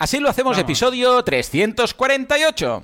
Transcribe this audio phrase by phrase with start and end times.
[0.00, 0.62] Así lo hacemos, Vamos.
[0.62, 2.82] episodio 348.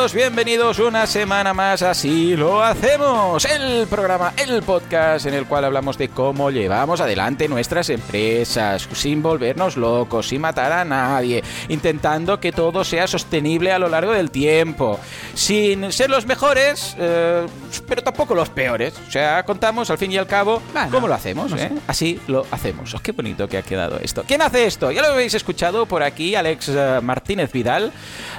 [0.00, 3.44] Todos, bienvenidos una semana más, así lo hacemos.
[3.44, 9.22] El programa, el podcast en el cual hablamos de cómo llevamos adelante nuestras empresas, sin
[9.22, 14.30] volvernos locos, sin matar a nadie, intentando que todo sea sostenible a lo largo del
[14.30, 14.98] tiempo,
[15.34, 17.46] sin ser los mejores, eh,
[17.86, 18.94] pero tampoco los peores.
[19.06, 21.64] O sea, contamos al fin y al cabo Bueno, cómo lo hacemos, no sé.
[21.64, 21.72] ¿eh?
[21.86, 22.94] Así lo hacemos.
[22.94, 24.24] Oh, qué bonito que ha quedado esto.
[24.26, 24.90] ¿Quién hace esto?
[24.90, 27.92] Ya lo habéis escuchado por aquí, Alex eh, Martínez Vidal,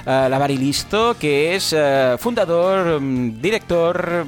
[0.04, 4.24] eh, Lavarilisto, que es eh, fundador, mm, director,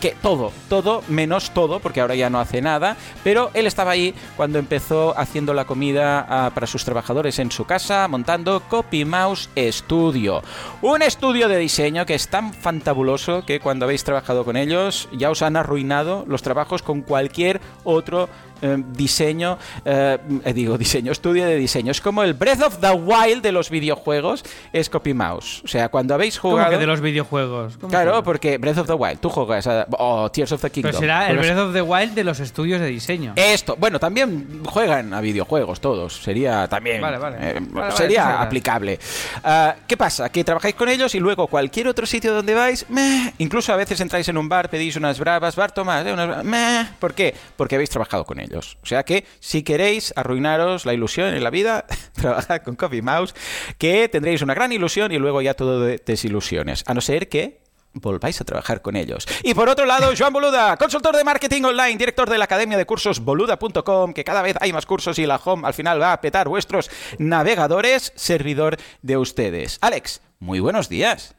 [0.00, 4.14] que todo, todo, menos todo, porque ahora ya no hace nada, pero él estaba ahí
[4.36, 9.50] cuando empezó haciendo la comida ah, para sus trabajadores en su casa, montando Copy Mouse
[9.56, 10.42] Studio.
[10.80, 15.30] Un estudio de diseño que es tan fantabuloso que cuando habéis trabajado con ellos ya
[15.30, 18.28] os han arruinado los trabajos con cualquier otro
[18.62, 21.90] eh, diseño, eh, eh, digo diseño, estudio de diseño.
[21.90, 25.62] Es como el Breath of the Wild de los videojuegos, es Copy Mouse.
[25.64, 26.70] O sea, cuando habéis ¿Cómo jugado...
[26.70, 27.76] que de los videojuegos?
[27.78, 28.22] ¿Cómo Claro, que?
[28.22, 29.86] porque Breath of the Wild, tú juegas a...
[29.98, 30.90] o Tears of the Kingdom.
[30.90, 33.32] Pero será el juegas- Breath of the Wild de los estudios de diseño.
[33.36, 37.36] esto, bueno, también juegan a videojuegos todos, sería también Vale, vale.
[37.40, 37.60] eh,
[37.96, 38.98] sería aplicable.
[39.44, 40.28] Ah, ¿Qué pasa?
[40.30, 44.00] Que trabajáis con ellos y luego cualquier otro sitio donde vais, meh, incluso a veces
[44.00, 46.86] entráis en un bar, pedís unas bravas, bar Tomás, eh, unas bra- meh.
[46.98, 47.34] ¿por qué?
[47.56, 48.49] Porque habéis trabajado con ellos.
[48.58, 53.34] O sea que si queréis arruinaros la ilusión en la vida, trabajad con Coffee Mouse,
[53.78, 56.84] que tendréis una gran ilusión y luego ya todo de desilusiones.
[56.86, 57.60] A no ser que
[57.92, 59.26] volváis a trabajar con ellos.
[59.42, 62.86] Y por otro lado, Joan Boluda, consultor de marketing online, director de la academia de
[62.86, 66.20] cursos boluda.com, que cada vez hay más cursos y la home al final va a
[66.20, 69.78] petar vuestros navegadores, servidor de ustedes.
[69.80, 71.34] Alex, muy buenos días.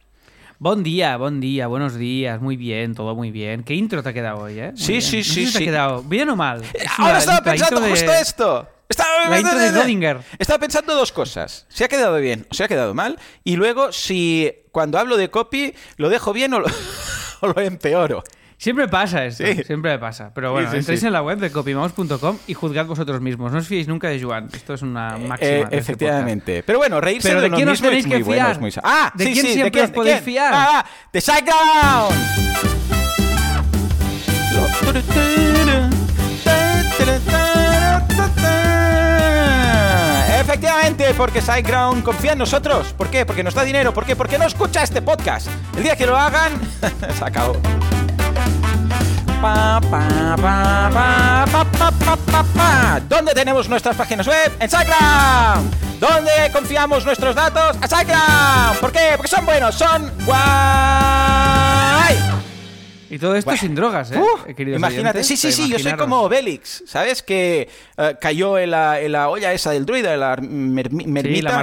[0.63, 3.63] Buen día, buen día, buenos días, muy bien, todo muy bien.
[3.63, 4.67] ¿Qué intro te ha quedado hoy, eh?
[4.73, 5.01] Muy Sí, bien.
[5.01, 6.61] sí, No sé sí, si te ha quedado bien o mal.
[6.75, 8.69] Es Ahora la- estaba la pensando de- justo esto.
[8.87, 10.19] Estaba, La intro de.
[10.37, 11.65] Estaba pensando dos cosas.
[11.67, 13.17] Se ha quedado bien o se ha quedado mal.
[13.43, 16.67] Y luego, si cuando hablo de copy, lo dejo bien o lo,
[17.41, 18.23] o lo empeoro.
[18.61, 19.63] Siempre pasa esto, Sí.
[19.63, 20.29] siempre pasa.
[20.35, 23.51] Pero bueno, Sí, sí, entréis en la web de copymouse.com y juzgad vosotros mismos.
[23.51, 24.49] No os fiéis nunca de Joan.
[24.53, 25.35] Esto es una máxima.
[25.39, 26.61] Eh, de este efectivamente.
[26.61, 28.59] Pero bueno, reírse Pero de, ¿de quién os tenéis que fiar?
[28.59, 29.85] muy Ah, ¿De quién siempre ¿de quién?
[29.85, 30.53] os podéis fiar?
[30.53, 32.41] Ah, ah, ¡De SiteGround!
[40.39, 42.93] Efectivamente, porque SiteGround confía en nosotros.
[42.93, 43.25] ¿Por qué?
[43.25, 43.93] Porque nos da dinero.
[43.93, 44.15] ¿Por qué?
[44.15, 45.47] Porque no escucha este podcast.
[45.77, 46.51] El día que lo hagan,
[47.17, 47.55] se acabó
[49.41, 49.79] pa,
[53.09, 54.51] ¿Dónde tenemos nuestras páginas web?
[54.59, 55.99] En SiteGround.
[55.99, 57.77] ¿Dónde confiamos nuestros datos?
[57.81, 58.79] A SiteGround.
[58.79, 59.13] ¿Por qué?
[59.15, 62.17] Porque son buenos, son guay.
[63.09, 64.21] Y todo esto sin drogas, ¿eh?
[64.47, 67.21] eh imagínate, sí, sí, sí, yo soy como Obélix, ¿sabes?
[67.21, 71.61] Que eh, cayó en la, olla esa del druida, en la marmita,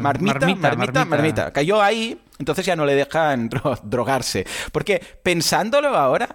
[0.00, 3.48] marmita, marmita, marmita, Cayó ahí, entonces ya no le dejan
[3.84, 4.44] drogarse.
[4.72, 6.34] Porque pensándolo ahora,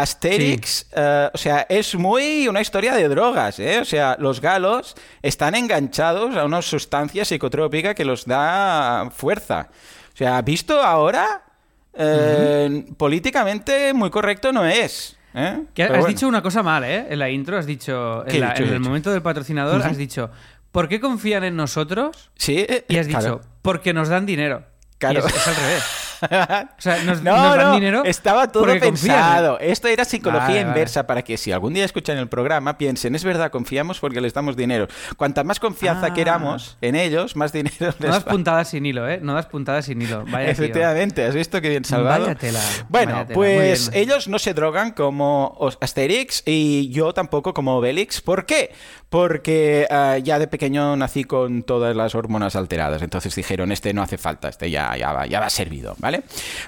[0.00, 3.78] Asterix, eh, o sea, es muy una historia de drogas, ¿eh?
[3.80, 9.68] O sea, los galos están enganchados a una sustancia psicotrópica que los da fuerza.
[10.14, 11.42] O sea, visto ahora,
[11.94, 15.16] eh, políticamente muy correcto no es.
[15.34, 15.62] ¿eh?
[15.74, 16.06] Que has bueno.
[16.06, 17.06] dicho una cosa mal, ¿eh?
[17.10, 18.62] En la intro has dicho, ¿Qué he en, la- dicho?
[18.62, 18.88] en ¿Qué he el dicho?
[18.88, 20.30] momento del patrocinador, has dicho,
[20.72, 22.30] ¿por qué confían en nosotros?
[22.36, 23.36] Sí, Y has claro.
[23.36, 24.64] dicho, porque nos dan dinero.
[24.98, 25.20] Claro.
[25.22, 25.84] Y es, es al revés.
[26.78, 28.02] O sea, nos, no, nos dan no, dinero.
[28.04, 28.80] estaba todo confían.
[28.80, 29.58] pensado.
[29.60, 30.68] Esto era psicología Vale, vale.
[30.68, 34.32] inversa para que si algún día escuchan el programa piensen, es verdad, confiamos porque les
[34.34, 34.86] damos dinero.
[35.16, 36.14] Cuanta más confianza Ah.
[36.14, 38.30] queramos en ellos, más dinero No les das va.
[38.30, 39.18] puntadas sin hilo, ¿eh?
[39.22, 40.24] No das puntadas sin hilo.
[40.26, 40.52] Vaya tío.
[40.52, 42.22] Efectivamente, ¿has visto qué bien salvado?
[42.26, 44.02] Vaya tela, Bueno, vaya tela, pues bien.
[44.04, 48.20] ellos no se drogan como Asterix y yo tampoco como Obelix.
[48.20, 48.72] ¿Por qué?
[49.08, 53.02] Porque ah, ya de pequeño nací con todas las hormonas alteradas.
[53.02, 56.22] Entonces dijeron, este no hace falta, este ya, ya, va, ya va servido, ¿vale?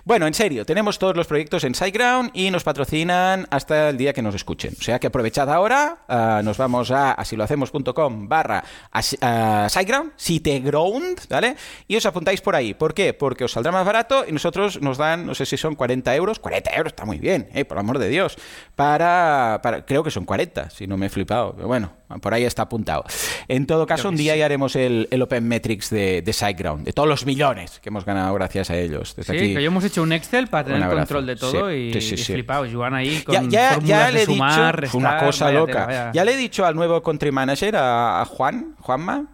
[0.05, 4.13] Bueno, en serio, tenemos todos los proyectos en SiteGround y nos patrocinan hasta el día
[4.13, 4.75] que nos escuchen.
[4.79, 8.63] O sea que aprovechad ahora, ah, nos vamos a asilohacemos.com barra
[8.93, 11.57] ah, SiteGround, SiteGround, ¿vale?
[11.87, 12.75] Y os apuntáis por ahí.
[12.75, 13.15] ¿Por qué?
[13.15, 16.39] Porque os saldrá más barato y nosotros nos dan, no sé si son 40 euros.
[16.39, 17.65] 40 euros está muy bien, ¿eh?
[17.65, 18.37] por amor de Dios.
[18.77, 21.55] Para, para, creo que son 40, si no me he flipado.
[21.55, 23.05] Pero bueno, por ahí está apuntado.
[23.49, 24.39] En todo caso, un día sí.
[24.41, 28.05] ya haremos el, el Open Metrics de, de SiteGround, de todos los millones que hemos
[28.05, 29.15] ganado gracias a ellos.
[29.15, 29.53] Sí, aquí.
[29.53, 32.19] que hoy hemos hecho un Excel para tener control de todo Sí, y, sí, y
[32.19, 32.67] flipado.
[32.71, 35.73] Joan ahí con Ya, ya, ya le de sumar, dicho una restar, cosa vaya loca.
[35.73, 36.13] tela, vaya.
[36.13, 39.27] Ya le he dicho al nuevo country manager, a, a Juan, Juanma,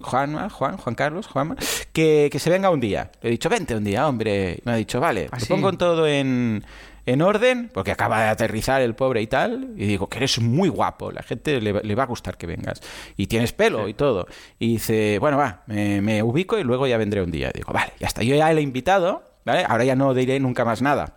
[0.00, 1.56] Juanma, Juan, Juan Carlos, Juanma,
[1.92, 3.10] que, que se venga un día.
[3.22, 4.58] Le he dicho, vente un día, hombre.
[4.58, 5.48] Y me ha dicho, vale, ¿Ah, te sí?
[5.48, 6.64] pongo todo en,
[7.06, 9.70] en orden, porque acaba de aterrizar el pobre y tal.
[9.76, 12.46] Y digo, que eres muy guapo, la gente le, va- le va a gustar que
[12.46, 12.82] vengas.
[13.16, 14.26] Y tienes pelo y todo.
[14.58, 17.50] Y dice, bueno, va, me, me ubico y luego ya vendré un día.
[17.54, 18.22] digo, vale, ya está.
[18.22, 19.64] Yo ya le he invitado, ¿vale?
[19.66, 21.14] Ahora ya no diré nunca más nada.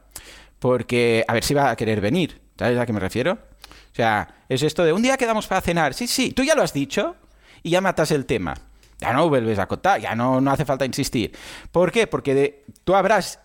[0.60, 2.42] Porque a ver si va a querer venir.
[2.58, 3.34] ¿Sabes a qué me refiero?
[3.92, 5.94] O sea, es esto de un día quedamos para cenar.
[5.94, 7.16] Sí, sí, tú ya lo has dicho
[7.64, 8.54] y ya matas el tema.
[9.00, 11.32] Ya no vuelves a contar, ya no, no hace falta insistir.
[11.72, 12.06] ¿Por qué?
[12.06, 13.40] Porque de- tú habrás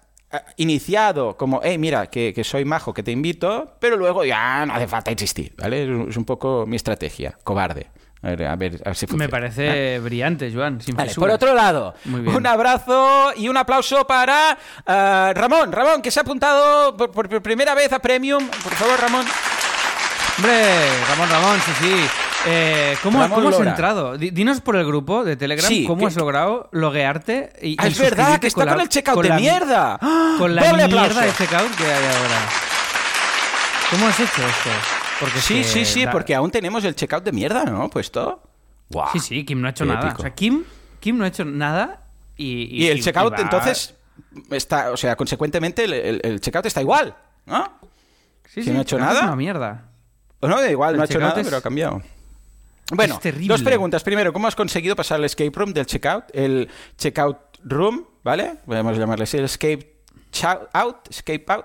[0.56, 4.74] iniciado como, hey, mira, que, que soy majo, que te invito, pero luego ya no
[4.74, 6.06] hace falta insistir, ¿vale?
[6.08, 7.88] Es un- poco mi estrategia, cobarde.
[8.22, 9.24] A ver, a ver, a ver si funciona.
[9.26, 10.80] Me parece brillante, Joan.
[10.80, 15.70] Sin Vale, por otro lado, un abrazo y un aplauso para eh, Ramón.
[15.70, 18.48] Ramón, que se ha apuntado por, por primera vez a Premium.
[18.48, 19.26] Por favor, Ramón.
[20.36, 21.94] Hombre, Ramón, Ramón, sí, sí.
[22.46, 23.70] Eh, ¿Cómo, Ramón cómo has Lora.
[23.70, 24.18] entrado?
[24.18, 27.86] Di- Dinos por el grupo de Telegram Sí, cómo que- has logrado loguearte y Ah,
[27.88, 29.98] y es verdad, suscribirte que está con, la- el checkout con de la- mierda.
[30.00, 30.34] ¡Ah!
[30.38, 31.20] Con la Doble mierda aplauso.
[31.20, 32.48] de checkout que hay ahora.
[33.90, 34.70] ¿Cómo has hecho esto?
[35.20, 37.88] Porque es Sí, que sí, sí, da- porque aún tenemos el checkout de mierda, ¿no?
[37.88, 38.42] Puesto.
[38.90, 39.08] Guau.
[39.12, 40.00] Sí, sí, Kim no ha hecho nada.
[40.08, 40.18] épico.
[40.18, 40.64] O sea, Kim,
[41.00, 42.02] Kim no ha hecho nada
[42.36, 42.64] y...
[42.84, 43.94] Y el checkout, va- entonces,
[44.50, 47.14] está, o sea, consecuentemente, el, el- el checkout está igual,
[47.46, 47.72] ¿no?
[48.52, 49.22] Sí, si no ha hecho nada.
[49.22, 49.84] Una mierda.
[50.44, 52.02] O no, igual, no ha hecho nada, pero ha cambiado.
[52.92, 54.02] Bueno, dos preguntas.
[54.02, 56.24] Primero, ¿cómo has conseguido pasar el escape room del checkout?
[56.34, 56.68] El
[56.98, 58.56] checkout room, ¿vale?
[58.66, 59.94] Podemos llamarle así, el escape
[60.74, 61.64] out, escape out.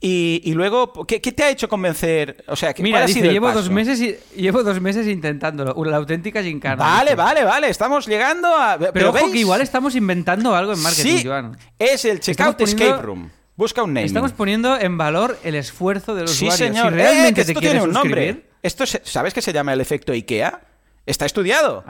[0.00, 2.44] Y, y luego, ¿qué, qué te ha hecho convencer?
[2.48, 3.60] O sea, ¿qué- Mira, ¿cuál ha dice, sido llevo paso?
[3.60, 5.74] dos, meses y, llevo dos meses intentándolo.
[5.84, 6.76] La auténtica gincana.
[6.84, 7.70] Vale, vale, vale.
[7.70, 8.76] Estamos llegando a.
[8.78, 9.32] Pero, Pero, ojo ¿veis?
[9.32, 11.56] que igual estamos inventando algo en marketing, sí, Joan.
[11.78, 13.30] es el checkout poniendo- escape room.
[13.58, 14.06] Busca un name.
[14.06, 16.76] Estamos poniendo en valor el esfuerzo de los Sí, usuarios.
[16.76, 16.92] señor.
[16.92, 18.44] Si realmente Eh, que te esto quieres tiene un nombre.
[18.62, 20.60] Esto se- ¿Sabes que se llama el efecto IKEA?
[21.04, 21.82] Está estudiado.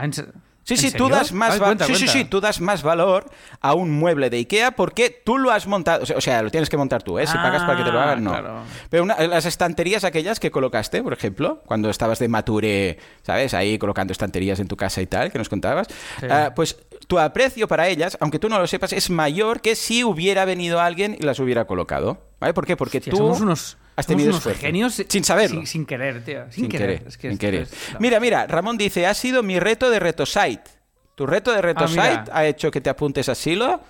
[0.70, 2.12] Ah, ¿en se- Sí, sí, tú das más cuenta, sí, sí, cuenta.
[2.12, 3.30] sí, tú das más valor
[3.60, 6.76] a un mueble de IKEA porque tú lo has montado, o sea, lo tienes que
[6.76, 7.26] montar tú, ¿eh?
[7.26, 8.30] Si Ah, pagas para que te lo hagan, no.
[8.30, 8.62] claro.
[8.90, 13.54] Pero una- las estanterías aquellas que colocaste, por ejemplo, cuando estabas de mature, ¿sabes?
[13.54, 15.88] Ahí colocando estanterías en tu casa y tal, que nos contabas,
[16.20, 16.26] Sí.
[16.30, 16.76] ah, pues
[17.06, 20.80] tu aprecio para ellas, aunque tú no lo sepas, es mayor que si hubiera venido
[20.80, 22.52] alguien y las hubiera colocado, ¿vale?
[22.52, 22.76] ¿Por qué?
[22.76, 24.60] Porque Hostia, tú somos unos, has tenido unos esfuerzo.
[24.60, 25.56] genios sin saberlo.
[25.60, 26.44] Sin, sin querer, tío.
[26.50, 26.88] Sin, Sin querer.
[26.98, 27.62] querer, Es que sin querer.
[27.62, 28.00] es- no.
[28.00, 30.62] Mira, mira, Ramón dice, ha sido mi reto de RetoSite.
[31.14, 32.24] Tu reto de RetoSite mira.
[32.32, 33.80] ha hecho que te apuntes a Silo.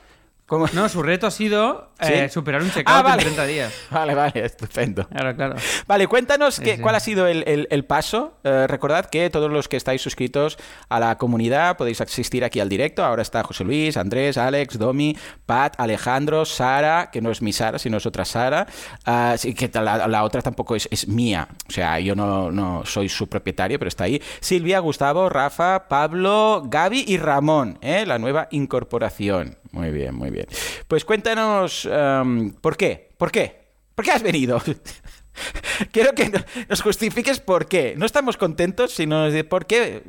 [0.49, 0.67] ¿Cómo?
[0.73, 2.11] No, su reto ha sido ¿Sí?
[2.11, 3.17] eh, superar un checkout Ah, vale.
[3.23, 3.73] en 30 días.
[3.91, 5.07] Vale, vale, estupendo.
[5.09, 5.57] Claro, claro.
[5.87, 6.81] Vale, cuéntanos qué- sí.
[6.83, 8.33] cuál ha sido el, el- el paso.
[8.45, 10.57] Eh, recordad que todos los que estáis suscritos
[10.89, 13.05] a la comunidad podéis asistir aquí al directo.
[13.05, 15.15] Ahora está José Luis, Andrés, Alex, Domi,
[15.45, 18.67] Pat, Alejandro, Sara, que no es mi Sara, sino es otra Sara.
[19.05, 21.47] Ah, sí, que la, la otra tampoco es, es mía.
[21.69, 24.23] O sea, yo no, no soy su propietario, pero está ahí.
[24.41, 28.07] Silvia, Gustavo, Rafa, Pablo, Gaby y Ramón, ¿eh?
[28.07, 29.59] la nueva incorporación.
[29.73, 30.47] Muy bien, muy bien.
[30.87, 33.11] Pues cuéntanos, em, ¿por qué?
[33.19, 33.69] ¿Por qué?
[33.95, 34.61] ¿Por qué has venido?
[35.93, 37.95] Quiero que no- nos justifiques por qué.
[37.97, 40.03] No estamos contentos, sino de por qué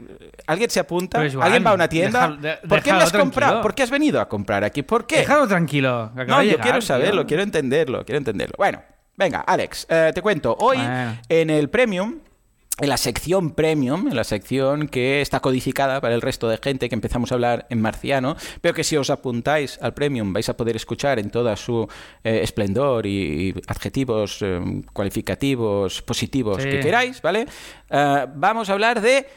[0.48, 2.30] alguien se apunta, Joan, alguien va a una tienda.
[2.30, 3.62] de- ¿Por qué me déjalo has comprado?
[3.62, 4.82] ¿Por qué has venido a comprar aquí?
[4.82, 5.18] ¿Por qué?
[5.18, 6.12] Déjalo tranquilo.
[6.16, 6.88] No, yo llegar, quiero tío.
[6.88, 8.56] saberlo, quiero entenderlo, quiero entenderlo.
[8.58, 8.82] Bueno,
[9.18, 10.56] venga, Alex, eh, te cuento.
[10.60, 11.18] Hoy Bueno.
[11.30, 12.20] en el Premium,
[12.80, 16.90] en la sección Premium, en la sección que está codificada para el resto de gente
[16.90, 20.56] que empezamos a hablar en marciano, pero que si os apuntáis al Premium vais a
[20.58, 21.88] poder escuchar en toda su
[22.24, 24.60] eh, esplendor y, y adjetivos eh,
[24.94, 26.70] cualificativos positivos Sí.
[26.70, 27.46] que queráis, ¿vale?
[27.90, 29.28] Eh, vamos a hablar de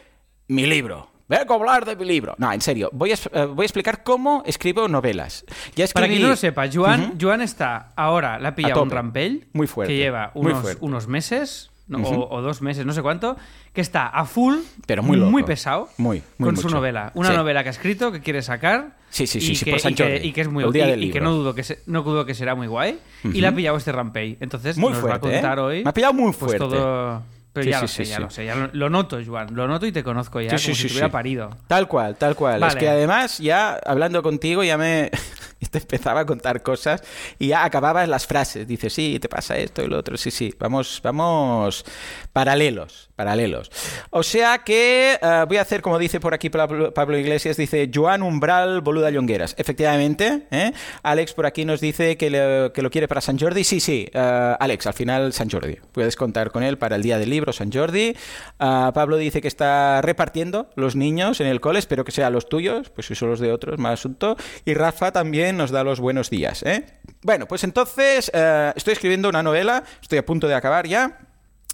[0.48, 1.08] mi libro.
[1.28, 2.34] Vengo a hablar de mi libro.
[2.36, 5.44] No, en serio, voy a, voy a explicar cómo escribo novelas.
[5.74, 8.84] Ya Para quien no lo sepa, Joan, está ahora, le ha pillado tope.
[8.84, 9.44] un rampell.
[9.54, 11.70] Muy fuerte, Que lleva unos meses.
[11.88, 12.14] No, Ujú.
[12.14, 13.36] o, o dos meses, no sé cuánto,
[13.72, 15.44] que está a full, Pero muy loco.
[15.46, 16.76] pesado, Muy, muy con su mucho.
[16.76, 17.10] novela.
[17.14, 17.36] Una Sí.
[17.36, 18.96] novela que ha escrito, que quiere sacar.
[19.10, 20.90] Sí, sí, sí, y sí, que, y que- y que es muy el día y,
[20.92, 21.30] del y que libro.
[21.30, 22.98] no dudo que, se- no dudo que será muy guay.
[23.24, 24.36] Y le ha pillado este rampell.
[24.40, 25.60] Entonces, Muy nos fuerte, va a contar ¿eh?
[25.62, 25.84] hoy.
[25.84, 26.58] Me ha pillado muy pues, fuerte.
[26.58, 27.22] todo-
[27.52, 28.44] Pero Sí, ya sí, lo sí, sé, ya lo sé.
[28.46, 29.54] Ya lo, noto, Joan.
[29.54, 30.48] Lo noto y te conozco ya.
[30.48, 31.50] Como sí, si te hubiera parido.
[31.66, 32.54] Tal cual, tal cual.
[32.54, 32.80] Es Vale.
[32.80, 35.10] que además ya hablando contigo ya me
[35.70, 37.02] te empezaba a contar cosas
[37.38, 38.66] y ya acababas las frases.
[38.66, 40.16] Dices, sí, te pasa esto y lo otro.
[40.16, 40.54] Sí, sí.
[40.58, 41.84] Vamos, vamos
[42.32, 43.70] paralelos, paralelos.
[44.10, 47.90] O sea que eh, voy a hacer como dice por aquí Pablo, Pablo Iglesias, dice
[47.94, 49.54] Joan Umbral Boluda Llongueras.
[49.58, 50.72] Efectivamente, ¿eh?
[51.02, 53.62] Alex por aquí nos dice que, le- que lo quiere para San Jordi.
[53.64, 55.76] Sí, sí, eh, Alex, al final San Jordi.
[55.92, 58.14] Puedes contar con él para el día del libro San Jordi.
[58.58, 62.90] Pablo dice que está repartiendo los niños en el cole, espero que sean los tuyos,
[62.90, 64.36] pues si son los de otros, más asunto.
[64.64, 66.62] Y Rafa también también nos da los buenos días.
[66.62, 66.84] ¿eh?
[67.22, 71.20] Bueno, pues entonces eh, estoy escribiendo una novela, estoy a punto de acabar ya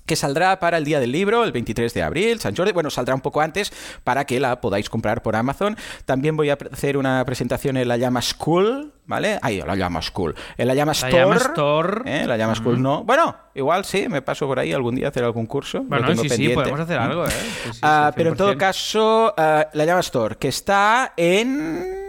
[0.08, 2.72] que saldrá para el día del libro, el 23 de abril, San Jordi.
[2.72, 3.72] Bueno, saldrá un poco antes
[4.02, 5.76] para que la podáis comprar por Amazon.
[6.04, 9.38] También voy a hacer una presentación en la llama School, ¿vale?
[9.42, 10.34] Ahí, la llama School.
[10.56, 11.12] En la llama Store.
[11.12, 12.02] La llama Store.
[12.06, 12.26] ¿eh?
[12.26, 13.04] La llama School no.
[13.04, 15.82] Bueno, igual sí, me paso por ahí algún día a hacer algún curso.
[15.84, 17.30] Bueno, tengo sí, podemos hacer algo, ¿eh?
[17.30, 18.56] Sí, sí, Ah, pero en todo 100%.
[18.56, 22.07] caso, ah, la llama Store, que está en...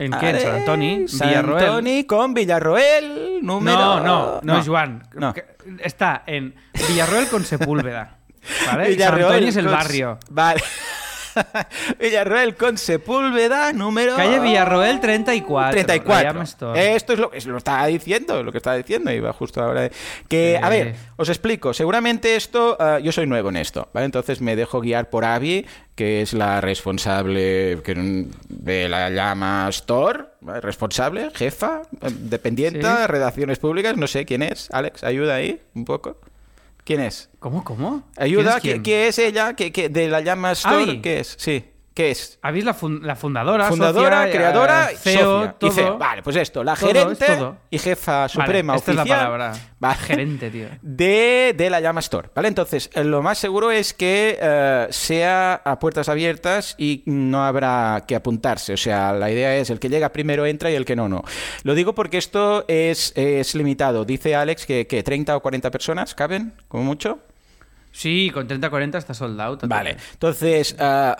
[0.00, 0.30] ¿En qué?
[0.30, 1.08] ¿En San Antoni?
[1.08, 1.64] San Villarroel.
[1.64, 3.78] Antoni con Villarroel, número...
[3.78, 5.02] No, no, no, es.
[5.14, 5.32] No.
[5.34, 5.44] Que-
[5.82, 6.54] Está en
[6.88, 8.16] Villarroel con Sepúlveda.
[8.66, 8.96] ¿Vale?
[8.96, 10.18] San Antoni es el con- barrio.
[10.30, 10.62] Vale.
[11.98, 14.16] Villarroel con Sepúlveda, número...
[14.16, 15.70] Calle Villarroel 34.
[15.72, 16.14] 34.
[16.14, 16.94] la llama Store.
[16.96, 19.82] Esto es lo, es lo estaba diciendo, lo que estaba diciendo, iba justo ahora.
[19.82, 19.92] de-
[20.28, 21.72] Que, a ver, os explico.
[21.74, 24.06] Seguramente esto, ah, yo soy nuevo en esto, ¿vale?
[24.06, 30.24] Entonces me dejo guiar por Abby, que es la responsable que- de la llama Store,
[30.60, 33.06] responsable, jefa, eh, dependienta, Sí.
[33.06, 34.68] redacciones públicas, no sé quién es.
[34.72, 36.18] Alex, ayuda ahí un poco.
[36.90, 37.30] ¿Quién es?
[37.38, 38.02] ¿Cómo, cómo?
[38.16, 39.08] Ayuda, ¿Quién ¿qué, es qué quién?
[39.10, 39.54] es ella?
[39.54, 40.82] ¿Qué, qué- de la llama Store?
[40.82, 41.00] Abby.
[41.00, 41.36] ¿Qué es?
[41.38, 42.38] Sí, ¿qué es?
[42.42, 43.68] ¿Habéis la, fun- la fundadora?
[43.68, 45.70] Fundadora, socia, creadora, eh, CEO, socia todo.
[45.72, 45.98] CEO.
[45.98, 47.56] Vale, pues esto, la Todo, gerente todo.
[47.70, 49.52] y jefa Vale, suprema esta es la palabra.
[49.78, 49.96] Vale.
[49.98, 50.68] Gerente, tío.
[50.82, 52.48] De, de la llama Store, ¿vale?
[52.48, 58.04] Entonces, eh, lo más seguro es que eh, sea a puertas abiertas y no habrá
[58.06, 58.72] que apuntarse.
[58.74, 61.22] O sea, la idea es el que llega primero entra y el que no, no.
[61.64, 64.04] Lo digo porque esto es, es limitado.
[64.04, 67.18] Dice Alex que, que 30 o 40 personas caben, como mucho.
[67.92, 69.66] Sí, con 30-40 está sold out.
[69.66, 71.16] Vale, entonces, ah,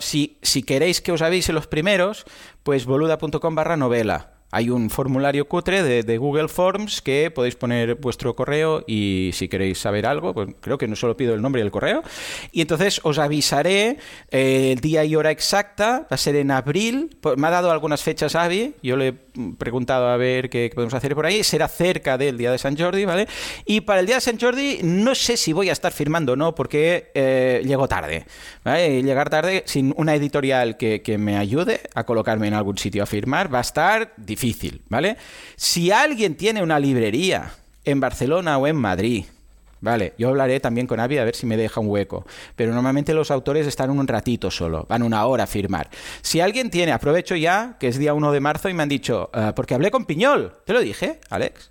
[0.00, 2.24] si, si queréis que os avise los primeros,
[2.62, 4.32] pues boluda.com barra novela.
[4.50, 9.46] Hay un formulario cutre de, de Google Forms que podéis poner vuestro correo y si
[9.46, 12.02] queréis saber algo, pues creo que no solo pido el nombre y el correo.
[12.50, 13.98] Y entonces os avisaré
[14.30, 17.14] eh, el día y hora exacta, va a ser en abril.
[17.20, 19.14] Pues Me ha dado algunas fechas Avi, yo le
[19.58, 21.42] preguntado a ver qué, podemos hacer por ahí.
[21.42, 23.26] Será cerca del día de San Jordi, ¿vale?
[23.64, 26.36] Y para el día de San Jordi no sé si voy a estar firmando o
[26.36, 28.26] no, porque eh, llego tarde.
[28.64, 29.02] ¿vale?
[29.02, 33.06] Llegar tarde sin una editorial que, que me ayude a colocarme en algún sitio a
[33.06, 35.16] firmar va a estar difícil, ¿vale?
[35.56, 37.52] Si alguien tiene una librería
[37.84, 39.24] en Barcelona o en Madrid,
[39.80, 42.26] Vale, yo hablaré también con Avi a ver si me deja un hueco.
[42.56, 45.88] Pero normalmente los autores están un ratito solo, van una hora a firmar.
[46.22, 49.30] Si alguien tiene, aprovecho ya, que es día 1 de marzo y me han dicho,
[49.32, 50.56] "Ah, porque hablé con Piñol.
[50.66, 51.70] ¿Te lo dije, Alex?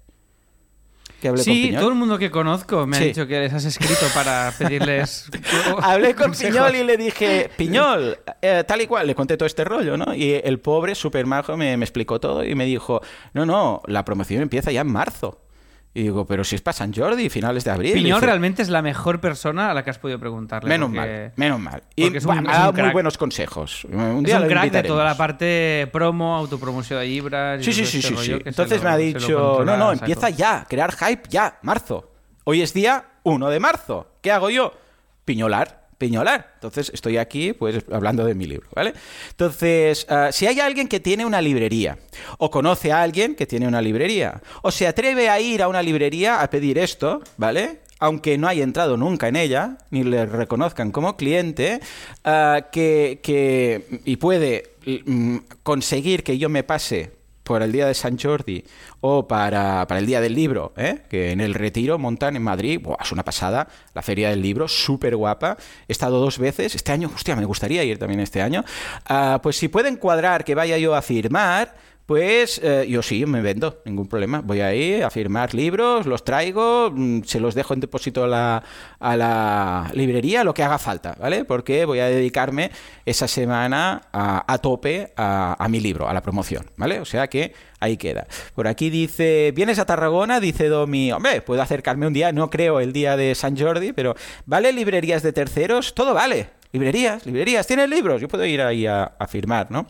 [1.22, 1.80] Que hablé con Sí, Piñol.
[1.80, 3.04] todo el mundo que conozco me Sí.
[3.04, 5.26] ha dicho que les has escrito para pedirles.
[5.82, 6.54] Hablé con consejos.
[6.56, 10.14] Piñol y le dije, Piñol, eh, tal y cual, le conté todo este rollo, ¿no?
[10.14, 13.02] Y el pobre super majo me, me explicó todo y me dijo,
[13.34, 15.42] no, no, la promoción empieza ya en marzo.
[15.98, 17.94] Y digo, pero si es para San Jordi, finales de abril.
[17.94, 20.70] Piñol Dice, realmente es la mejor persona a la que has podido preguntarle.
[20.70, 21.84] Menos porque- mal, menos mal.
[21.96, 23.84] Y es un- es ha dado muy buenos consejos.
[23.86, 27.66] Un Es día un lo crack de toda la parte promo, autopromoción de Ibras.
[27.66, 28.32] Sí, sí, sí, este sí, sí.
[28.46, 32.12] Entonces lo- me ha dicho, no, no, empieza ya, crear hype ya, marzo.
[32.44, 34.12] Hoy es día 1 de marzo.
[34.22, 34.74] ¿Qué hago yo?
[35.25, 36.51] Piñolar, piñolar.
[36.56, 38.94] Entonces estoy aquí, pues, hablando de mi libro, ¿vale?
[39.32, 41.98] Entonces, ah, si hay alguien que tiene una librería,
[42.38, 45.82] o conoce a alguien que tiene una librería, o se atreve a ir a una
[45.82, 47.80] librería a pedir esto, ¿vale?
[48.00, 51.80] aunque no haya entrado nunca en ella, ni le reconozcan como cliente,
[52.24, 54.75] ah, que, que- y puede
[55.06, 57.17] mm, conseguir que yo me pase
[57.48, 58.63] por el día de San Jordi
[59.01, 61.00] o para, para el día del libro, ¿eh?
[61.10, 62.98] que en el retiro montan en Madrid, ¡buah!
[63.01, 67.10] es una pasada, la feria del libro, súper guapa, he estado dos veces, este año,
[67.13, 68.63] hostia, me gustaría ir también este año,
[69.06, 71.75] Ah, pues si pueden cuadrar que vaya yo a firmar,
[72.08, 74.40] pues eh, yo sí, me vendo, ningún problema.
[74.40, 78.64] Voy ahí a firmar libros, los traigo, mm, se los dejo en depósito a la,
[78.98, 81.44] a la librería, lo que haga falta, ¿vale?
[81.44, 82.72] Porque voy a dedicarme
[83.06, 87.02] esa semana a, a tope a, a mi libro, a la promoción, ¿vale?
[87.02, 88.26] O sea que ahí queda.
[88.56, 90.40] Por aquí dice, ¿vienes a Tarragona?
[90.40, 94.16] Dice Domi, hombre, puedo acercarme un día, no creo el día de San Jordi, pero
[94.46, 95.94] ¿vale librerías de terceros?
[95.94, 96.57] Todo vale.
[96.77, 98.22] Librerías, librerías, ¿tienes libros?
[98.22, 99.88] Yo puedo ir ahí a, a firmar, ¿no?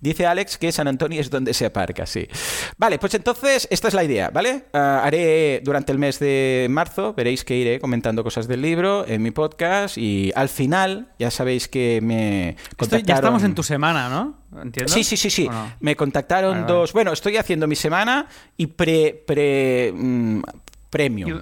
[0.00, 2.28] Dice Alex que San Antonio es donde se aparca, sí.
[2.76, 4.64] Vale, pues entonces esta es la idea, ¿vale?
[4.72, 9.22] Ah, haré durante el mes de marzo, veréis que iré comentando cosas del libro en
[9.22, 13.06] mi podcast y al final, ya sabéis que me Esto contactaron...
[13.06, 14.38] ya estamos en tu semana, ¿no?
[14.60, 14.92] ¿Entiendo?
[14.92, 15.48] Sí, sí, sí, sí.
[15.80, 16.72] Me contactaron Vale, vale.
[16.74, 16.92] dos...
[16.92, 18.26] Bueno, estoy haciendo mi semana
[18.56, 19.24] y pre...
[19.26, 20.42] pre mm,
[20.90, 21.40] premium.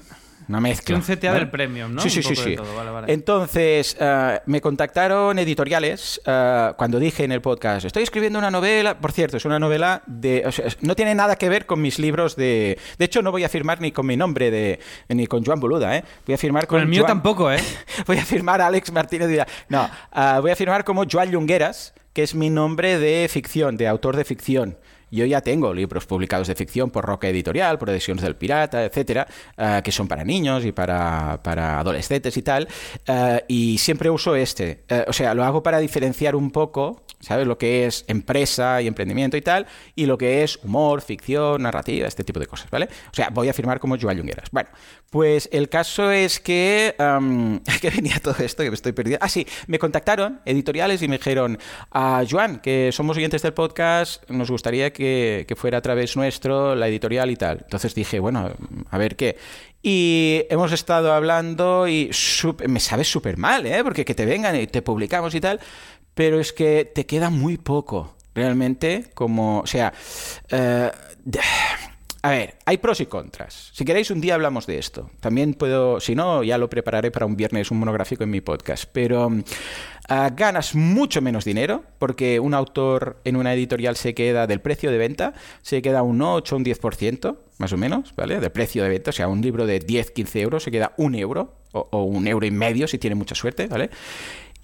[0.49, 0.97] Una mezcla.
[0.97, 1.41] un CTA ¿vale?
[1.41, 2.01] del premium, ¿no?
[2.03, 2.35] Sí, sí, Un sí.
[2.35, 2.57] poco sí.
[2.57, 3.13] todo, vale, vale.
[3.13, 8.99] Entonces, eh, me contactaron editoriales eh, cuando dije en el podcast, estoy escribiendo una novela,
[8.99, 10.43] por cierto, es una novela de...
[10.47, 12.79] o sea, es- no tiene nada que ver con mis libros de...
[12.99, 15.97] De hecho, no voy a firmar ni con mi nombre, de ni con Joan Boluda,
[15.97, 16.05] ¿eh?
[16.27, 16.77] Voy a firmar con...
[16.77, 17.59] Con el mío Joan- tampoco, ¿eh?
[18.07, 19.47] voy a firmar a Alex Martínez Vidal.
[19.69, 23.89] No, ah, voy a firmar como Joan Llongueras, que es mi nombre de ficción, de
[23.89, 24.77] autor de ficción.
[25.15, 29.27] Yo ya tengo libros publicados de ficción por Roca Editorial, por Ediciones del Pirata, etcétera,
[29.57, 32.69] eh, que son para niños y para, para adolescentes y tal.
[33.07, 34.85] eh, y siempre uso este.
[34.89, 37.47] Eh, o sea, lo hago para diferenciar un poco, ¿sabes?
[37.47, 42.09] Lo que es empresa y emprendimiento y tal, y lo que es humor, ficción, narrativa,
[42.09, 42.89] este tipo de cosas, ¿vale?
[43.11, 44.51] O sea, voy a firmar como Joan Jungueras.
[44.51, 44.69] Bueno,
[45.11, 46.95] pues el caso es que.
[47.05, 49.25] Um, que venía todo esto que me estoy perdiendo.
[49.25, 51.59] Ah, sí, me contactaron editoriales y me dijeron,
[51.93, 55.04] a Joan, que somos oyentes del podcast, nos gustaría que,
[55.47, 57.61] que fuera a través nuestro la editorial y tal.
[57.63, 58.51] Entonces dije, bueno,
[58.91, 59.37] a ver qué.
[59.83, 62.11] Y hemos estado hablando y
[62.69, 63.85] me sabes súper mal, ¿eh?
[63.85, 65.61] Porque que te vengan y te publicamos y tal,
[66.15, 69.93] pero es que te queda muy poco, realmente, como, o sea,
[70.49, 70.91] eh,
[72.25, 73.69] a ver, hay pros y contras.
[73.75, 75.11] Si queréis, un día hablamos de esto.
[75.21, 78.87] También puedo, si no, ya lo prepararé para un viernes, un monográfico en mi podcast.
[78.91, 79.31] Pero
[80.09, 84.91] ah, ganas mucho menos dinero porque un autor en una editorial se queda del precio
[84.91, 88.41] de venta, se queda un 8 o un 10%, más o menos, ¿vale?
[88.41, 89.11] Del precio de venta.
[89.11, 92.27] O sea, un libro de 10, 15 euros se queda un euro o, o un
[92.27, 93.91] euro y medio si tiene mucha suerte, ¿vale?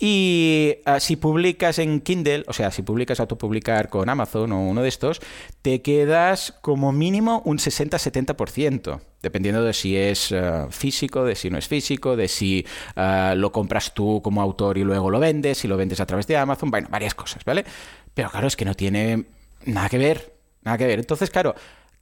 [0.03, 4.81] Y ah, si publicas en Kindle, o sea, si publicas autopublicar con Amazon o uno
[4.81, 5.21] de estos,
[5.61, 11.59] te quedas como mínimo un 60-70%, dependiendo de si es ah, físico, de si no
[11.59, 12.67] es físico, de si
[12.97, 16.27] ah, lo compras tú como autor y luego lo vendes, si lo vendes a través
[16.27, 17.67] de Amazon, bueno, varias cosas, ¿vale?
[18.15, 19.27] Pero claro, es que no tiene
[19.67, 20.99] nada que ver, nada que ver.
[20.99, 21.55] Entonces, claro,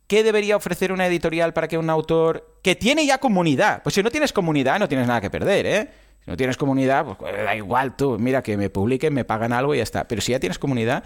[0.07, 3.83] ¿Qué debería ofrecer una editorial para que un autor que tiene ya comunidad?
[3.83, 5.89] Pues si no tienes comunidad, no tienes nada que perder, ¿eh?
[6.29, 8.19] No tienes comunidad, pues da igual tú.
[8.19, 10.07] Mira, que me publiquen, me pagan algo y ya está.
[10.07, 11.03] Pero si ya tienes comunidad,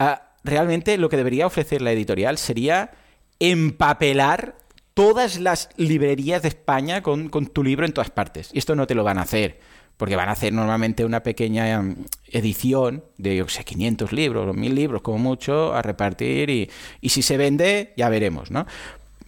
[0.00, 2.90] ah, realmente lo que debería ofrecer la editorial sería
[3.38, 4.56] empapelar
[4.94, 8.50] todas las librerías de España con, tu libro en todas partes.
[8.52, 9.60] Y esto no te lo van a hacer
[9.96, 14.52] porque van a hacer normalmente una pequeña mm, edición de, yo sé, 500 libros o
[14.54, 18.66] 1000 libros como mucho a repartir y si se vende ya veremos, ¿no?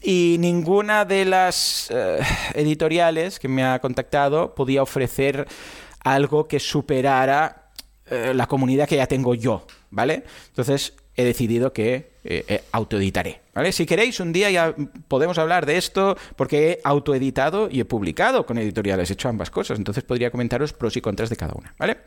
[0.02, 2.18] Y ninguna de las eh,
[2.54, 5.46] editoriales que me ha contactado podía ofrecer
[6.02, 7.70] algo que superara
[8.06, 10.24] eh, la comunidad que ya tengo yo, ¿vale?
[10.48, 13.72] Entonces he decidido que eh, autoeditaré, ¿vale?
[13.72, 14.74] Si queréis, un día ya
[15.08, 19.50] podemos hablar de esto porque he autoeditado y he publicado con editoriales, he hecho ambas
[19.50, 21.98] cosas, entonces podría comentaros pros y contras de cada una, ¿vale?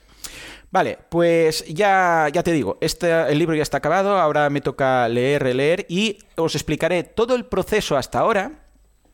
[0.74, 5.08] Vale, pues ya, ya te digo, este, el libro ya está acabado, ahora me toca
[5.08, 8.54] leer, releer y os explicaré todo el proceso hasta ahora,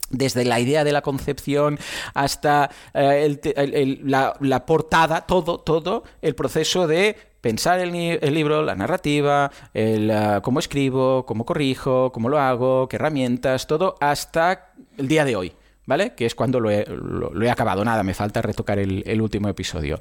[0.10, 1.78] desde la idea de la concepción
[2.14, 3.42] hasta eh, el
[3.74, 7.92] el- la, la portada, todo, todo el proceso de pensar el,
[8.34, 13.96] libro, la narrativa, el, ah, cómo escribo, cómo corrijo, cómo lo hago, qué herramientas, todo
[14.00, 15.54] hasta el día de hoy.
[15.90, 16.14] ¿Vale?
[16.14, 17.84] Que es cuando lo he, acabado.
[17.84, 20.00] Nada, me falta retocar el, el último episodio.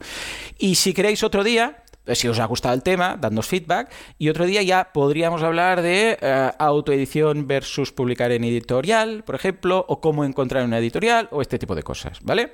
[0.58, 3.90] Y si queréis otro día, eh, si os ha gustado el tema, dadnos feedback.
[4.18, 9.82] Y otro día ya podríamos hablar de eh, autoedición versus publicar en editorial, por ejemplo,
[9.88, 12.52] o cómo encontrar una editorial, o este tipo de cosas, ¿vale?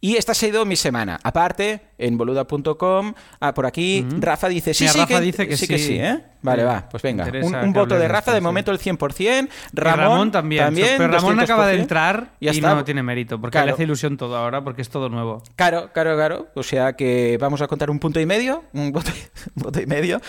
[0.00, 1.18] Y esta ha sido mi semana.
[1.24, 5.56] Aparte, en boluda.com, ah, por aquí, Rafa dice, sí, Mira, sí, Rafa que, dice que
[5.56, 5.86] sí, que sí.
[5.86, 6.20] sí, ¿eh?
[6.46, 7.28] Vale, va, pues venga.
[7.42, 9.18] Un, voto de Rafa, de momento el 100%.
[9.18, 10.72] Y Ramón, Ramón también.
[10.96, 11.80] pero Ramón acaba de 200%.
[11.80, 12.74] entrar y está.
[12.74, 13.66] no tiene mérito, porque Claro.
[13.66, 15.42] le hace ilusión todo ahora, porque es todo nuevo.
[15.56, 16.48] Claro, claro, claro.
[16.54, 19.10] O sea que vamos a contar un punto y medio, un voto,
[19.56, 20.20] un voto y medio.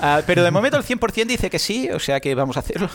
[0.00, 2.88] Ah, pero de momento el 100% dice que sí, o sea que vamos a hacerlo.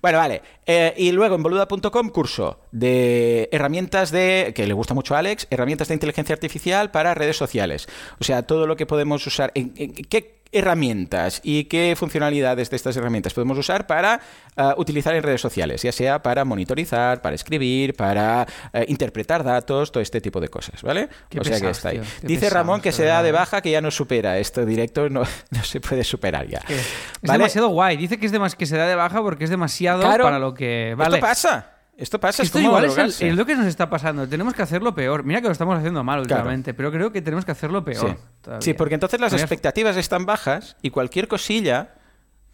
[0.00, 0.42] Bueno, vale.
[0.64, 5.48] Eh, y luego en boluda.com curso de herramientas de, que le gusta mucho a Alex,
[5.50, 7.71] herramientas de inteligencia artificial para redes sociales.
[8.20, 9.50] O sea, todo lo que podemos usar.
[9.54, 14.20] ¿En, en qué herramientas y qué funcionalidades de estas herramientas podemos usar para
[14.56, 15.82] ah, utilizar en redes sociales?
[15.82, 20.82] Ya sea para monitorizar, para escribir, para eh, interpretar datos, todo este tipo de cosas,
[20.82, 21.08] ¿vale?
[21.28, 22.00] Qué o sea que está ahí.
[22.00, 24.38] tío, Dice Ramón que de se da de baja, que ya no supera.
[24.38, 26.58] Esto directo no, no se puede superar ya.
[26.68, 26.86] Es
[27.22, 27.38] ¿Vale?
[27.38, 27.96] demasiado guay.
[27.96, 30.24] Dice que, es demas- que se da de baja porque es demasiado Claro.
[30.24, 31.16] para lo que vale.
[31.16, 31.71] Esto pasa.
[31.96, 32.42] Esto pasa.
[32.42, 34.26] Es Esto como igual es, el- es lo que nos está pasando.
[34.26, 35.24] Tenemos que hacerlo peor.
[35.24, 38.16] Mira que lo estamos haciendo mal últimamente, pero creo que tenemos que hacerlo peor.
[38.60, 38.74] Sí.
[38.74, 41.94] porque entonces las expectativas están bajas y cualquier cosilla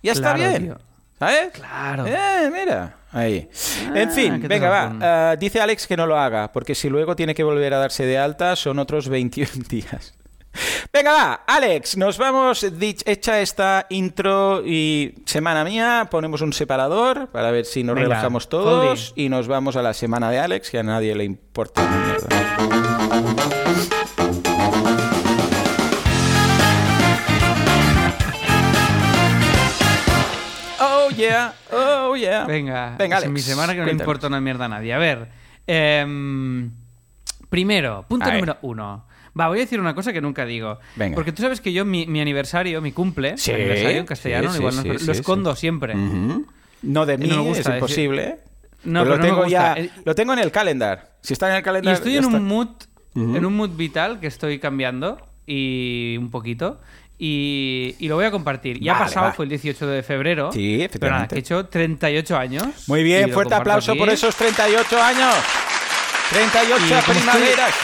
[0.03, 0.65] ya está bien.
[0.65, 0.79] tío.
[1.19, 1.51] ¿Sabes?
[1.53, 2.07] Claro.
[2.07, 2.95] Eh, mira.
[3.11, 3.49] Ahí.
[3.89, 5.31] Ah, en fin, qué venga, va.
[5.31, 8.05] Ah, dice Alex que no lo haga, porque si luego tiene que volver a darse
[8.05, 10.15] de alta, son otros 21 días.
[10.93, 17.51] Venga, va, Alex, nos vamos, hecha esta intro y semana mía, ponemos un separador para
[17.51, 20.79] ver si nos Venga, relajamos todos y nos vamos a la semana de Alex, que
[20.79, 21.83] a nadie le importa.
[30.81, 32.45] Oh yeah, oh yeah.
[32.47, 34.93] Venga, Venga, es en mi Alex, semana que no le importa una mierda a nadie.
[34.95, 35.29] A ver,
[35.67, 36.71] em,
[37.49, 38.37] primero, punto A ver.
[38.41, 39.07] número uno.
[39.39, 40.79] Va, voy a decir una cosa que nunca digo.
[40.97, 41.15] Venga.
[41.15, 44.53] Porque tú sabes que yo, mi, mi aniversario, mi cumple, Sí, aniversario en castellano, sí,
[44.57, 45.95] sí, igual no- sí, lo escondo siempre.
[46.83, 48.39] No de mí, No me gusta es decir- imposible.
[48.85, 49.79] No, Pero pero lo no me tengo gusta.
[49.79, 51.17] ya, lo tengo en el calendar.
[51.21, 52.37] Si está en el Y calendar, estoy ya en está.
[52.37, 52.69] un mood,
[53.17, 56.81] en un mood vital que estoy cambiando y un poquito.
[57.21, 58.79] Y, y lo voy a compartir.
[58.79, 60.53] Ya ha Vale, pasado, fue el 18 de febrero.
[60.53, 61.29] Sí, Pero nada, efectivamente.
[61.35, 62.67] que he hecho 38 años.
[62.87, 63.99] Muy y bien, fuerte aplauso aquí.
[63.99, 65.35] por esos 38 años.
[66.31, 67.75] 38 Y como estoy- primaveras.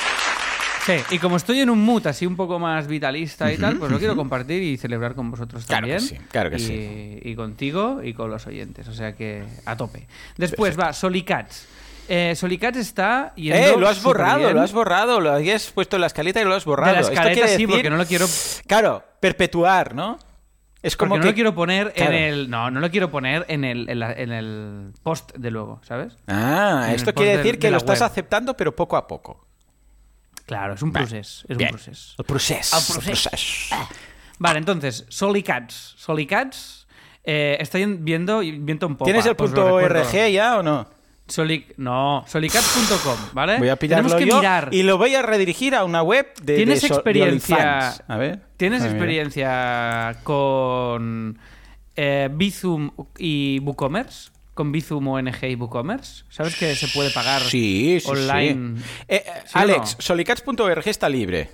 [0.87, 3.91] Sí, y como estoy en un mood así un poco más vitalista y tal, pues
[3.91, 6.09] lo quiero compartir y celebrar con vosotros Claro que también.
[6.09, 7.21] sí, claro que y, sí.
[7.31, 10.07] Y contigo y con los oyentes, o sea que a tope.
[10.37, 11.67] Después va Solicats.
[12.07, 14.55] Eh, Solicats está yendo Eh, lo has borrado, bien.
[14.55, 15.21] lo has borrado.
[15.21, 16.91] Lo habías puesto en la escaleta y lo has borrado.
[16.91, 18.27] De la Esto escaleta sí, decir- porque no lo quiero
[18.67, 20.19] Claro, perpetuar, ¿no?
[20.83, 21.29] Es como Porque no que...
[21.31, 22.13] lo quiero poner Claro.
[22.13, 22.51] en el.
[22.51, 26.19] No, no lo quiero poner en el, en la- en el post de luego, ¿sabes?
[26.27, 29.44] Ah, en esto quiere decir de que lo estás aceptando, pero poco a poco.
[30.47, 31.07] Claro, es un Vale.
[31.07, 31.47] proceso.
[31.49, 32.15] Es un proceso.
[32.19, 32.77] El proceso.
[32.77, 33.31] El proceso.
[34.39, 35.95] Vale, entonces, Solicats.
[35.97, 36.87] Solicats.
[37.25, 39.07] Eh, estoy viendo, viento un poco.
[39.07, 40.87] ¿Tienes el punto RG ya o no?
[41.27, 43.57] Solic no, solicats.com, ¿vale?
[43.57, 44.69] Voy a pillarlo Tenemos que yo mirar.
[44.73, 47.95] y lo voy a redirigir a una web de ¿Tienes de so- de experiencia-.
[48.07, 48.41] A ver.
[48.59, 48.93] ¿Tienes A ver.
[48.93, 51.39] experiencia con
[51.97, 54.33] eh, Bizum y WooCommerce?
[54.55, 56.25] ¿Con Bizum, ONG y WooCommerce?
[56.31, 58.79] ¿Sabes que se puede pagar Sí, sí, online?
[58.81, 58.85] sí.
[59.09, 60.03] Eh, eh, ¿Sí o Alex, no?
[60.03, 61.51] solicats.org está libre.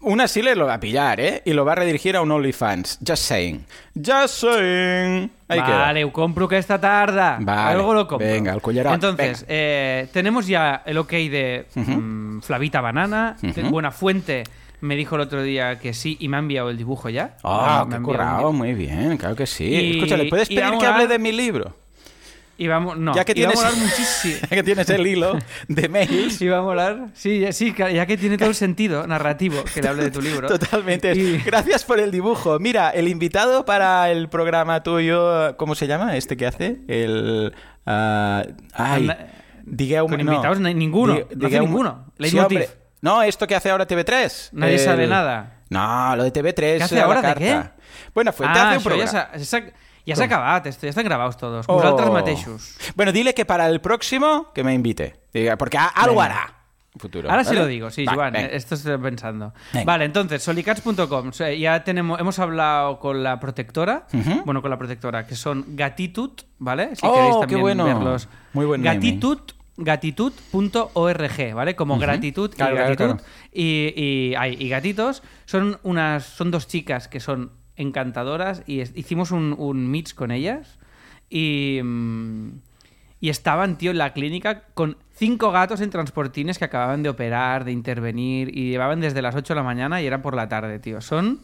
[0.00, 1.40] Una sí le lo va a pillar, ¿eh?
[1.46, 2.98] Y lo va a redirigir a un OnlyFans.
[3.06, 3.64] Just saying.
[3.96, 5.30] Just saying.
[5.48, 7.38] Ahí vale, compro que esta tarda.
[7.40, 8.26] Vale, Algo lo compro.
[8.26, 13.36] venga, el cullerón, Entonces, eh, tenemos ya el ok de mm, Flavita Banana.
[13.70, 14.44] Buena Fuente
[14.82, 17.38] me dijo el otro día que sí y me ha enviado el dibujo ya.
[17.42, 19.64] Ah, Me qué ha currado, muy bien, claro que sí.
[19.64, 21.74] Y- Escucha, ¿le puedes pedir que hable de mi libro?
[22.56, 24.36] Y vamos, no, Ya que y va a tienes, molar muchísimo.
[24.42, 25.38] ya que tienes el hilo
[25.68, 26.40] de mails.
[26.40, 27.08] Y va a molar.
[27.14, 30.20] Sí, ya- sí, ya que tiene todo el sentido narrativo que le hable de tu
[30.22, 30.46] libro.
[30.48, 31.12] Totalmente.
[31.16, 32.58] Y- Gracias por el dibujo.
[32.60, 36.78] Mira, el invitado para el programa tuyo, ¿cómo se llama este que hace?
[36.86, 37.52] El...
[37.86, 39.18] ah, ay, Anda-
[39.66, 42.12] digueu- con invitados no ninguno, Di- no hace digueu- ninguno.
[42.20, 42.68] Sí, hombre.
[43.00, 44.50] No, esto que hace ahora TV3.
[44.52, 45.62] Nadie El- sabe nada.
[45.70, 46.54] No, lo de TV3.
[46.76, 47.20] ¿Qué hace la ahora?
[47.20, 47.74] ¿De carta.
[48.14, 49.10] Bueno, fue, te ah, hace un programa.
[49.10, 49.60] s'ha
[50.06, 51.66] ja s'ha acabat, esto, ja estan gravados todos.
[51.68, 51.74] Oh.
[51.74, 52.76] Vosaltres mateixos.
[52.94, 55.16] Bueno, dile que para el próximo que me invite.
[55.32, 56.24] Diga, Porque algo Venga.
[56.24, 56.54] hará.
[56.96, 57.60] Futuro, Ahora sí ¿vale?
[57.60, 58.46] lo digo, sí, Va, Joan, venga.
[58.46, 59.52] eh, esto estoy pensando.
[59.84, 61.32] Vale, entonces, solicats.com.
[61.58, 64.06] Ya tenemos, hemos hablado con la protectora,
[64.44, 66.94] bueno, con la protectora, que son Gratitude, ¿vale?
[66.94, 67.84] Si Oh, queréis qué también bueno.
[67.84, 68.28] verlos.
[68.52, 69.00] Muy buen naming.
[69.00, 71.74] Gratitude, gratitude.org, ¿vale?
[71.76, 73.14] Como gratitud y Claro, claro, gratitud.
[73.16, 73.30] claro.
[73.52, 79.30] Y, y, ay, y gatitos son unas son dos chicas que son encantadoras y hicimos
[79.30, 80.78] un, un mix con ellas
[81.30, 82.48] y, mm,
[83.20, 87.64] y estaban, tío, en la clínica con cinco gatos en transportines que acababan de operar,
[87.64, 90.78] de intervenir y llevaban desde las 8 de la mañana y era por la tarde,
[90.78, 91.00] tío.
[91.00, 91.40] Son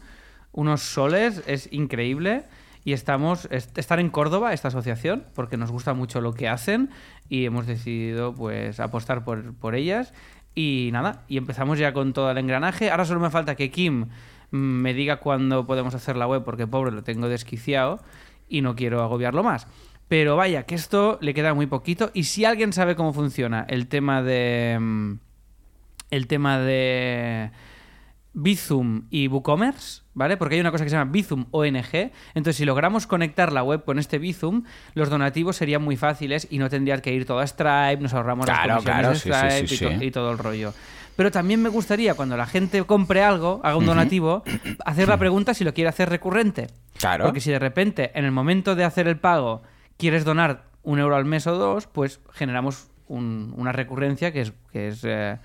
[0.51, 2.43] unos soles, es increíble.
[2.83, 6.89] Y estamos, est- están en Córdoba, esta asociación, porque nos gusta mucho lo que hacen
[7.29, 10.13] y hemos decidido pues apostar por, por ellas.
[10.55, 12.89] Y nada, y empezamos ya con todo el engranaje.
[12.89, 14.07] Ahora solo me falta que Kim
[14.51, 17.99] me diga cuándo podemos hacer la web, porque pobre lo tengo desquiciado
[18.47, 19.67] y no quiero agobiarlo más.
[20.07, 22.11] Pero vaya, que esto le queda muy poquito.
[22.13, 24.77] Y si alguien sabe cómo funciona el tema de.
[24.79, 25.13] mm,
[26.09, 27.51] El tema de.
[28.33, 30.37] Bizum y WooCommerce, ¿vale?
[30.37, 32.11] Porque hay una cosa que se llama Bizum ONG.
[32.33, 36.57] Entonces, si logramos conectar la web con este Bizum, los donativos serían muy fáciles y
[36.57, 39.67] no tendrías que ir todo a Stripe, nos ahorramos Claro, las comisiones claro, de sí,
[39.67, 40.73] sí, Stripe sí, y, to- y todo el rollo.
[41.21, 44.41] Pero también me gustaría, cuando la gente compre algo, haga un donativo,
[44.83, 46.65] hacer la pregunta si lo quiere hacer recurrente.
[46.97, 47.25] Claro.
[47.25, 49.61] Porque si de repente, en el momento de hacer el pago,
[49.97, 54.53] quieres donar un euro al mes o dos, pues generamos un- una recurrencia que es,
[54.71, 55.37] que es, eh,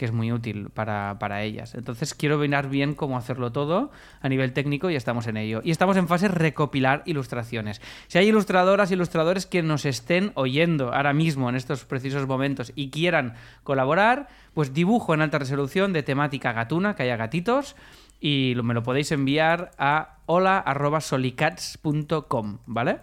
[0.00, 1.74] que es muy útil para, para ellas.
[1.74, 3.90] Entonces quiero mirar bien cómo hacerlo todo
[4.22, 5.60] a nivel técnico y estamos en ello.
[5.62, 7.82] Y estamos en fase recopilar ilustraciones.
[8.06, 12.72] Si hay ilustradoras y ilustradores que nos estén oyendo ahora mismo en estos precisos momentos
[12.74, 17.76] y quieran colaborar, pues dibujo en alta resolución de temática gatuna, que haya gatitos,
[18.20, 23.00] y me lo podéis enviar a hola.solicats.com, ¿vale?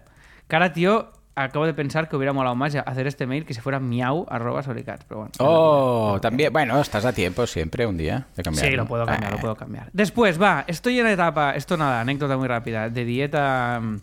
[0.48, 3.80] Cara, tío, acabo de pensar que hubiera molado más hacer este mail que si fuera
[3.80, 5.32] miau.solicats, pero bueno.
[5.40, 6.52] Oh, también.
[6.52, 8.72] Bueno, estás a tiempo siempre un día de cambiarlo.
[8.72, 9.90] Sí, lo puedo cambiar, lo Eh, puedo cambiar.
[9.94, 14.00] Después, va, estoy en la etapa, esto nada, anécdota muy rápida, de dieta mm,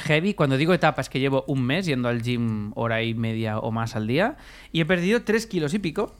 [0.00, 0.34] heavy.
[0.34, 3.70] Cuando digo etapa es que llevo un mes yendo al gym hora y media o
[3.70, 4.36] más al día
[4.70, 6.14] y he perdido tres kilos y pico.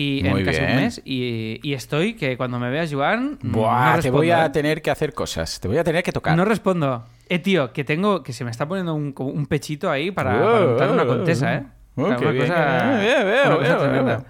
[0.00, 0.70] Y Muy en casi bien.
[0.70, 1.02] un mes.
[1.04, 3.36] Y, y estoy que cuando me veas, Joan.
[3.42, 4.50] Buah, no te voy a ¿eh?
[4.50, 5.58] tener que hacer cosas.
[5.58, 6.36] Te voy a tener que tocar.
[6.36, 7.04] No respondo.
[7.28, 8.22] Eh, tío, que tengo.
[8.22, 11.62] Que se me está poniendo un, un pechito ahí para, para untar una contesa, ¿eh?
[11.96, 12.46] Oh, O sea, qué una bien.
[12.46, 14.24] cosa, Eh, veo, una cosa tremenda.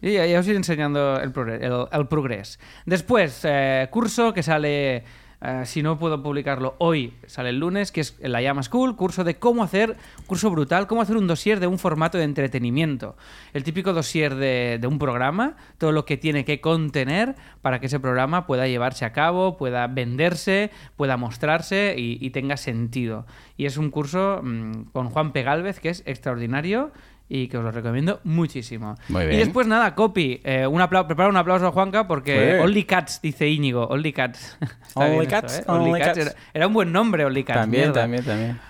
[0.00, 2.58] Y ya, ya os iré enseñando el, progre- el- el progrés.
[2.86, 5.04] Después, eh, curso que sale,
[5.44, 9.24] eh, si no puedo publicarlo hoy, sale el lunes, que es la Llama School, curso
[9.24, 13.14] de cómo hacer, curso brutal, cómo hacer un dossier de un formato de entretenimiento.
[13.52, 18.00] El típico dossier de, un programa, todo lo que tiene que contener para que ese
[18.00, 23.26] programa pueda llevarse a cabo, pueda venderse, pueda mostrarse y, tenga sentido.
[23.58, 26.90] Y es un curso mm, con Juan Pegalvez, que es extraordinario
[27.28, 28.96] y que os lo recomiendo muchísimo.
[29.08, 29.40] Muy Y bien.
[29.40, 30.40] después nada, copy.
[30.44, 32.58] Eh, un apla- prepara un aplauso a Juanca porque.
[32.60, 33.84] Only Cats, dice Íñigo.
[33.86, 34.58] Only Cats.
[34.86, 35.74] Está Only Cats, esto, ¿eh?
[35.78, 36.18] Only Only Cats.
[36.18, 36.26] Cats.
[36.30, 37.60] Era, era un buen nombre, Only Cats.
[37.60, 38.00] también, mierda.
[38.02, 38.60] también, también.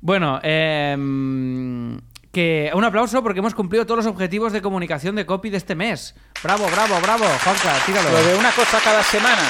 [0.00, 1.98] Bueno, em,
[2.30, 5.74] que un aplauso porque hemos cumplido todos los objetivos de comunicación de copy de este
[5.74, 6.14] mes.
[6.42, 7.24] Bravo, bravo, bravo.
[7.42, 8.10] Juanca, tíralo.
[8.10, 9.40] Lo de una cosa cada semana.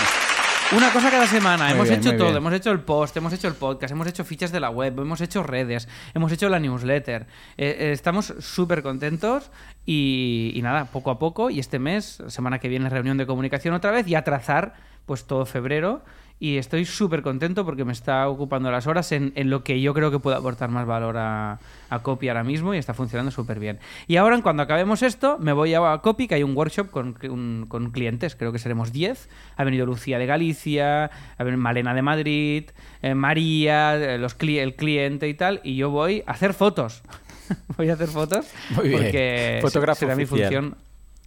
[0.72, 1.64] Una cosa cada semana.
[1.64, 2.26] Muy hemos bien, hecho todo.
[2.28, 2.38] bien.
[2.38, 5.20] Hemos hecho el post, hemos hecho el podcast, hemos hecho fichas de la web, hemos
[5.20, 7.26] hecho redes, hemos hecho la newsletter.
[7.56, 9.50] Eh, eh, estamos súper contentos
[9.86, 11.50] y, y nada, poco a poco.
[11.50, 14.74] Y este mes, semana que viene, reunión de comunicación otra vez y a trazar
[15.06, 16.02] pues todo febrero.
[16.44, 19.94] Y estoy súper contento porque me está ocupando las horas en, en lo que yo
[19.94, 23.58] creo que puede aportar más valor a, a Copy ahora mismo y está funcionando súper
[23.58, 23.78] bien.
[24.08, 27.16] Y ahora, en cuando acabemos esto, me voy a Copy, que hay un workshop con,
[27.30, 29.30] un- con clientes, creo que seremos 10.
[29.56, 31.04] Ha venido Lucía de Galicia,
[31.38, 32.64] ha venido Malena de Madrid,
[33.00, 37.02] eh, María, eh, los cli- el cliente y tal, y yo voy a hacer fotos.
[37.78, 39.00] voy a hacer fotos Muy bien.
[39.00, 40.76] porque Fotógrafo será mi función.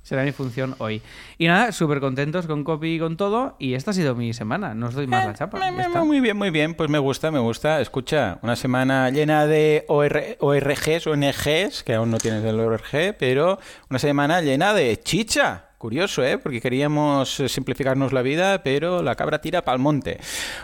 [0.08, 1.02] Será mi función hoy.
[1.38, 3.58] Y nada, súper contentos con Copy y con todo.
[3.60, 4.74] Y esta ha sido mi semana.
[4.74, 5.60] No os doy más la chapa.
[5.60, 6.00] Me- me-.
[6.06, 6.76] Muy bien, muy bien.
[6.76, 7.82] Pues me gusta, me gusta.
[7.82, 13.60] Escucha, una semana llena de OR ORGs, ONGs, que aún no tienes el ORG, pero
[13.90, 15.66] una semana llena de chicha.
[15.78, 16.40] Curioso, ¿eh?
[16.40, 20.20] Porque queríamos eh, simplificarnos la vida, pero la cabra tira pa'l monte.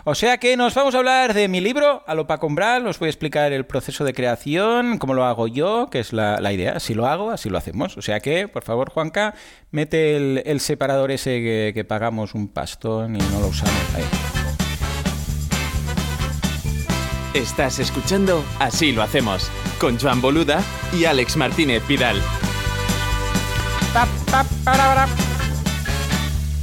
[0.05, 2.87] O sea que nos vamos a hablar de mi libro, a lo Paco Umbral.
[2.87, 6.39] Os voy a explicar el proceso de creación, cómo lo hago yo, que es la,
[6.39, 6.79] la idea.
[6.79, 7.95] Si lo hago, así lo hacemos.
[7.95, 9.35] O sea que, por favor, Juanca,
[9.69, 13.75] mete el, el separador ese que, que pagamos un pastón y no lo usamos.
[13.95, 14.03] Ahí.
[17.35, 19.49] Estás escuchando Así lo hacemos,
[19.79, 22.21] con Joan Boluda y Alex Martínez Vidal.
[23.93, 25.07] Pa, pa, para, para.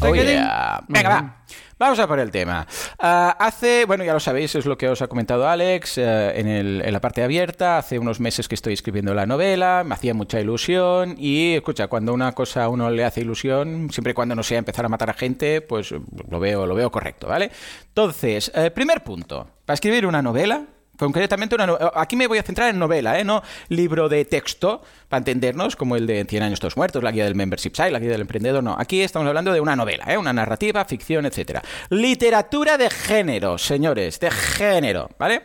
[0.03, 0.83] Oh, yeah.
[0.89, 1.37] Venga, va.
[1.79, 2.67] Vamos a por el tema.
[2.99, 6.47] Ah, hace, bueno, ya lo sabéis, es lo que os ha comentado Alex eh, en,
[6.47, 7.79] el- en la parte abierta.
[7.79, 11.15] Hace unos meses que estoy escribiendo la novela, me hacía mucha ilusión.
[11.19, 14.59] Y escucha, cuando una cosa a uno le hace ilusión, siempre y cuando no sea
[14.59, 17.51] empezar a matar a gente, pues lo veo, lo veo correcto, ¿vale?
[17.89, 20.65] Entonces, eh, primer punto: para escribir una novela,
[21.01, 23.25] Concretamente, una no- aquí me voy a centrar en novela, ¿eh?
[23.25, 27.25] no libro de texto, para entendernos, como el de 100 años todos muertos, la guía
[27.25, 28.77] del membership site, la guía del emprendedor, no.
[28.79, 30.17] Aquí estamos hablando de una novela, ¿eh?
[30.19, 31.63] una narrativa, ficción, etcétera.
[31.89, 35.43] Literatura de género, señores, de género, ¿vale?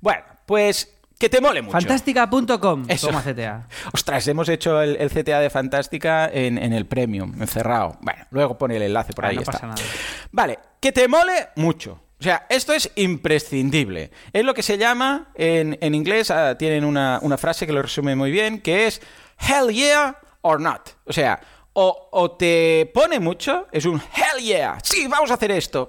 [0.00, 1.72] Bueno, pues que te mole mucho.
[1.72, 2.84] Fantástica.com.
[2.88, 3.08] Eso.
[3.08, 3.66] Toma CTA.
[3.92, 7.96] Ostras, hemos hecho el, el CTA de Fantástica en, en el Premium, encerrado.
[8.02, 9.34] Bueno, luego pone el enlace por Ah, ahí.
[9.36, 9.52] no está.
[9.52, 9.82] pasa nada.
[10.30, 12.00] Vale, que te mole mucho.
[12.20, 14.10] O sea, esto es imprescindible.
[14.32, 17.80] Es lo que se llama, en, en inglés ah, tienen una, una frase que lo
[17.82, 19.00] resume muy bien, que es
[19.38, 20.90] hell yeah or not.
[21.04, 21.40] O sea,
[21.74, 25.88] o, o te pone mucho, es un hell yeah, sí, vamos a hacer esto.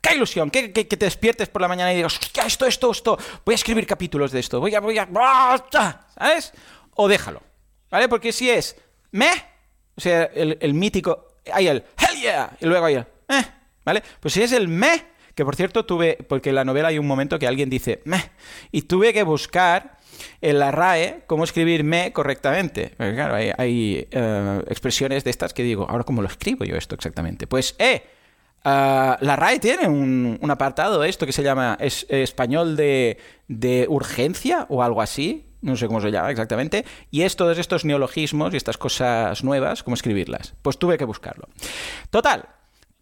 [0.00, 0.48] ¡Qué ilusión!
[0.48, 3.54] Que, que- que te despiertes por la mañana y digas, hostia, esto, esto, esto, voy
[3.54, 5.08] a escribir capítulos de esto, voy a, voy a.
[6.16, 6.52] ¿sabes?
[6.94, 7.42] O déjalo,
[7.90, 8.08] ¿vale?
[8.08, 8.76] Porque si es
[9.10, 9.44] meh,
[9.96, 13.44] o sea, el, el mítico, hay el hell yeah, y luego hay el eh,
[13.84, 14.04] ¿vale?
[14.20, 15.02] Pues si es el meh,
[15.38, 18.32] que por cierto tuve, porque en la novela hay un momento que alguien dice meh,
[18.72, 19.96] y tuve que buscar
[20.40, 22.90] en la RAE cómo escribir me correctamente.
[22.96, 27.46] Claro, hay, eh, expresiones de estas que digo, ahora cómo lo escribo yo esto exactamente.
[27.46, 28.02] Pues, eh,
[28.64, 33.86] ah, la RAE tiene un, un apartado, esto que se llama es, español de, de
[33.88, 38.54] urgencia o algo así, no sé cómo se llama exactamente, y es todos estos neologismos
[38.54, 40.54] y estas cosas nuevas, cómo escribirlas.
[40.62, 41.46] Pues tuve que buscarlo.
[42.10, 42.48] Total,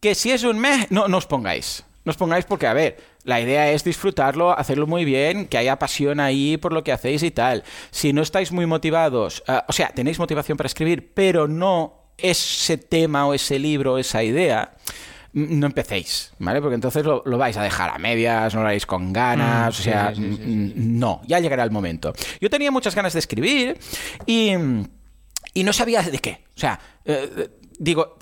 [0.01, 1.87] que si es un mes, no os pongáis.
[2.07, 5.77] No os pongáis porque, a ver, la idea es disfrutarlo, hacerlo muy bien, que haya
[5.77, 7.65] pasión ahí por lo que hacéis y tal.
[7.91, 12.79] Si no estáis muy motivados, ah, o sea, tenéis motivación para escribir, pero no ese
[12.79, 14.73] tema o ese libro o esa idea,
[15.33, 16.63] mm, no empecéis, ¿vale?
[16.63, 19.81] Porque entonces lo, lo vais a dejar a medias, no lo haréis con ganas, Mm,
[19.81, 22.13] o sea, sí, sí, sí, sí, mm, no, ya llegará el momento.
[22.41, 23.79] Yo tenía muchas ganas de escribir
[24.27, 24.53] y,
[25.55, 26.45] y no sabía de qué.
[26.55, 28.17] O sea, eh, eh, digo,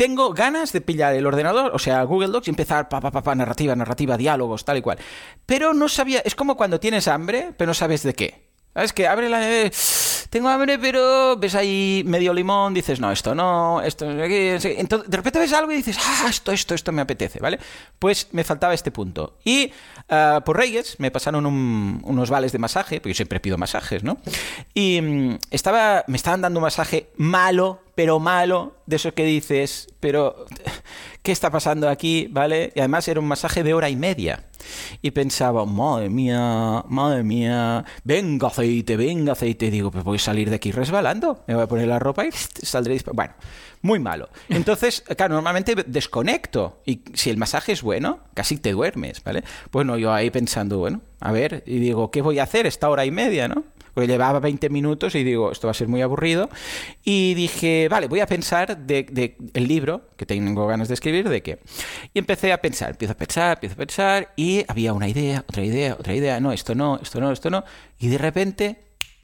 [0.00, 3.34] tengo ganas de pillar el ordenador, o sea, Google Docs y empezar pa, pa, pa,
[3.34, 4.98] narrativa, narrativa, diálogos, tal y cual.
[5.44, 8.48] Pero no sabía, es como cuando tienes hambre, pero no sabes de qué.
[8.72, 8.94] ¿Sabes?
[8.94, 9.40] Que abre la
[10.30, 15.16] tengo hambre, pero ves ahí medio limón, dices, no, esto no, esto no, entonces de
[15.16, 17.58] repente ves algo y dices, ah, esto, esto, esto me apetece, ¿vale?
[17.98, 19.36] Pues me faltaba este punto.
[19.44, 19.72] Y
[20.08, 24.18] ah, por Reyes me pasaron unos vales de masaje, porque yo siempre pido masajes, ¿no?
[24.72, 29.88] Y mm, estaba, me estaban dando un masaje malo, pero malo, de eso que dices,
[29.98, 30.46] pero
[31.22, 32.28] ¿qué está pasando aquí?
[32.30, 32.72] ¿Vale?
[32.76, 34.44] Y además era un masaje de hora y media.
[35.02, 39.66] Y pensaba, madre mía, madre mía, venga aceite, venga aceite.
[39.66, 42.26] Y digo, pues voy a salir de aquí resbalando, me voy a poner la ropa
[42.26, 42.30] y
[42.62, 43.00] saldré.
[43.12, 43.34] Bueno,
[43.82, 44.28] muy malo.
[44.48, 46.82] Entonces, claro, normalmente desconecto.
[46.84, 49.44] Y si el masaje es bueno, casi te duermes, ¿vale?
[49.72, 53.04] Bueno, yo ahí pensando, bueno, a ver, y digo, ¿qué voy a hacer esta hora
[53.04, 53.64] y media, no?
[53.94, 56.48] Porque llevaba 20 minutos y digo, esto va a ser muy aburrido.
[57.04, 61.42] Y dije, vale, voy a pensar de, el libro, que tengo ganas de escribir, de
[61.42, 61.58] qué.
[62.14, 65.64] Y empecé a pensar, empiezo a pensar, empiezo a pensar, y había una idea, otra
[65.64, 67.64] idea, otra idea, no, esto no, esto no, esto no.
[67.98, 68.78] Y de repente,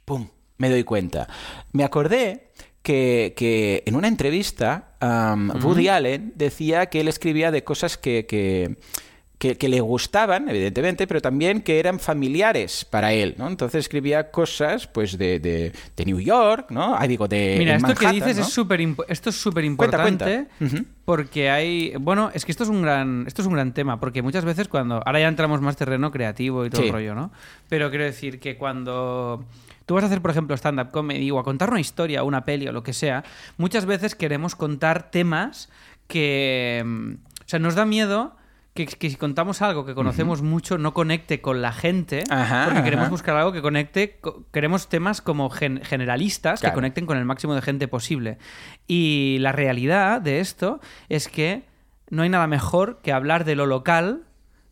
[0.04, 0.28] ¡pum!
[0.58, 1.28] Me doy cuenta.
[1.72, 2.46] Me acordé
[2.82, 8.76] que, en una entrevista, Woody Allen decía que él escribía de cosas que, que
[9.38, 13.48] que, le gustaban, evidentemente, pero también que eran familiares para él, ¿no?
[13.48, 16.96] Entonces escribía cosas, pues, de, de, New York, ¿no?
[16.96, 20.46] Ah, digo, de Mira, esto que dices es súper esto es súper importante
[21.04, 21.94] porque hay...
[22.00, 24.68] Bueno, es que esto es, un gran, esto es un gran tema, porque muchas veces
[24.68, 25.02] cuando...
[25.04, 27.30] Ahora ya entramos más terreno creativo y todo el rollo, ¿no?
[27.68, 29.44] Pero quiero decir que cuando...
[29.84, 32.66] Tú vas a hacer, por ejemplo, stand-up comedy o a contar una historia, una peli
[32.66, 33.22] o lo que sea,
[33.56, 35.68] muchas veces queremos contar temas
[36.08, 36.82] que...
[36.84, 38.34] Mm, o sea, nos da miedo
[38.76, 42.22] que, si contamos algo que conocemos mucho no conecte con la gente,
[42.64, 44.20] porque queremos buscar algo que conecte,
[44.52, 48.38] queremos temas como generalistas que conecten con el máximo de gente posible.
[48.86, 51.64] Y la realidad de esto es que
[52.10, 54.25] no hay nada mejor que hablar de lo local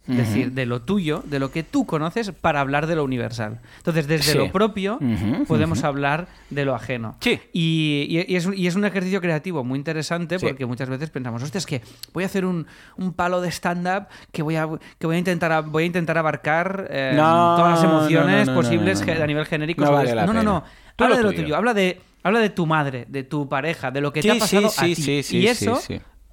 [0.06, 3.60] es decir, de lo tuyo, de lo que tú conoces, para hablar de lo universal.
[3.78, 4.98] Entonces, desde lo propio
[5.48, 7.16] podemos hablar de lo ajeno.
[7.20, 7.40] Sí.
[7.52, 11.80] Y, es, un ejercicio creativo muy interesante porque muchas veces pensamos, hostia, es que
[12.12, 12.66] voy a hacer un,
[13.16, 17.12] palo de stand-up que, voy a, que voy, a intentar, voy a intentar abarcar eh,
[17.16, 19.84] todas las emociones posibles a nivel genérico.
[19.84, 20.64] No, no, no.
[20.98, 24.12] Habla de lo tuyo, habla de, habla de tu madre, de tu pareja, de lo
[24.12, 25.22] que te ha pasado a ti.
[25.30, 25.80] y eso,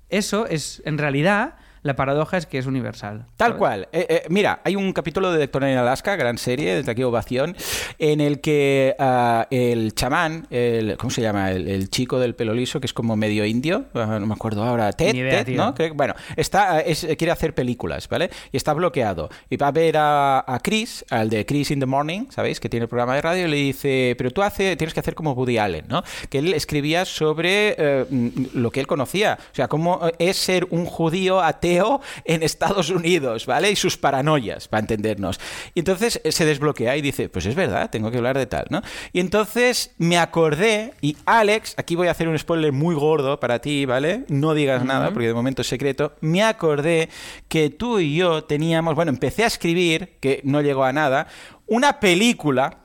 [0.10, 3.26] eso es, en realidad la paradoja es que es universal.
[3.38, 3.88] Tal cual.
[3.92, 7.56] Eh, eh, mira, hay un capítulo de Doctor en Alaska, gran serie, desde aquí ovación,
[7.98, 11.52] en el que ah, el chamán, el, ¿cómo se llama?
[11.52, 14.92] El, chico del pelo liso, que es como medio indio, ah, no me acuerdo ahora,
[14.94, 15.74] Ted, ¿no?
[15.96, 16.84] bueno, está, ah,
[17.18, 18.30] quiere hacer películas, ¿vale?
[18.52, 19.30] Y está bloqueado.
[19.50, 22.60] Y va a ver a, Chris, al de Chris in the Morning, ¿sabéis?
[22.60, 25.16] Que tiene el programa de radio, y le dice, pero tú hace, tienes que hacer
[25.16, 26.04] como Woody Allen, ¿no?
[26.30, 28.06] Que él escribía sobre eh,
[28.54, 29.40] lo que él conocía.
[29.52, 31.71] O sea, cómo es ser un judío ateo
[32.26, 33.72] en Estados Unidos, ¿vale?
[33.72, 35.40] Y sus paranoias, para entendernos.
[35.74, 38.66] Y entonces eh, se desbloquea y dice, pues es verdad, tengo que hablar de tal,
[38.70, 38.82] ¿no?
[39.14, 43.60] Y entonces me acordé, y Alex, aquí voy a hacer un spoiler muy gordo para
[43.60, 44.26] ti, ¿vale?
[44.28, 46.14] No digas nada, porque de momento es secreto.
[46.22, 47.10] Me acordé
[47.48, 51.28] que tú y yo teníamos, bueno, empecé a escribir, que no llegó a nada,
[51.68, 52.80] una película,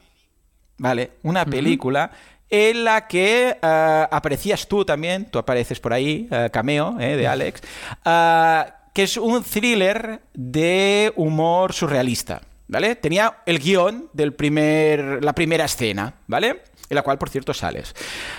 [0.78, 1.12] ¿vale?
[1.22, 2.10] Una película
[2.50, 7.26] en la que uh, aparecías tú también, tú apareces por ahí, uh, cameo eh, de
[7.26, 7.62] Alex,
[8.04, 12.96] uh, que es un thriller de humor surrealista, ¿vale?
[12.96, 16.62] Tenía el guion de primer, la primera escena, ¿vale?
[16.88, 17.94] En la cual, por cierto, sales.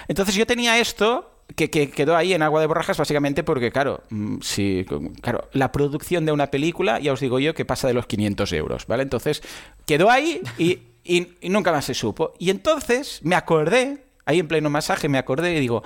[0.08, 4.38] Entonces yo tenía esto que, quedó ahí en agua de borrajas básicamente porque, claro, mm,
[4.42, 4.86] sí,
[5.22, 8.52] claro, la producción de una película, ya os digo yo, que pasa de los 500
[8.54, 9.04] euros, ¿vale?
[9.04, 9.42] Entonces,
[9.86, 12.34] quedó ahí y, y nunca más se supo.
[12.38, 15.84] Y entonces me acordé, ahí en pleno masaje, me acordé y digo,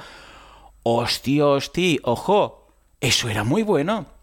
[0.83, 2.67] hostia, hostia, ojo,
[2.99, 4.20] eso era muy bueno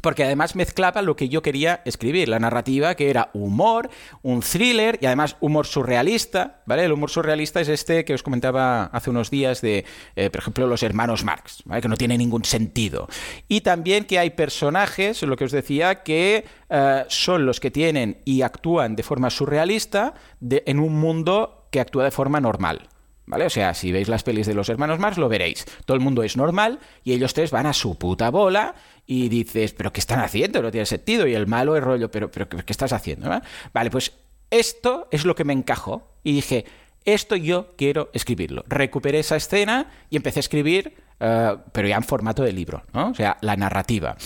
[0.00, 3.90] porque además mezclaba lo que yo quería escribir, la narrativa que era humor,
[4.22, 6.84] un thriller y además humor surrealista, ¿vale?
[6.84, 9.84] El humor surrealista es este que os comentaba hace unos días de,
[10.16, 11.82] eh, por ejemplo, los hermanos Marx, ¿vale?
[11.82, 13.08] Que no tiene ningún sentido.
[13.48, 18.18] Y también que hay personajes, lo que os decía, que eh, son los que tienen
[18.24, 22.89] y actúan de forma surrealista en un mundo que actúa de forma normal.
[23.30, 23.46] ¿Vale?
[23.46, 25.64] O sea, si veis las pelis de los hermanos Marx, lo veréis.
[25.84, 28.74] Todo el mundo es normal y ellos tres van a su puta bola
[29.06, 30.60] y dices, ¿pero qué están haciendo?
[30.60, 31.28] No tiene sentido.
[31.28, 33.30] Y el malo es rollo, ¿pero, pero qué estás haciendo?
[33.72, 34.14] Vale, pues
[34.50, 36.08] esto es lo que me encajó.
[36.24, 36.64] Y dije,
[37.04, 38.64] esto yo quiero escribirlo.
[38.66, 43.10] Recuperé esa escena y empecé a escribir, eh, pero ya en formato de libro, ¿no?
[43.10, 44.16] O sea, la narrativa.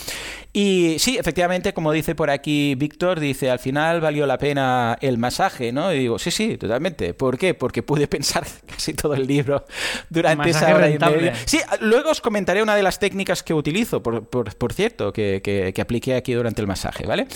[0.53, 5.17] Y sí, efectivamente, como dice por aquí Víctor, dice, al final valió la pena el
[5.17, 5.91] masaje, ¿no?
[5.91, 7.13] Y digo, sí, sí, totalmente.
[7.13, 7.53] ¿Por qué?
[7.53, 9.65] Porque pude pensar casi todo el libro
[10.09, 11.35] durante esa hora y media.
[11.45, 15.81] Sí, luego os comentaré una de las técnicas que utilizo, por, por, cierto, que, que,
[15.81, 17.27] apliqué aquí durante el masaje, ¿vale?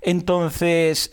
[0.00, 1.10] Entonces,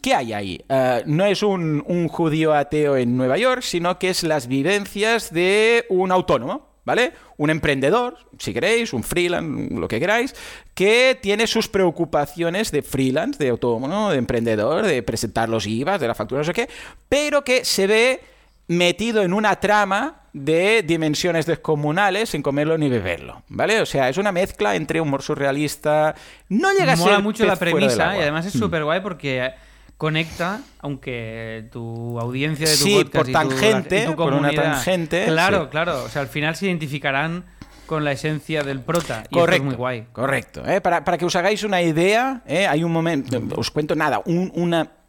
[0.00, 0.64] ¿qué hay ahí?
[0.68, 5.32] Ah, no es un, un judío ateo en Nueva York, sino que es las vivencias
[5.32, 7.12] de un autónomo, ¿vale?
[7.36, 10.34] Un emprendedor, si queréis, un freelance, lo que queráis,
[10.74, 16.08] que tiene sus preocupaciones de freelance, de autónomo, de emprendedor, de presentar los IVAs, de
[16.08, 16.68] la factura, no sé qué,
[17.08, 18.20] pero que se ve
[18.66, 23.80] metido en una trama de dimensiones descomunales sin comerlo ni beberlo, ¿vale?
[23.80, 26.16] O sea, es una mezcla entre humor surrealista,
[26.48, 29.52] no llega a ser mucho la premisa y además es súper guay porque
[30.00, 35.26] conecta, aunque tu audiencia de tu sí, podcast por tangente, y tu, por una tangente.
[35.26, 36.04] Claro, claro.
[36.04, 37.44] O sea, al final se identificarán
[37.84, 39.24] con la esencia del prota.
[39.28, 40.06] Y correcto, es muy guay.
[40.10, 40.66] Correcto.
[40.66, 40.80] ¿eh?
[40.80, 42.66] Para, para, que os hagáis una idea, ¿eh?
[42.66, 44.99] hay un momento, os cuento nada, un, una un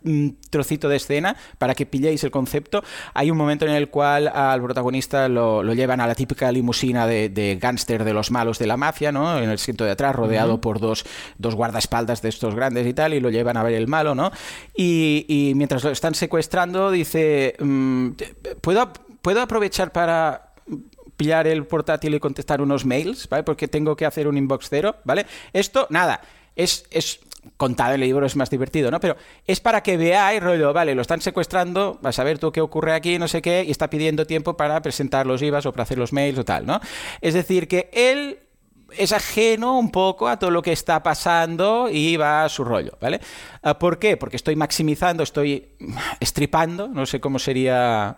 [0.49, 2.83] trocito de escena para que pilléis el concepto.
[3.13, 7.29] Hay un momento en el cual al protagonista lo, llevan a la típica limusina de,
[7.29, 9.37] de gángster de los malos de la mafia, ¿no?
[9.37, 11.05] En el asiento de atrás, rodeado por dos,
[11.37, 14.31] dos guardaespaldas de estos grandes y tal, y lo llevan a ver el malo, ¿no?
[14.75, 18.09] Y, mientras lo están secuestrando, dice, mm,
[18.61, 18.91] ¿puedo,
[19.21, 20.53] ¿puedo aprovechar para
[21.17, 23.43] pillar el portátil y contestar unos mails, ¿vale?
[23.43, 25.25] Porque tengo que hacer un inbox cero, ¿vale?
[25.53, 26.21] Esto, nada,
[26.55, 27.19] es, es
[27.57, 28.99] contado en el libro es más divertido, ¿no?
[28.99, 29.15] Pero
[29.45, 32.93] es para que veáis, rollo, vale, lo están secuestrando, vas a ver tú qué ocurre
[32.93, 35.97] aquí, no sé qué, y está pidiendo tiempo para presentar los IVAs o para hacer
[35.97, 36.79] los mails o tal, ¿no?
[37.21, 38.39] Es decir, que él
[38.97, 42.97] es ajeno un poco a todo lo que está pasando y va a su rollo,
[42.99, 43.21] ¿vale?
[43.61, 44.17] Ah, ¿Por qué?
[44.17, 45.69] Porque estoy maximizando, estoy
[46.19, 48.17] estripando, no sé cómo sería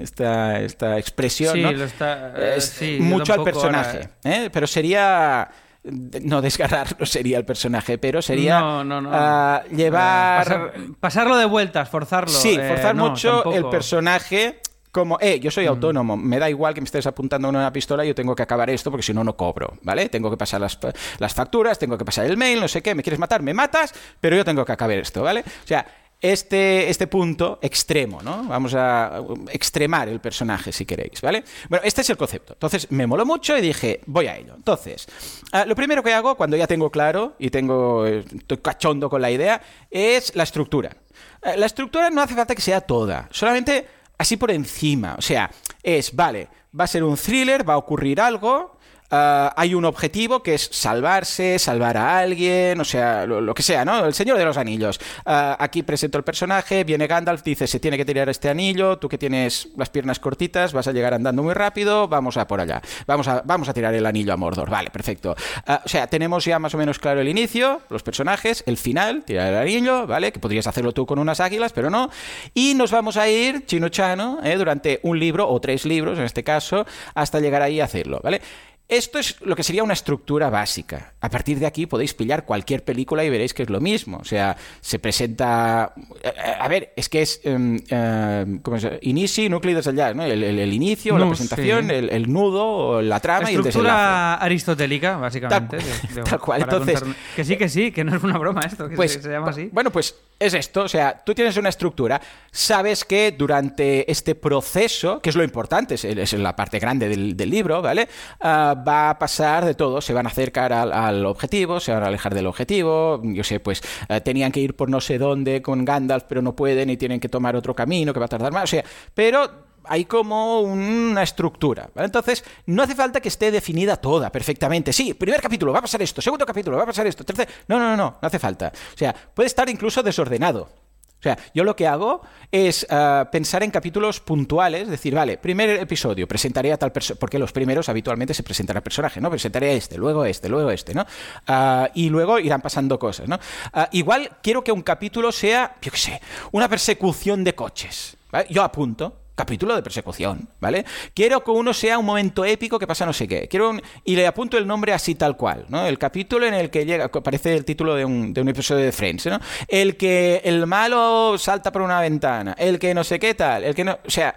[0.00, 1.70] esta, esta expresión, ¿no?
[1.70, 4.50] Eh, sí, mucho al personaje, ¿eh?
[4.52, 5.48] pero sería
[5.84, 10.72] no desgarrarlo sería el personaje, pero sería ah, llevar...
[10.98, 12.32] pasarlo de vueltas, forzarlo.
[12.32, 14.60] Sí, eh, forzar mucho el personaje
[14.94, 15.70] como, eh, yo soy mm.
[15.70, 18.92] autónomo, me da igual que me estés apuntando una pistola, yo tengo que acabar esto
[18.92, 20.08] porque si no, no cobro, ¿vale?
[20.08, 20.78] Tengo que pasar las,
[21.18, 23.92] las facturas, tengo que pasar el mail, no sé qué, me quieres matar, me matas,
[24.20, 25.40] pero yo tengo que acabar esto, ¿vale?
[25.40, 25.84] O sea,
[26.24, 28.44] este, este punto extremo, ¿no?
[28.44, 29.20] Vamos a
[29.52, 31.44] extremar el personaje, si queréis, ¿vale?
[31.68, 32.54] Bueno, este es el concepto.
[32.54, 34.54] Entonces, me moló mucho y dije, voy a ello.
[34.56, 35.06] Entonces,
[35.52, 39.30] ah, lo primero que hago, cuando ya tengo claro y tengo, estoy cachondo con la
[39.30, 39.60] idea,
[39.90, 40.96] es la estructura.
[41.42, 45.16] Ah, la estructura no hace falta que sea toda, solamente así por encima.
[45.18, 45.50] O sea,
[45.82, 46.48] es, vale,
[46.78, 48.78] va a ser un thriller, va a ocurrir algo,
[49.16, 53.84] Ah, hay un objetivo que es salvarse, salvar a alguien, o sea, lo, que sea,
[53.84, 54.04] ¿no?
[54.04, 54.98] El Señor de los Anillos.
[55.24, 59.08] Ah, aquí presento el personaje, viene Gandalf, dice, se tiene que tirar este anillo, tú
[59.08, 62.82] que tienes las piernas cortitas, vas a llegar andando muy rápido, vamos a por allá.
[63.06, 65.36] Vamos a, vamos a tirar el anillo a Mordor, vale, perfecto.
[65.64, 69.22] Ah, o sea, tenemos ya más o menos claro el inicio, los personajes, el final,
[69.24, 70.32] tirar el anillo, ¿vale?
[70.32, 72.10] Que podrías hacerlo tú con unas águilas, pero no.
[72.52, 74.56] Y nos vamos a ir, chino chano, ¿eh?
[74.56, 76.84] durante un libro o tres libros en este caso,
[77.14, 78.40] hasta llegar ahí a hacerlo, ¿vale?
[78.86, 81.14] Esto es lo que sería una estructura básica.
[81.22, 84.18] A partir de aquí podéis pillar cualquier película y veréis que es lo mismo.
[84.18, 85.94] O sea, se presenta...
[86.22, 87.40] Eh, a ver, es que es...
[87.44, 90.24] Um, uh, ¿cómo se Inicio, núcleo y ¿no?
[90.24, 95.78] El, inicio, la presentación, el, nudo, la trama y el Estructura aristotélica, básicamente.
[96.22, 96.62] Tal, cual.
[96.62, 97.02] Entonces...
[97.34, 99.70] Que sí, que sí, que no es una broma esto, que pues, se, llama así.
[99.72, 100.82] Bueno, pues es esto.
[100.82, 102.20] O sea, tú tienes una estructura,
[102.50, 107.80] sabes que durante este proceso, que es lo importante, es, la parte grande del, libro,
[107.80, 108.08] ¿vale?
[108.42, 112.06] Uh, va a pasar de todo, se van a acercar al, objetivo, se van a
[112.06, 115.84] alejar del objetivo, yo sé, pues eh, tenían que ir por no sé dónde con
[115.84, 118.64] Gandalf, pero no pueden y tienen que tomar otro camino que va a tardar más,
[118.64, 121.90] o sea, pero hay como una estructura.
[121.96, 124.92] Entonces, no hace falta que esté definida toda perfectamente.
[124.92, 127.48] Sí, primer capítulo va a pasar esto, segundo capítulo va a pasar esto, tercer...
[127.68, 128.72] No, no, no, no, no hace falta.
[128.94, 130.83] O sea, puede estar incluso desordenado.
[131.24, 132.20] O sea, yo lo que hago
[132.52, 137.38] es eh, pensar en capítulos puntuales, decir, vale, primer episodio, presentaré a tal persona, porque
[137.38, 139.30] los primeros habitualmente se presentan a personaje, ¿no?
[139.30, 141.06] Presentaré a este, luego este, luego este, ¿no?
[141.46, 143.38] Ah, y luego irán pasando cosas, ¿no?
[143.72, 146.20] Ah, igual quiero que un capítulo sea, yo qué sé,
[146.52, 148.18] una persecución de coches.
[148.50, 150.84] Yo apunto, capítulo de persecución, ¿vale?
[151.14, 153.48] Quiero que uno sea un momento épico que pasa no sé qué.
[153.48, 153.72] Quiero
[154.04, 155.86] y le apunto el nombre así tal cual, ¿no?
[155.86, 158.92] El capítulo en el que llega, parece el título de un, de un episodio de
[158.92, 159.40] Friends, ¿no?
[159.68, 163.74] El que el malo salta por una ventana, el que no sé qué tal, el
[163.74, 164.36] que no, o sea,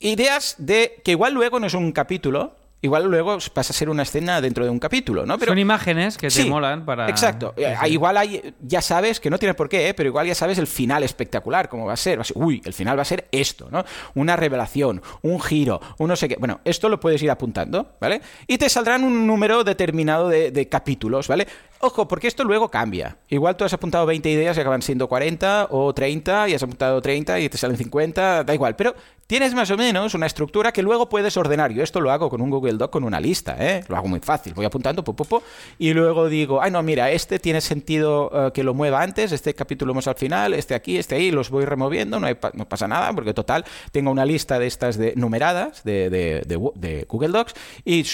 [0.00, 4.02] ideas de que igual luego no es un capítulo, igual luego pasa a ser una
[4.02, 5.38] escena dentro de un capítulo, ¿no?
[5.38, 7.08] Son imágenes que te Sí, molan para...
[7.08, 7.54] Exacto.
[7.56, 7.74] Eh.
[7.86, 9.94] Igual hay, ya sabes que no tiene por qué, ¿eh?
[9.94, 12.18] pero igual ya sabes el final espectacular, cómo va a ser.
[12.18, 13.84] Va a ser, Uy, el final va a ser esto, ¿no?
[14.14, 16.36] Una revelación, un giro, un no sé qué.
[16.38, 18.20] Bueno, esto lo puedes ir apuntando, ¿vale?
[18.46, 21.46] Y te saldrán un número determinado de, de capítulos, ¿vale?
[21.80, 23.16] Ojo, porque esto luego cambia.
[23.28, 27.00] Igual tú has apuntado 20 ideas y acaban siendo 40 o 30 y has apuntado
[27.02, 28.76] 30 y te salen 50, da igual.
[28.76, 28.94] Pero
[29.32, 31.72] tienes más o menos una estructura que luego puedes ordenar.
[31.72, 33.82] Yo esto lo hago con un Google Doc, con una lista, ¿eh?
[33.88, 34.52] Lo hago muy fácil.
[34.52, 35.42] Voy apuntando, po,
[35.78, 39.54] y luego digo, ay, no, mira, este tiene sentido eh, que lo mueva antes, este
[39.54, 42.28] capítulo vamos al final, este aquí, este ahí, los voy removiendo, no,
[42.68, 47.54] pasa nada, porque total, tengo una lista de estas de numeradas de, de- Google Docs
[47.86, 48.04] y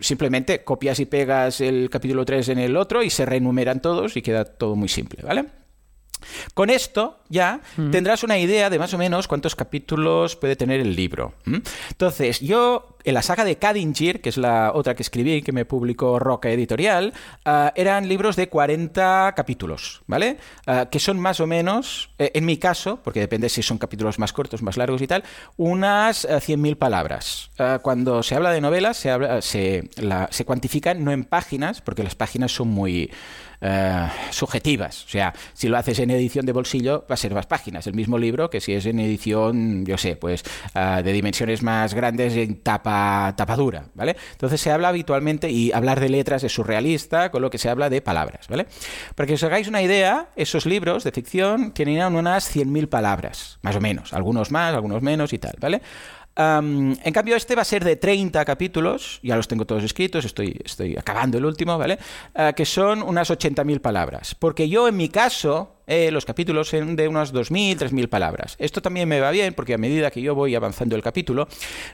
[0.00, 4.20] simplemente copias y pegas el capítulo 3 en el otro y se renumeran todos y
[4.20, 5.46] queda todo muy simple, ¿vale?
[6.54, 7.60] Con esto ya
[7.90, 11.34] tendrás una idea de más o menos cuántos capítulos puede tener el libro.
[11.90, 15.64] Entonces, yo en la saga de Kadingir, que es la otra que escribí, que me
[15.64, 17.12] publicó Roca Editorial,
[17.44, 20.38] ah, eran libros de 40 capítulos, ¿vale?
[20.66, 24.18] Ah, que son más o menos, eh, en mi caso, porque depende si son capítulos
[24.18, 25.22] más cortos, más largos y tal,
[25.56, 27.50] unas eh, 100.000 palabras.
[27.60, 31.80] Ah, cuando se habla de novelas, se, habla, se, la- se cuantifican no en páginas,
[31.80, 33.10] porque las páginas son muy
[33.60, 35.04] eh, subjetivas.
[35.04, 37.86] O sea, si lo haces en edición de bolsillo, va a ser más páginas.
[37.86, 40.42] El mismo libro que si es en edición, yo sé, pues
[40.74, 44.16] ah, de dimensiones más grandes en tapa, tapa dura, ¿vale?
[44.32, 47.90] Entonces se habla habitualmente, y hablar de letras es surrealista, con lo que se habla
[47.90, 48.66] de palabras, ¿vale?
[49.14, 53.76] Para que os hagáis una idea, esos libros de ficción tienen unas 100.000 palabras, más
[53.76, 54.12] o menos.
[54.12, 55.82] Algunos más, algunos menos y tal, ¿vale?
[56.38, 60.60] En cambio, este va a ser de 30 capítulos, ya los tengo todos escritos, estoy,
[60.62, 61.98] estoy acabando el último, ¿vale?
[62.34, 64.34] Ah, que son unas 80.000 palabras.
[64.34, 68.54] Porque yo, en mi caso, eh, los capítulos son de unas 2.000, 3.000 palabras.
[68.58, 71.48] Esto también me va bien, porque a medida que yo voy avanzando el capítulo,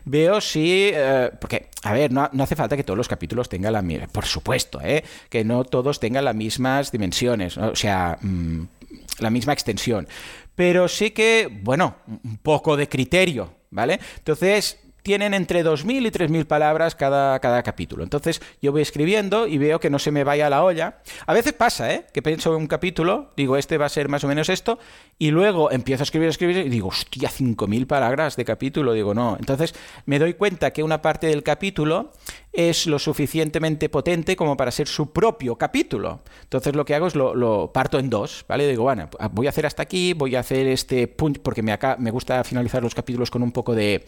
[0.05, 0.91] veo si...
[0.93, 4.09] eh, porque, a ver, no, no hace falta que todos los capítulos tengan la misma...
[4.09, 5.05] Por supuesto, ¿eh?
[5.29, 8.19] Que no todos tengan las mismas dimensiones, o sea...
[8.21, 8.63] mm,
[9.21, 10.09] la misma extensión.
[10.57, 13.99] Pero sí que, bueno, un poco de criterio, ¿vale?
[14.19, 18.03] Entonces, tienen entre 2.000 y 3.000 palabras cada, cada capítulo.
[18.03, 20.99] Entonces, yo voy escribiendo y veo que no se me vaya la olla.
[21.27, 22.07] A veces pasa, ¿eh?
[22.13, 24.79] Que pienso en un capítulo, digo, este va a ser más o menos esto,
[25.19, 28.93] y luego empiezo a escribir, a escribir, y digo, hostia, 5.000 palabras de capítulo.
[28.93, 29.37] Digo, no.
[29.39, 29.75] Entonces,
[30.07, 32.13] me doy cuenta que una parte del capítulo
[32.53, 36.21] es lo suficientemente potente como para ser su propio capítulo.
[36.43, 38.69] Entonces lo que hago es lo, lo parto en dos, ¿vale?
[38.69, 41.97] Digo, bueno, voy a hacer hasta aquí, voy a hacer este punch, porque me, acá,
[41.99, 44.05] me gusta finalizar los capítulos con un poco de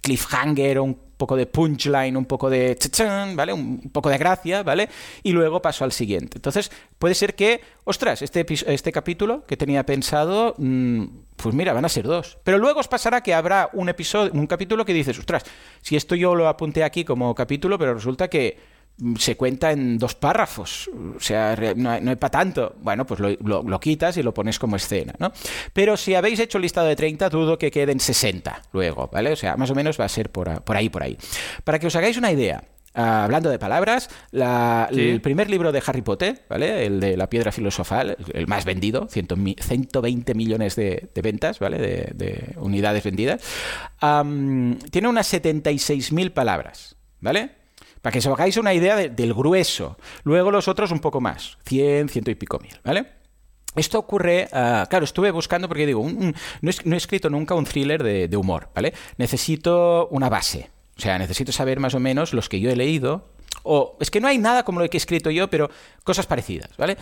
[0.00, 3.52] cliffhanger un poco de punchline, un poco de chachán, ¿vale?
[3.52, 4.88] Un poco de gracia, ¿vale?
[5.22, 6.38] Y luego paso al siguiente.
[6.38, 11.04] Entonces, puede ser que, ostras, este, este capítulo que tenía pensado, mm,
[11.36, 12.38] pues mira, van a ser dos.
[12.44, 15.44] Pero luego os pasará que habrá un episodio, un capítulo que dices, ostras,
[15.80, 18.75] si esto yo lo apunté aquí como capítulo, pero resulta que
[19.18, 22.74] se cuenta en dos párrafos, o sea, no hay, no hay para tanto.
[22.80, 25.32] Bueno, pues lo, lo- lo quitas y lo pones como escena, ¿no?
[25.72, 29.32] Pero si habéis hecho listado de 30, dudo que queden 60 luego, ¿vale?
[29.32, 31.18] O sea, más o menos va a ser por, por ahí, por ahí.
[31.64, 35.00] Para que os hagáis una idea, ah, hablando de palabras, la- Sí.
[35.10, 36.86] el primer libro de Harry Potter, ¿vale?
[36.86, 41.58] El de la piedra filosofal, el- más vendido, 100 mi- 120 millones de, de ventas,
[41.58, 41.76] ¿vale?
[41.76, 43.42] De, de unidades vendidas,
[44.00, 47.65] tiene unas 76.000 palabras, ¿vale?
[48.06, 49.98] Para que os hagáis una idea de- del grueso.
[50.22, 53.04] Luego los otros un poco más, 100, ciento y pico mil, ¿vale?
[53.74, 56.32] Esto ocurre, ah, claro, estuve buscando porque digo, no,
[56.70, 58.94] he, escrito nunca un thriller de, humor, ¿vale?
[59.18, 63.28] Necesito una base, o sea, necesito saber más o menos los que yo he leído,
[63.64, 65.68] o es que no hay nada como lo que he escrito yo, pero
[66.04, 66.98] cosas parecidas, ¿vale?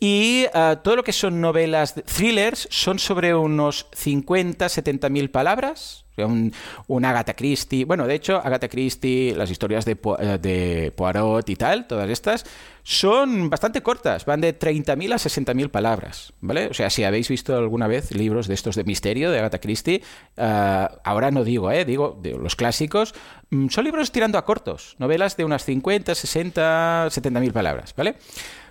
[0.00, 6.05] Y ah, todo lo que son novelas, thrillers, son sobre unos 50, 70 mil palabras.
[6.24, 7.84] Un, Agatha Christie.
[7.84, 12.44] Bueno, de hecho, Agatha Christie, las historias de, eh, Poirot y tal, todas estas,
[12.82, 14.24] son bastante cortas.
[14.24, 16.68] Van de 30.000 a 60.000 palabras, ¿vale?
[16.68, 20.02] O sea, si habéis visto alguna vez libros de estos de misterio de Agatha Christie,
[20.36, 21.84] ah, ahora no digo, ¿eh?
[21.84, 23.14] Digo, de los clásicos,
[23.50, 24.96] mm, son libros tirando a cortos.
[24.98, 28.16] Novelas de unas 50, 60, 70.000 palabras, ¿vale?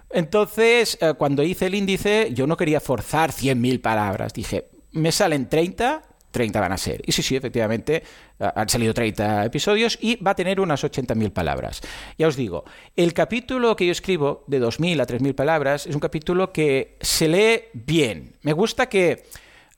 [0.10, 4.34] Entonces, eh, cuando hice el índice, yo no quería forzar 100.000 palabras.
[4.34, 6.04] Dije, me salen 30,
[6.36, 7.02] 30 van a ser.
[7.08, 8.04] Y sí, sí, efectivamente,
[8.40, 11.82] eh, han salido 30 episodios y va a tener unas 80.000 palabras.
[12.18, 12.66] Ya os digo,
[12.96, 17.28] el capítulo que yo escribo, de 2.000 a 3.000 palabras, es un capítulo que se
[17.30, 18.36] lee bien.
[18.44, 19.24] Me gusta que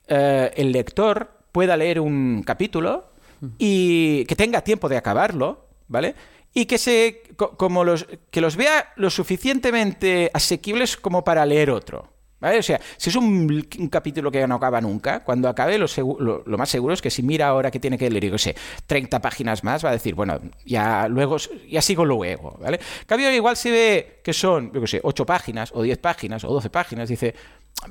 [0.08, 3.12] eh, el lector pueda leer un capítulo
[3.56, 6.14] y que tenga tiempo de acabarlo, ¿vale?
[6.54, 11.70] Y que se co- como los que los vea lo suficientemente asequibles como para leer
[11.70, 12.10] otro,
[12.40, 12.58] ¿Vale?
[12.58, 15.86] O sea, si es un, capítulo que no acaba nunca, cuando acabe lo,
[16.20, 18.54] lo- lo más seguro es que si mira ahora que tiene que leer, yo sé,
[18.86, 21.36] 30 páginas más, va a decir, bueno, ya luego,
[21.68, 22.78] ya sigo luego, ¿vale?
[23.06, 26.48] Cambio, igual si ve que son, yo qué sé, 8 páginas, o 10 páginas, o
[26.52, 27.34] 12 páginas, dice,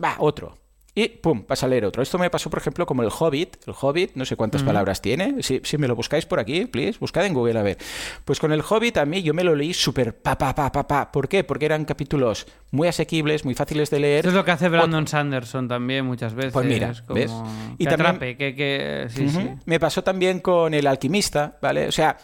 [0.02, 0.56] va, otro.
[1.00, 2.02] Y pum, pasa a leer otro.
[2.02, 3.58] Esto me pasó, por ejemplo, como el Hobbit.
[3.68, 5.44] El Hobbit, no sé cuántas palabras tiene.
[5.44, 7.78] Si, si me lo buscáis por aquí, please, buscad en Google a ver.
[8.26, 10.88] Pues con el Hobbit a mí yo me lo leí súper pa, pa, pa, pa,
[10.88, 11.12] pa.
[11.12, 11.44] ¿Por qué?
[11.44, 14.20] Porque eran capítulos muy asequibles, muy fáciles de leer.
[14.22, 16.52] Eso es lo que hace Brandon Sanderson también muchas veces.
[16.52, 17.32] Pues mira, como ¿ves?
[17.78, 19.40] Que Y también- atrape, que, que- sí, Ujú.
[19.40, 19.50] sí.
[19.66, 21.88] Me pasó también con el alquimista, ¿vale?
[21.90, 22.18] O sea,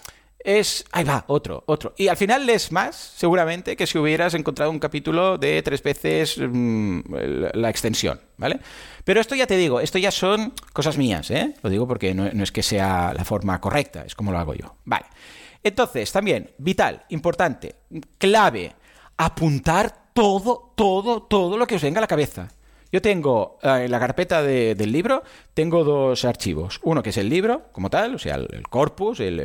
[0.44, 0.86] es...
[0.92, 1.94] Ahí va, otro, otro.
[1.98, 6.38] Y al final lees más, seguramente, que si hubieras encontrado un capítulo de tres veces
[6.38, 7.02] mm,
[7.54, 8.60] la extensión, ¿vale?
[9.04, 11.54] Pero esto ya te digo, esto ya son cosas mías, ¿eh?
[11.62, 14.54] Lo digo porque no, no es que sea la forma correcta, es como lo hago
[14.54, 14.76] yo.
[14.86, 15.06] Vale.
[15.64, 17.76] Entonces, también, vital, importante,
[18.18, 18.74] clave,
[19.18, 22.50] apuntar todo, todo, todo lo que os venga a la cabeza.
[22.94, 25.24] Yo tengo eh, en la carpeta de- del libro,
[25.56, 26.80] tengo dos archivos.
[26.84, 29.40] Uno que es el libro, como tal, o sea, el, corpus, el,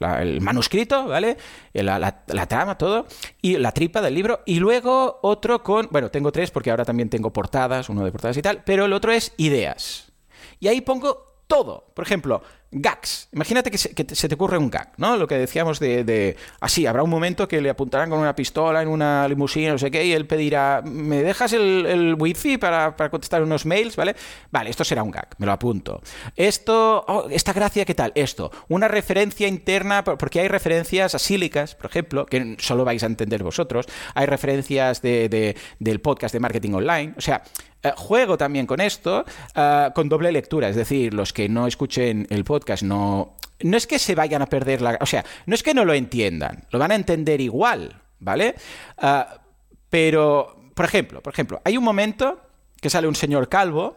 [0.00, 1.36] el manuscrito, ¿vale?
[1.72, 3.06] La, la- la trama, todo.
[3.40, 4.40] Y la tripa del libro.
[4.46, 5.88] Y luego otro con.
[5.92, 8.62] Bueno, tengo tres porque ahora también tengo portadas, uno de portadas y tal.
[8.66, 10.12] Pero el otro es ideas.
[10.58, 11.84] Y ahí pongo todo.
[11.94, 13.28] Por ejemplo, gags.
[13.32, 15.18] Imagínate que se, te- ocurre un gag, ¿no?
[15.18, 18.88] Lo que decíamos de, Así, habrá un momento que le apuntarán con una pistola en
[18.88, 23.42] una limusina, no sé qué, y él pedirá, ¿me dejas el, wifi para, para contestar
[23.42, 24.16] unos mails, ¿vale?
[24.50, 26.00] Vale, esto será un gag, me lo apunto.
[26.36, 28.12] Esto, oh, esta gracia, ¿qué tal?
[28.14, 33.06] Esto, una referencia interna, por- porque hay referencias asílicas, por ejemplo, que solo vais a
[33.06, 33.84] entender vosotros.
[34.14, 37.12] Hay referencias de- del podcast de marketing online.
[37.18, 37.42] O sea,
[37.82, 39.24] eh, juego también con esto,
[39.54, 43.36] eh, con doble lectura, es decir, los que no escuchen el podcast no...
[43.60, 44.98] No es que se vayan a perder la...
[45.00, 48.56] O sea, no es que no lo entiendan, lo van a entender igual, ¿vale?
[48.98, 49.40] Ah,
[49.88, 52.40] pero, por ejemplo, por ejemplo, hay un momento
[52.80, 53.96] que sale un señor calvo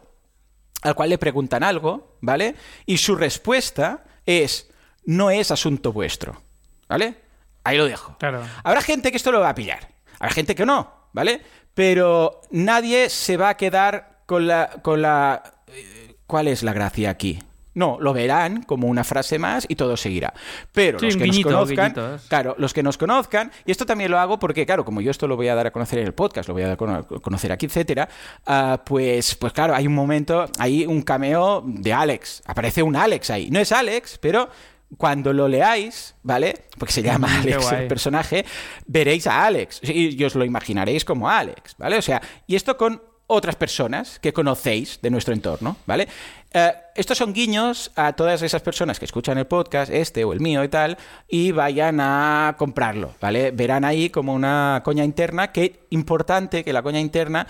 [0.82, 2.54] al cual le preguntan algo, ¿vale?
[2.86, 4.70] Y su respuesta es,
[5.04, 6.40] no es asunto vuestro,
[6.88, 7.16] ¿vale?
[7.64, 8.16] Ahí lo dejo.
[8.18, 8.42] Claro.
[8.62, 11.42] Habrá gente que esto lo va a pillar, habrá gente que no, ¿vale?
[11.76, 14.70] Pero nadie se va a quedar con la...
[14.82, 17.38] Con la eh, ¿Cuál es la gracia aquí?
[17.74, 20.32] No, lo verán como una frase más y todo seguirá.
[20.72, 22.22] Pero Sí, los que guiñito, nos conozcan, guiñitos.
[22.28, 25.28] claro, los que nos conozcan, y esto también lo hago porque, claro, como yo esto
[25.28, 27.06] lo voy a dar a conocer en el podcast, lo voy a dar a cono-
[27.20, 28.08] conocer aquí, etcétera,
[28.46, 33.28] ah, pues, pues claro, hay un momento, hay un cameo de Alex, aparece un Alex
[33.28, 33.50] ahí.
[33.50, 34.48] No es Alex, pero
[34.96, 36.66] cuando lo leáis, ¿vale?
[36.78, 38.44] Porque se llama Alex el personaje,
[38.86, 41.98] veréis a Alex y os lo imaginaréis como Alex, ¿vale?
[41.98, 46.06] O sea, y esto con otras personas que conocéis de nuestro entorno, ¿vale?
[46.52, 50.40] Eh, estos son guiños a todas esas personas que escuchan el podcast, este o el
[50.40, 50.96] mío y tal,
[51.28, 53.50] y vayan a comprarlo, ¿vale?
[53.50, 57.46] Verán ahí como una coña interna que importante que la coña interna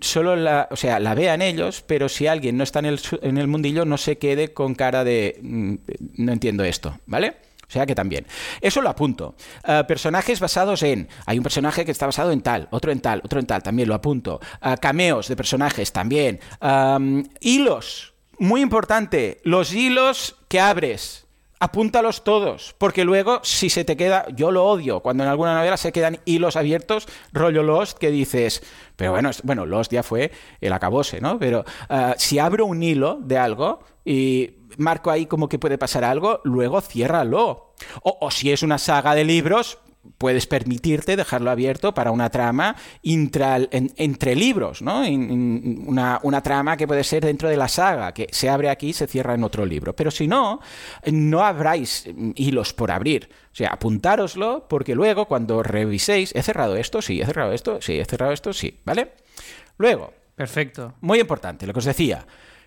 [0.00, 3.38] solo la, o sea, la vean ellos, pero si alguien no está en el, en
[3.38, 5.74] el mundillo no se quede con cara de mm,
[6.16, 7.36] no entiendo esto, ¿vale?
[7.68, 8.26] O sea que también.
[8.60, 9.34] Eso lo apunto.
[9.66, 11.08] Eh, personajes basados en.
[11.26, 13.88] Hay un personaje que está basado en tal, otro en tal, otro en tal, también
[13.88, 14.40] lo apunto.
[14.62, 16.40] Eh, cameos de personajes también.
[16.60, 18.14] Am, hilos.
[18.38, 19.40] Muy importante.
[19.44, 21.23] Los hilos que abres.
[21.64, 25.78] Apúntalos todos, porque luego si se te queda, yo lo odio, cuando en alguna novela
[25.78, 28.62] se quedan hilos abiertos, rollo Lost, que dices,
[28.96, 31.38] pero bueno, bueno, Lost ya fue el acabose, ¿no?
[31.38, 36.04] Pero ah, si abro un hilo de algo y marco ahí como que puede pasar
[36.04, 37.72] algo, luego ciérralo.
[38.02, 39.78] O, o si es una saga de libros,
[40.18, 45.04] puedes permitirte dejarlo abierto para una trama intra- en- entre libros, ¿no?
[45.04, 48.70] In- in- una, una trama que puede ser dentro de la saga, que se abre
[48.70, 49.94] aquí y se cierra en otro libro.
[49.94, 50.60] Pero si no,
[51.10, 53.28] no habráis hilos por abrir.
[53.52, 57.00] O sea, apuntároslo porque luego cuando reviséis, ¿he cerrado esto?
[57.02, 59.12] Sí, he cerrado esto, sí, he cerrado esto, sí, ¿vale?
[59.78, 60.94] Luego, Perfecto.
[61.00, 62.26] muy importante, lo que os decía,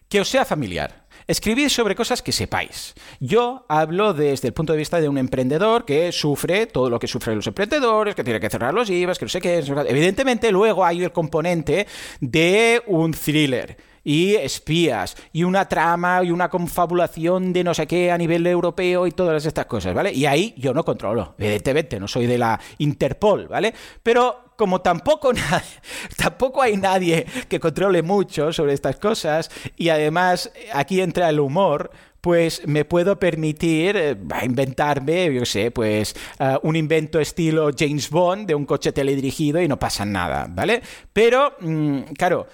[0.10, 1.07] que os sea familiar.
[1.28, 2.94] Escribid sobre cosas que sepáis.
[3.20, 7.08] Yo hablo desde el punto de vista de un emprendedor que sufre todo lo que
[7.08, 9.58] sufren los emprendedores, que tiene que cerrar los IVAs, que no sé qué.
[9.58, 11.86] Evidentemente, luego hay el componente
[12.22, 13.76] de un thriller
[14.08, 19.06] y espías y una trama y una confabulación de no sé qué a nivel europeo
[19.06, 20.14] y todas estas cosas, ¿vale?
[20.14, 23.74] Y ahí yo no controlo, evidentemente, no soy de la Interpol, ¿vale?
[24.02, 25.34] Pero como tampoco,
[26.18, 31.92] tampoco hay nadie que controle mucho sobre estas cosas y además aquí entra el humor,
[32.22, 38.48] pues me puedo permitir eh, inventarme, yo sé, pues ah, un invento estilo James Bond
[38.48, 40.82] de un coche teledirigido y no pasa nada, ¿vale?
[41.12, 42.48] Pero, mm, claro,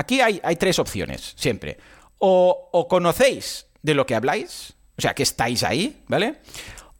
[0.00, 1.78] aquí hay, tres opciones, siempre.
[2.18, 6.36] O, conocéis de lo que habláis, o sea, que estáis ahí, ¿vale?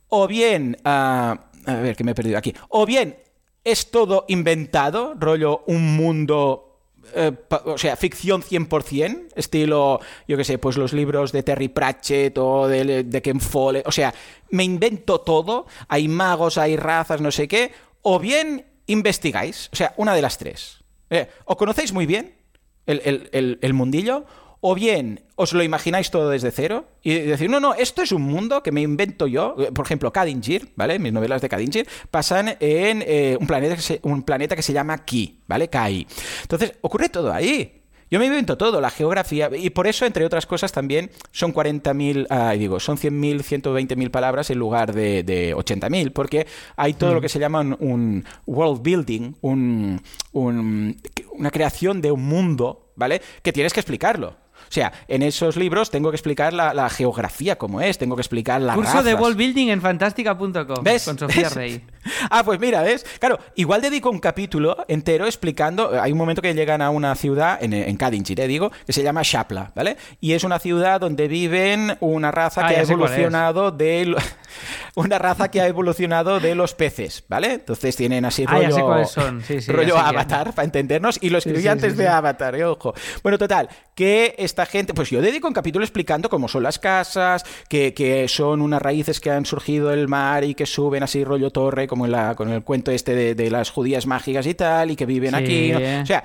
[0.09, 2.55] O bien, ah, a ver, que me he perdido aquí.
[2.69, 3.17] O bien
[3.65, 6.67] es todo inventado, rollo un mundo
[7.15, 7.33] eh,
[7.65, 12.69] o sea, ficción 100%, estilo, yo qué sé, pues los libros de Terry Pratchett o
[12.69, 14.15] de, de Ken o sea,
[14.51, 17.73] me invento todo, hay magos, hay razas, no sé qué,
[18.03, 20.79] o bien investigáis, o sea, una de las tres.
[21.11, 22.40] Eh, o conocéis muy bien
[22.87, 24.25] el, el- el- mundillo,
[24.61, 28.23] o bien os lo imagináis todo desde cero y decir, no, no, esto es un
[28.23, 29.57] mundo que me invento yo.
[29.75, 30.99] Por ejemplo, Kadingir, ¿vale?
[30.99, 34.75] Mis novelas de Kadingir pasan en eh, un, planeta que se, un planeta que se
[34.75, 35.69] llama Ki, ¿vale?
[35.69, 36.07] Kai.
[36.43, 37.80] Entonces, ocurre todo ahí.
[38.11, 42.27] Yo me invento todo, la geografía, y por eso, entre otras cosas, también son 40.000,
[42.29, 46.47] ah, digo, son 100.000, 120.000 palabras en lugar de, de 80.000, porque
[46.77, 50.03] hay todo lo que se llama un, un world building, un-
[50.33, 51.01] un-
[51.35, 53.23] una creación de un mundo, ¿vale?
[53.43, 54.29] Que tienes que explicarlo.
[54.63, 58.23] O sea, en esos libros tengo que explicar la, la geografía como es, tengo que
[58.23, 60.65] explicar la Curso de wall building en fantástica.com
[61.05, 61.55] con Sofía ¿Ves?
[61.55, 61.81] Rey.
[62.31, 63.05] Ah, pues mira, ¿ves?
[63.19, 66.01] Claro, igual dedico un capítulo entero explicando.
[66.01, 69.03] Hay un momento que llegan a una ciudad, en, en Kadingir, eh, digo, que se
[69.03, 69.97] llama Shapla, ¿vale?
[70.21, 74.17] Y es una ciudad donde viven una raza Ah, que ha evolucionado de.
[74.95, 77.55] Una raza que ha evolucionado de los peces, ¿vale?
[77.55, 79.05] Entonces tienen así Ah, rollo.
[79.07, 79.43] son.
[79.43, 79.97] Sí, sí, rollo.
[79.99, 81.19] Avatar, para entendernos.
[81.21, 82.09] Y lo escribí sí, antes de.
[82.09, 82.95] Avatar, eh, ojo.
[83.23, 84.95] Bueno, total, que esta gente.
[84.95, 89.21] Pues yo dedico un capítulo explicando cómo son las casas, que, que son unas raíces
[89.21, 92.51] que han surgido del mar y que suben así rollo torre, como en la, con
[92.51, 95.73] el cuento este de, de las judías mágicas y tal, y que viven aquí.
[95.73, 96.03] ¿no?
[96.03, 96.25] O sea,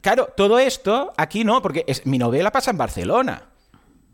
[0.00, 3.42] claro, todo esto aquí no, porque es, mi novela pasa en Barcelona.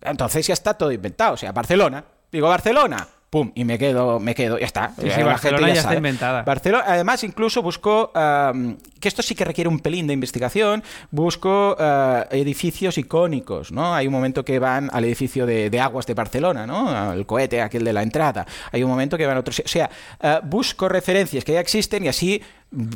[0.01, 1.35] Entonces ya está todo inventado.
[1.35, 2.05] O sea, Barcelona.
[2.31, 3.09] Digo, Barcelona.
[3.31, 4.93] Pum, y me quedo, me quedo, ya está.
[4.97, 6.43] Sí, sí, La gente Barcelona ya está inventada.
[6.45, 12.27] Barcelona, además, incluso busco, que esto sí que requiere un pelín de investigación, busco ah,
[12.31, 13.95] edificios icónicos, ¿no?
[13.95, 17.13] Hay un momento que van al edificio de, de aguas de Barcelona, ¿no?
[17.13, 18.47] El cohete aquel de la entrada.
[18.73, 19.61] Hay un momento que van a otros...
[19.63, 22.43] O sea, ah, busco referencias que ya existen y así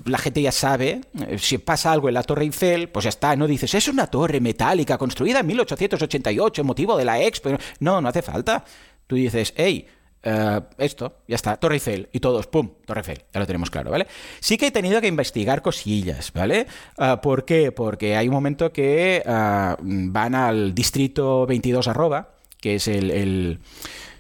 [0.05, 3.37] la gente ya sabe, eh, si pasa algo en la Torre Eiffel, pues ya está,
[3.37, 7.51] no dices, es una torre metálica construida en 1888, motivo de la Expo.
[7.81, 8.65] No, no hace falta.
[9.07, 9.87] Tú dices, hey,
[10.23, 13.91] eh, esto, ya está, Torre Eiffel, y todos, pum, Torre Eiffel, ya lo tenemos claro,
[13.91, 14.07] ¿vale?
[14.41, 16.67] Sí que he tenido que investigar cosillas, ¿vale?
[16.99, 17.73] Ah, ¿Por qué?
[17.73, 23.61] Porque hay un momento que ah, van al distrito 22 arroba, que es el...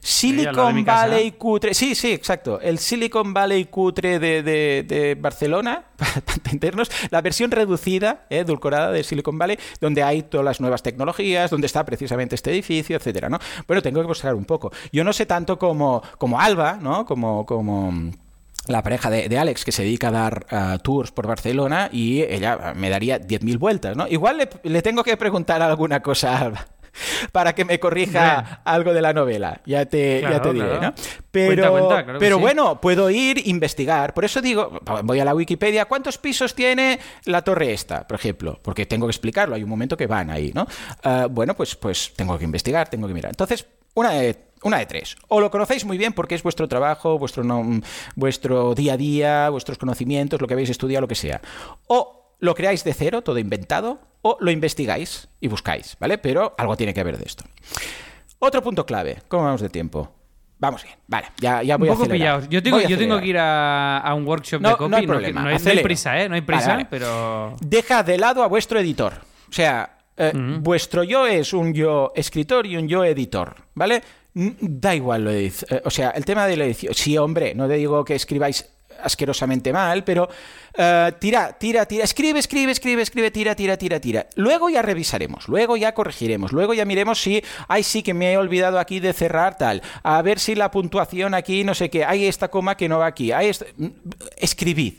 [0.04, 1.06] Silicon mi casa.
[1.06, 1.74] Valley cutre.
[1.74, 2.60] Sí, sí, exacto.
[2.60, 8.90] El Silicon Valley cutre de, de- de Barcelona, para entendernos, la versión reducida, eh, edulcorada
[8.90, 13.28] de Silicon Valley, donde hay todas las nuevas tecnologías, donde está precisamente este edificio, etcétera,
[13.28, 13.38] ¿no?
[13.68, 14.72] Bueno, tengo que buscar un poco.
[14.92, 17.06] Yo no sé tanto como, como Alba, ¿no?
[17.06, 17.46] Como.
[17.46, 18.10] como
[18.68, 22.22] la pareja de, de Alex que se dedica a dar ah, tours por Barcelona y
[22.22, 24.06] ella ah, me daría 10.000 vueltas, ¿no?
[24.06, 26.66] Igual le, le tengo que preguntar alguna cosa a Alba
[27.32, 29.60] para que me corrija algo de la novela.
[29.66, 30.82] Ya te, ya te diré, claro.
[30.82, 30.94] ¿no?
[31.30, 32.42] Pero, Cuenta, cuenta, claro pero sí.
[32.42, 34.12] bueno, puedo ir investigar.
[34.14, 38.58] Por eso digo, voy a la Wikipedia, ¿cuántos pisos tiene la torre esta, por ejemplo?
[38.62, 40.66] Porque tengo que explicarlo, hay un momento que van ahí, ¿no?
[41.02, 43.30] Ah, bueno, pues, pues tengo que investigar, tengo que mirar.
[43.32, 45.16] Entonces, una de, una de tres.
[45.28, 47.80] O lo conocéis muy bien porque es vuestro trabajo, vuestro, no-
[48.14, 51.40] vuestro día a día, vuestros conocimientos, lo que habéis estudiado, lo que sea.
[51.86, 56.18] O lo creáis de cero, todo inventado, o lo investigáis y buscáis, ¿vale?
[56.18, 57.44] Pero algo tiene que haber de esto.
[58.40, 59.22] Otro punto clave.
[59.28, 60.12] ¿Cómo vamos de tiempo?
[60.58, 60.96] Vamos bien.
[61.06, 62.38] Vale, ya, ya Un voy a poco acelerar.
[62.40, 62.48] pillados.
[62.50, 64.94] Yo tengo, a yo tengo que ir a, a un workshop No, de no copy.
[64.96, 66.28] hay que- problema, no, hay, no hay prisa, ¿eh?
[66.28, 66.86] No hay Vale, prisa, vale.
[66.90, 67.56] pero...
[67.60, 69.12] Deja de lado a vuestro editor.
[69.48, 74.02] O sea, eh, vuestro yo es un yo escritor y un yo editor, ¿vale?
[74.34, 76.94] Da igual lo de eh, O sea, el tema de la edición.
[76.94, 78.68] Sí, hombre, no te digo que escribáis
[79.02, 80.28] asquerosamente mal, pero
[80.74, 84.26] eh, tira, tira, tira, escribe, escribe, escribe, escribe, tira, tira, tira, tira.
[84.36, 88.36] Luego ya revisaremos, luego ya corregiremos, luego ya miremos si, ay, sí que me he
[88.36, 92.26] olvidado aquí de cerrar tal, a ver si la puntuación aquí, no sé qué, hay
[92.26, 93.66] esta coma que no va aquí, hay esta-
[94.36, 94.94] escribid.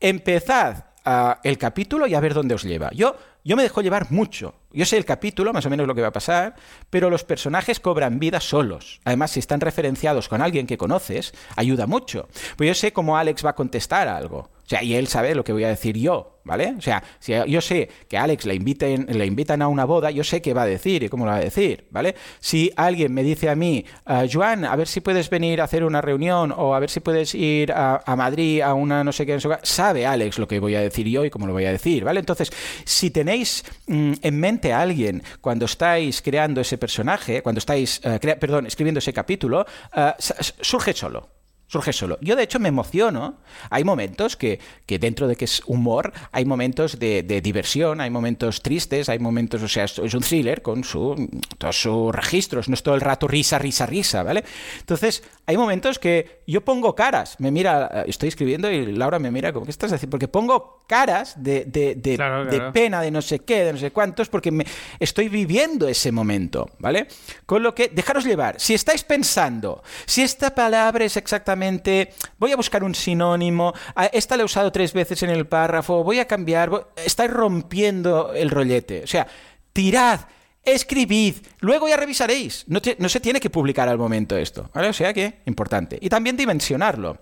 [0.00, 2.90] Empezad ah, el capítulo y a ver dónde os lleva.
[2.92, 4.54] Yo, yo me dejo llevar mucho.
[4.72, 6.54] Yo sé el capítulo, más o menos lo que va a pasar,
[6.90, 9.00] pero los personajes cobran vida solos.
[9.04, 12.28] Además, si están referenciados con alguien que conoces, ayuda mucho.
[12.56, 14.50] Pues yo sé cómo Alex va a contestar a algo.
[14.66, 16.74] O sea, y él sabe lo que voy a decir yo, ¿vale?
[16.76, 20.10] O sea, si yo sé que a Alex le, inviten, le invitan a una boda,
[20.10, 22.16] yo sé qué va a decir y cómo lo va a decir, ¿vale?
[22.40, 25.84] Si alguien me dice a mí, "Ah, Joan, a ver si puedes venir a hacer
[25.84, 29.34] una reunión o a ver si puedes ir a, Madrid a una no sé qué,
[29.34, 31.66] no sé qué", sabe Alex lo que voy a decir yo y cómo lo voy
[31.66, 32.18] a decir, ¿vale?
[32.18, 32.50] Entonces,
[32.84, 38.00] si tenéis mm, en mente a alguien cuando estáis creando ese personaje, cuando estáis,
[38.40, 40.12] perdón, escribiendo ese capítulo, eh,
[40.60, 41.36] surge solo.
[41.68, 42.16] Surge solo.
[42.20, 43.38] Yo, de hecho, me emociono.
[43.70, 48.62] Hay momentos que, que dentro de que es humor, hay momentos de, diversión, hay momentos
[48.62, 51.28] tristes, hay momentos, o sea, es un thriller con su,
[51.58, 54.44] todos sus registros, no es todo el rato risa, risa, risa, ¿vale?
[54.78, 57.36] Entonces, hay momentos que yo pongo caras.
[57.38, 60.10] Me mira, eh, estoy escribiendo y Laura me mira como, ¿qué estás haciendo?
[60.10, 62.72] Porque pongo caras de, de, de, Claro, de claro.
[62.72, 64.66] pena, de no sé qué, de no sé cuántos, porque me
[64.98, 67.06] estoy viviendo ese momento, ¿vale?
[67.46, 68.60] Con lo que, dejaros llevar.
[68.60, 74.36] Si estáis pensando, si esta palabra es exactamente, voy a buscar un sinónimo, a esta
[74.36, 78.50] la he usado tres veces en el párrafo, voy a cambiar, voy- estáis rompiendo el
[78.50, 79.02] rollete.
[79.04, 79.26] O sea,
[79.72, 80.20] tirad,
[80.66, 82.66] escribid, luego ya revisaréis.
[82.68, 84.88] No, se tiene que publicar al momento esto, ¿vale?
[84.88, 85.98] O sea que, importante.
[86.00, 87.18] Y también dimensionarlo.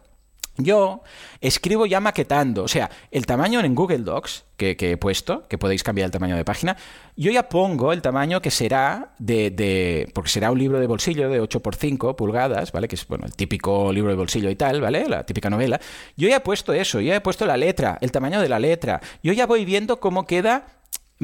[0.56, 1.02] Yo
[1.40, 5.82] escribo ya maquetando, o sea, el tamaño en Google Docs que, he puesto, que podéis
[5.82, 6.76] cambiar el tamaño de página,
[7.16, 11.42] yo ya pongo el tamaño que será de, porque será un libro de bolsillo de
[11.42, 12.86] 8x5 pulgadas, ¿vale?
[12.86, 15.08] Que es, bueno, el típico libro de bolsillo y tal, ¿vale?
[15.08, 15.80] La típica novela.
[16.16, 19.00] Yo ya he puesto eso, ya he puesto la letra, el tamaño de la letra.
[19.24, 20.66] Yo ya voy viendo cómo queda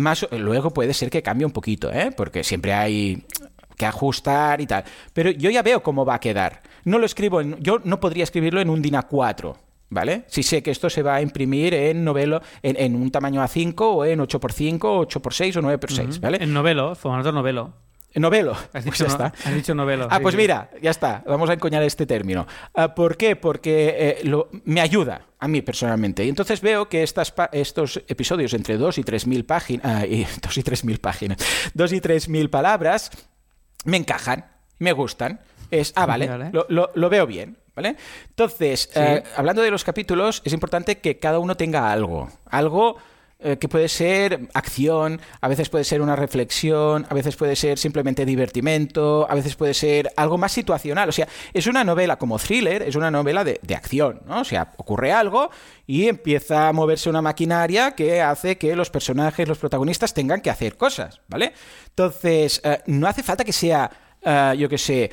[0.01, 0.26] más...
[0.32, 2.11] Luego puede ser que cambie un poquito, ¿eh?
[2.16, 3.24] Porque siempre hay
[3.76, 4.84] que ajustar y tal.
[5.12, 6.62] Pero yo ya veo cómo va a quedar.
[6.84, 9.55] No lo escribo, en- yo no podría escribirlo en un DIN A4,
[9.90, 10.24] ¿vale?
[10.26, 13.74] Si sé que esto se va a imprimir en novelo, en, en un tamaño A5
[13.80, 16.38] o en 8x5, o 8x6 o 9x6, ¿vale?
[16.42, 17.72] En novelo, formato novelo.
[18.12, 18.52] En novelo.
[18.72, 19.32] Has Pues ya no- está.
[19.44, 20.08] has dicho novelo.
[20.11, 20.36] Ah, sí, pues sí.
[20.40, 21.22] mira, ya está.
[21.26, 22.46] Vamos a encoñar este término.
[22.74, 23.36] Ah, ¿Por qué?
[23.36, 26.24] Porque eh, lo- me ayuda a mí personalmente.
[26.24, 30.58] Y entonces veo que estas estos episodios entre 2 y 3 mil páginas, y 2
[30.58, 31.38] y 3 mil páginas,
[31.74, 33.11] 2 y 3 mil palabras,
[33.84, 34.46] me encajan,
[34.78, 35.40] me gustan.
[35.70, 36.50] Es, ah, vale, Vale.
[36.52, 37.94] Lo, lo- lo veo bien, ¿vale?
[38.30, 42.28] Entonces, eh, hablando de los capítulos, es importante que cada uno tenga algo.
[42.46, 42.96] Algo
[43.43, 47.78] eh, que puede ser acción, a veces puede ser una reflexión, a veces puede ser
[47.78, 51.09] simplemente divertimento, a veces puede ser algo más situacional.
[51.09, 54.41] O sea, es una novela como thriller, es una novela de, de acción, ¿no?
[54.41, 55.51] O sea, ocurre algo
[55.86, 60.51] y empieza a moverse una maquinaria que hace que los personajes, los protagonistas tengan que
[60.51, 61.55] hacer cosas, ¿vale?
[61.88, 63.91] Entonces, eh, no hace falta que sea,
[64.22, 65.11] eh, yo qué sé,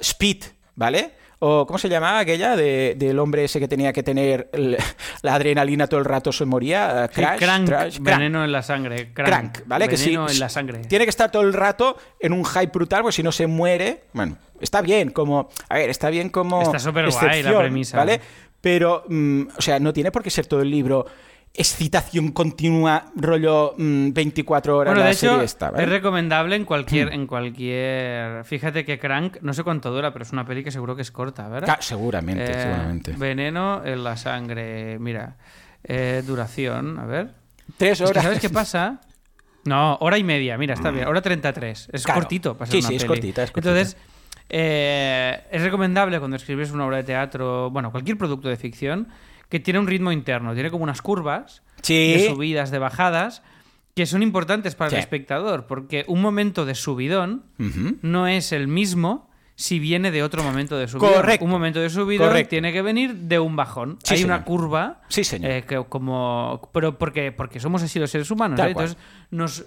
[0.00, 0.42] speed,
[0.74, 1.19] ¿vale?
[1.42, 4.76] O, ¿cómo se llamaba aquella de- del hombre ese que tenía que tener el-
[5.22, 7.06] la adrenalina todo el rato se moría?
[7.06, 7.68] Eh, Sí, crank,
[8.00, 9.12] veneno en la sangre.
[9.14, 9.88] Crank, Crank, ¿vale?
[9.88, 10.80] Que Veneno sí, en la sangre.
[10.84, 14.04] Tiene que estar todo el rato en un hype brutal, porque si no se muere.
[14.12, 15.48] Bueno, está bien como.
[15.70, 16.60] A ver, está bien como.
[16.60, 17.96] Está superguay la excepción, premisa.
[17.96, 18.20] ¿Vale?
[18.60, 21.06] Pero, mm, o sea, no tiene por qué ser todo el libro
[21.54, 25.82] excitación continua, rollo mm, 24 horas Bueno, la de hecho, serie esta, ¿vale?
[25.84, 28.44] es recomendable en cualquier, en cualquier.
[28.44, 31.10] Fíjate que Crank, no sé cuánto dura, pero es una peli que seguro que es
[31.10, 31.66] corta, ¿verdad?
[31.76, 33.12] Ca- seguramente, Eh, seguramente.
[33.16, 34.98] Veneno en la sangre.
[34.98, 35.36] Mira,
[35.84, 37.30] eh, duración, a ver.
[37.76, 38.24] Tres Es que, horas.
[38.24, 39.00] ¿Sabes qué pasa?
[39.64, 41.06] No, hora y media, mira, está bien.
[41.06, 41.88] Hora 33.
[41.92, 42.20] Es Claro.
[42.20, 43.70] cortito para Sí, una sí, es cortita, es cortita.
[43.72, 43.96] Entonces,
[44.48, 49.08] eh, es recomendable cuando escribes una obra de teatro, bueno, cualquier producto de ficción,
[49.50, 52.12] que tiene un ritmo interno, tiene como unas curvas Sí.
[52.14, 53.42] de subidas, de bajadas,
[53.94, 54.96] que son importantes para Sí.
[54.96, 57.42] el espectador, porque un momento de subidón
[58.02, 61.12] no es el mismo si viene de otro momento de subidón.
[61.12, 61.44] Correcto.
[61.44, 62.48] Un momento de subidón Correcto.
[62.48, 63.98] tiene que venir de un bajón.
[64.02, 64.36] Sí, Hay señor.
[64.36, 65.50] una curva Sí, señor.
[65.50, 68.68] eh, que como pero porque porque somos así los seres humanos ¿eh?
[68.68, 68.96] entonces
[69.30, 69.64] nos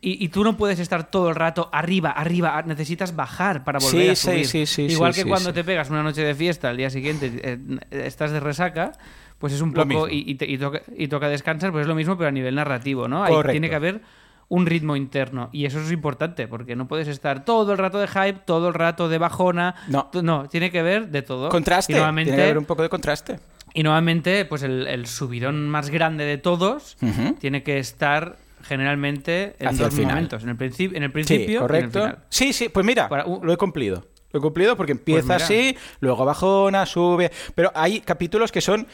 [0.00, 4.02] y, y tú no puedes estar todo el rato arriba, arriba, necesitas bajar para volver
[4.16, 4.46] Sí, a subir.
[4.46, 5.54] sí, sí, Igual sí, que sí, cuando sí.
[5.54, 7.58] te pegas una noche de fiesta, al día siguiente eh,
[7.90, 8.92] estás de resaca,
[9.38, 11.88] pues es un Lo poco y, y te- y toca, y toca descansar, pues es
[11.88, 13.24] lo mismo pero a nivel narrativo, ¿no?
[13.24, 13.52] Ahí Correcto.
[13.52, 14.02] tiene que haber
[14.48, 18.06] un ritmo interno y eso es importante porque no puedes estar todo el rato de
[18.06, 20.10] hype, todo el rato de bajona, No.
[20.22, 21.48] no, tiene que ver de todo.
[21.48, 21.92] Contraste.
[21.92, 23.40] Y nuevamente, Tiene que haber un poco de contraste.
[23.74, 26.96] y nuevamente, pues el, el subidón más grande de todos
[27.40, 30.14] tiene que estar generalmente en Hacia dos el final.
[30.14, 30.42] momentos.
[30.42, 32.00] En el, principio en el Sí, principio y en el correcto.
[32.00, 32.18] final.
[32.28, 34.06] Sí, sí, pues mira, Para un- lo he cumplido.
[34.32, 35.62] Lo he cumplido porque empieza Pues mira.
[35.72, 37.30] así, luego bajona, sube.
[37.54, 38.86] Pero hay capítulos que son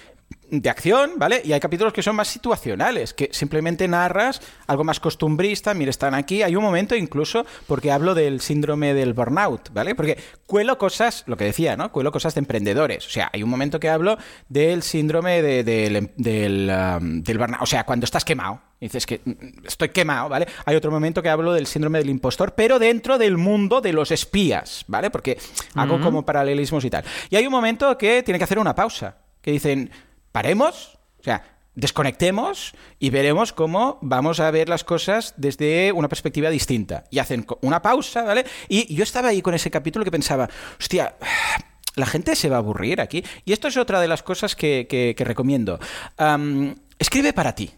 [0.50, 1.40] de acción, ¿vale?
[1.44, 5.74] Y hay capítulos que son más situacionales, que simplemente narras algo más costumbrista.
[5.74, 6.42] Mira, están aquí.
[6.42, 9.94] Hay un momento incluso porque hablo del síndrome del burnout, ¿vale?
[9.94, 11.92] Porque cuelo cosas, lo que decía, ¿no?
[11.92, 13.06] Cuelo cosas de emprendedores.
[13.06, 17.38] O sea, hay un momento que hablo del síndrome de- del, em, del, um, del
[17.38, 17.62] burnout.
[17.62, 18.60] O sea, cuando estás quemado.
[18.80, 20.46] Dices que mm, estoy quemado, ¿vale?
[20.64, 24.10] Hay otro momento que hablo del síndrome del impostor, pero dentro del mundo de los
[24.10, 25.10] espías, ¿vale?
[25.10, 25.38] Porque
[25.74, 27.04] hago como paralelismos y tal.
[27.30, 29.90] Y hay un momento que tiene que hacer una pausa, que dicen,
[30.30, 31.42] paremos, o sea,
[31.74, 37.04] desconectemos y veremos cómo vamos a ver las cosas desde una perspectiva distinta.
[37.10, 38.44] Y hacen una pausa, ¿vale?
[38.68, 40.48] Y yo estaba ahí con ese capítulo que pensaba,
[40.78, 41.16] hostia,
[41.96, 43.24] la gente se va a aburrir aquí.
[43.44, 45.78] Y esto es otra de las cosas que, que- que recomiendo.
[46.98, 47.70] Escribe para ti.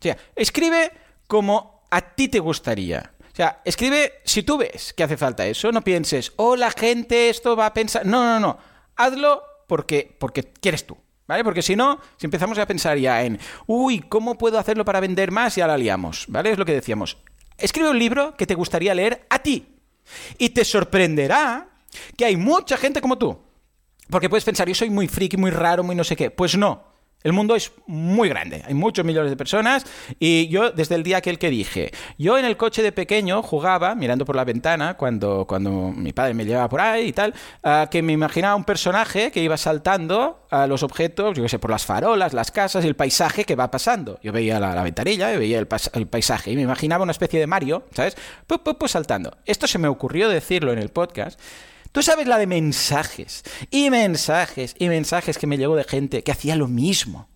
[0.00, 0.90] O sea, escribe
[1.26, 3.12] como a ti te gustaría.
[3.30, 7.28] O sea, escribe si tú ves que hace falta eso, no pienses, oh, la gente
[7.28, 8.06] esto va a pensar.
[8.06, 8.58] No, no, no.
[8.96, 10.96] Hazlo porque, porque quieres tú.
[11.26, 11.44] ¿Vale?
[11.44, 13.38] Porque si no, si empezamos a pensar ya en,
[13.68, 15.54] uy, ¿cómo puedo hacerlo para vender más?
[15.54, 16.24] Ya la liamos.
[16.26, 16.50] ¿Vale?
[16.50, 17.18] Es lo que decíamos.
[17.56, 19.76] Escribe un libro que te gustaría leer a ti.
[20.38, 21.68] Y te sorprenderá
[22.16, 23.38] que hay mucha gente como tú
[24.08, 26.32] Porque puedes pensar, yo soy muy friki, muy raro, muy no sé qué.
[26.32, 26.89] Pues no.
[27.22, 29.84] El mundo es muy grande, hay muchos millones de personas
[30.18, 33.94] y yo desde el día aquel que dije, yo en el coche de pequeño jugaba
[33.94, 37.34] mirando por la ventana cuando, cuando mi padre me llevaba por ahí y tal,
[37.90, 41.70] que me imaginaba un personaje que iba saltando a los objetos, yo qué sé, por
[41.70, 44.18] las farolas, las casas y el paisaje que va pasando.
[44.22, 47.46] Yo veía la, ventanilla, y veía el, el, paisaje y me imaginaba una especie de
[47.46, 48.16] Mario, ¿sabes?
[48.46, 49.36] Pues, pues, pues saltando.
[49.44, 51.38] Esto se me ocurrió decirlo en el podcast
[51.92, 56.32] Tú sabes la de mensajes y mensajes y mensajes que me llegó de gente que
[56.32, 57.28] hacía lo mismo.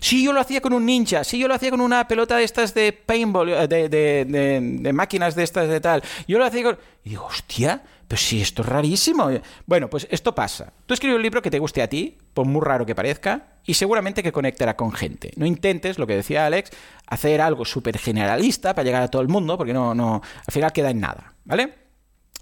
[0.00, 2.44] Si yo lo hacía con un ninja, si yo lo hacía con una pelota de
[2.44, 6.78] estas de paintball, eh, de, de, máquinas de estas de tal, yo lo hacía con...
[7.04, 9.30] Y digo, hostia, pero si esto es rarísimo.
[9.66, 10.72] Bueno, pues esto pasa.
[10.86, 13.74] Tú escribes un libro que te guste a ti, por muy raro que parezca, y
[13.74, 15.32] seguramente que conectará con gente.
[15.36, 16.70] No intentes, lo que decía Alex,
[17.06, 20.72] hacer algo súper generalista para llegar a todo el mundo, porque no, no, al final
[20.72, 21.74] queda en nada, ¿vale?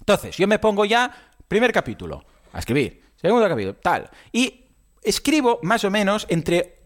[0.00, 1.14] Entonces, yo me pongo ya
[1.48, 2.22] Primer capítulo,
[2.52, 3.02] a escribir.
[3.16, 4.10] Segundo capítulo, tal.
[4.32, 4.66] Y
[5.02, 6.76] escribo más o menos entre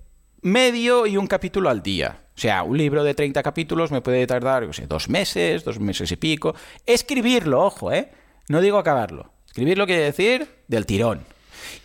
[0.41, 2.27] medio y un capítulo al día.
[2.35, 5.81] O sea, un libro de 30 capítulos me puede tardar, no sé, dos meses, dos
[5.81, 6.55] meses y pico.
[6.87, 8.11] Escribirlo, ojo, ¿eh?
[8.49, 9.33] No digo acabarlo.
[9.47, 11.25] Escribirlo quiere decir del tirón.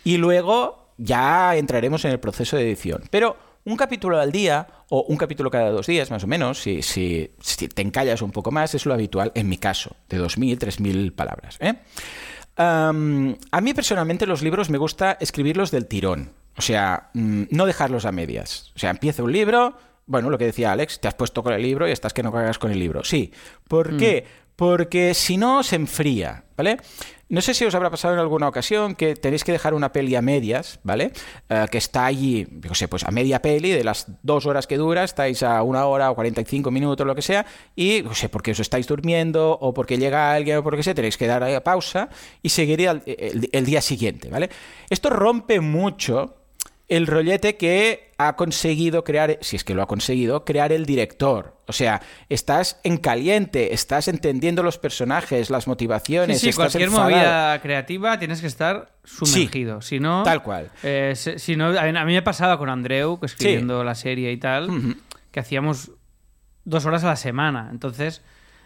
[0.04, 3.02] Y luego ya entraremos en el proceso de edición.
[3.10, 6.80] Pero un capítulo al día o un capítulo cada dos días, más o menos, si,
[6.82, 7.28] si,
[7.74, 11.58] te encallas un poco más, es lo habitual en mi caso, de 2.000, 3.000 palabras.
[11.60, 11.74] ¿eh?
[12.58, 16.32] A mí personalmente los libros me gusta escribirlos del tirón.
[16.56, 18.72] O sea, mm, no dejarlos a medias.
[18.74, 21.62] O sea, empieza un libro, bueno, lo que decía Alex, te has puesto con el
[21.62, 23.04] libro y estás que no cagas con el libro.
[23.04, 23.32] Sí.
[23.68, 23.96] ¿Por mm.
[23.96, 24.26] qué?
[24.58, 26.78] Porque si no, se enfría, ¿vale?
[27.28, 30.16] No sé si os habrá pasado en alguna ocasión que tenéis que dejar una peli
[30.16, 31.12] a medias, ¿vale?
[31.48, 34.76] Eh, que está allí, no sé, pues a media peli, de las dos horas que
[34.76, 37.46] dura, estáis a una hora o 45 minutos, lo que sea,
[37.76, 41.16] y, no sé, porque os estáis durmiendo o porque llega alguien o porque sea, tenéis
[41.16, 42.08] que dar a pausa
[42.42, 44.50] y seguir el día siguiente, ¿vale?
[44.90, 46.37] Esto rompe mucho
[46.88, 51.56] el rollete que ha conseguido crear, si es que lo ha conseguido, crear el director.
[51.66, 56.40] O sea, estás en caliente, estás entendiendo los personajes, las motivaciones.
[56.40, 59.82] Sí, sí cualquier movida creativa tienes que estar sumergido.
[59.82, 60.70] si no, tal cual.
[60.82, 64.96] Eh, si, no, a mí me pasaba con Andreu, escribiendo la serie y tal,
[65.30, 65.92] que hacíamos
[66.64, 67.68] dos horas a la semana.
[67.70, 68.22] Entonces,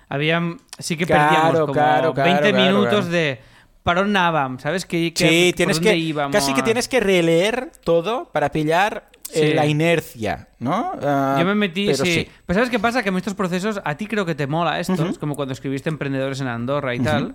[0.09, 0.41] había,
[0.79, 3.41] sí que perdíamos como 20 minutos de
[3.83, 4.87] para dónde ¿sabes?
[4.87, 10.49] Que, sí, tienes que, casi que tienes que releer todo para pillar eh, la inercia,
[10.59, 10.93] ¿no?
[11.03, 12.28] Ah, Yo me metí, sí.
[12.47, 13.03] Pues ¿sabes qué pasa?
[13.03, 15.89] Que en estos procesos, a ti creo que te mola esto, es como cuando escribiste
[15.89, 17.35] Emprendedores en Andorra y tal,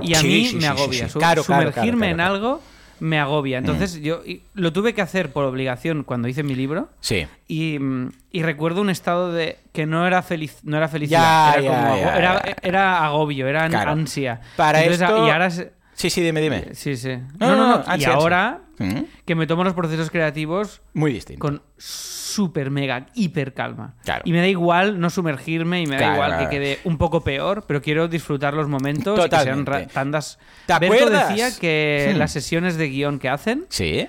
[0.00, 1.08] y a mí me agobia.
[1.08, 2.60] Sumergirme en algo
[2.98, 3.58] me agobia.
[3.58, 4.22] Entonces yo
[4.54, 6.88] lo tuve que hacer por obligación cuando hice mi libro.
[7.00, 7.26] Sí.
[7.48, 7.78] Y,
[8.42, 13.64] recuerdo un estado de que no era feliz, no era felicidad, era, era, agobio, era
[13.64, 14.40] ansia.
[14.56, 15.26] Para esto...
[15.26, 15.50] Y ahora
[15.96, 16.74] Sí, sí, dime, dime.
[16.74, 17.18] Sí, sí.
[17.40, 17.96] No, no, no.
[17.96, 18.60] y ahora
[19.24, 21.40] que me tomo los procesos creativos muy distinto.
[21.40, 23.94] Con súper, mega, hiper calma.
[24.04, 24.22] Claro.
[24.26, 27.64] Y me da igual no sumergirme y me da igual que quede un poco peor,
[27.66, 30.38] pero quiero disfrutar los momentos y que sean tandas.
[30.66, 31.30] ¿Te acuerdas?
[31.30, 34.06] decía que las sesiones de guion que hacen ¿Sí?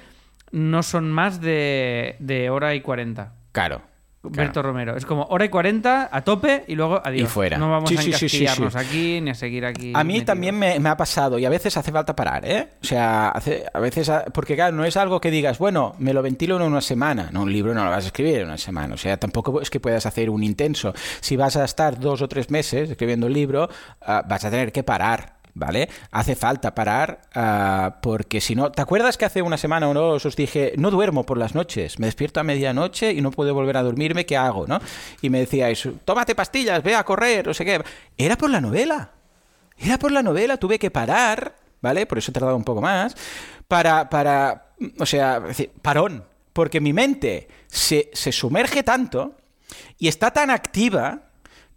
[0.52, 3.34] no son más de, de hora y cuarenta.
[3.54, 3.82] Claro.
[4.30, 4.96] Berto Romero.
[4.96, 7.30] Es como hora y cuarenta a tope y luego adiós.
[7.30, 7.58] Y fuera.
[7.58, 9.94] No vamos a encastillarnos aquí ni a seguir aquí.
[9.96, 12.70] A mí también me, ha pasado y a veces hace falta parar, ¿eh?
[12.82, 14.12] O sea, hace, a veces.
[14.34, 17.30] Porque claro, no es algo que digas, bueno, me lo ventilo en una semana.
[17.32, 18.96] No, un libro no lo vas a escribir en una semana.
[18.96, 20.94] O sea, tampoco es que puedas hacer un intenso.
[21.20, 23.70] Si vas a estar dos o tres meses escribiendo un libro,
[24.02, 25.37] ah, vas a tener que parar.
[25.58, 25.90] ¿Vale?
[26.12, 30.26] Hace falta parar ah, porque si no, ¿te acuerdas que hace una semana o dos
[30.26, 33.78] os dije, no duermo por las noches, me despierto a medianoche y no puedo volver
[33.78, 34.80] a dormirme, ¿qué hago, no?
[35.22, 37.84] Y me decíais, tómate pastillas, ve a correr, no sé qué.
[38.18, 39.12] Era por la novela.
[39.78, 42.06] Era por la novela, tuve que parar, ¿vale?
[42.06, 43.16] Por eso he tardado un poco más,
[43.68, 45.44] para, para, o sea,
[45.82, 49.36] parón, porque mi mente se, se sumerge tanto
[49.98, 51.30] y está tan activa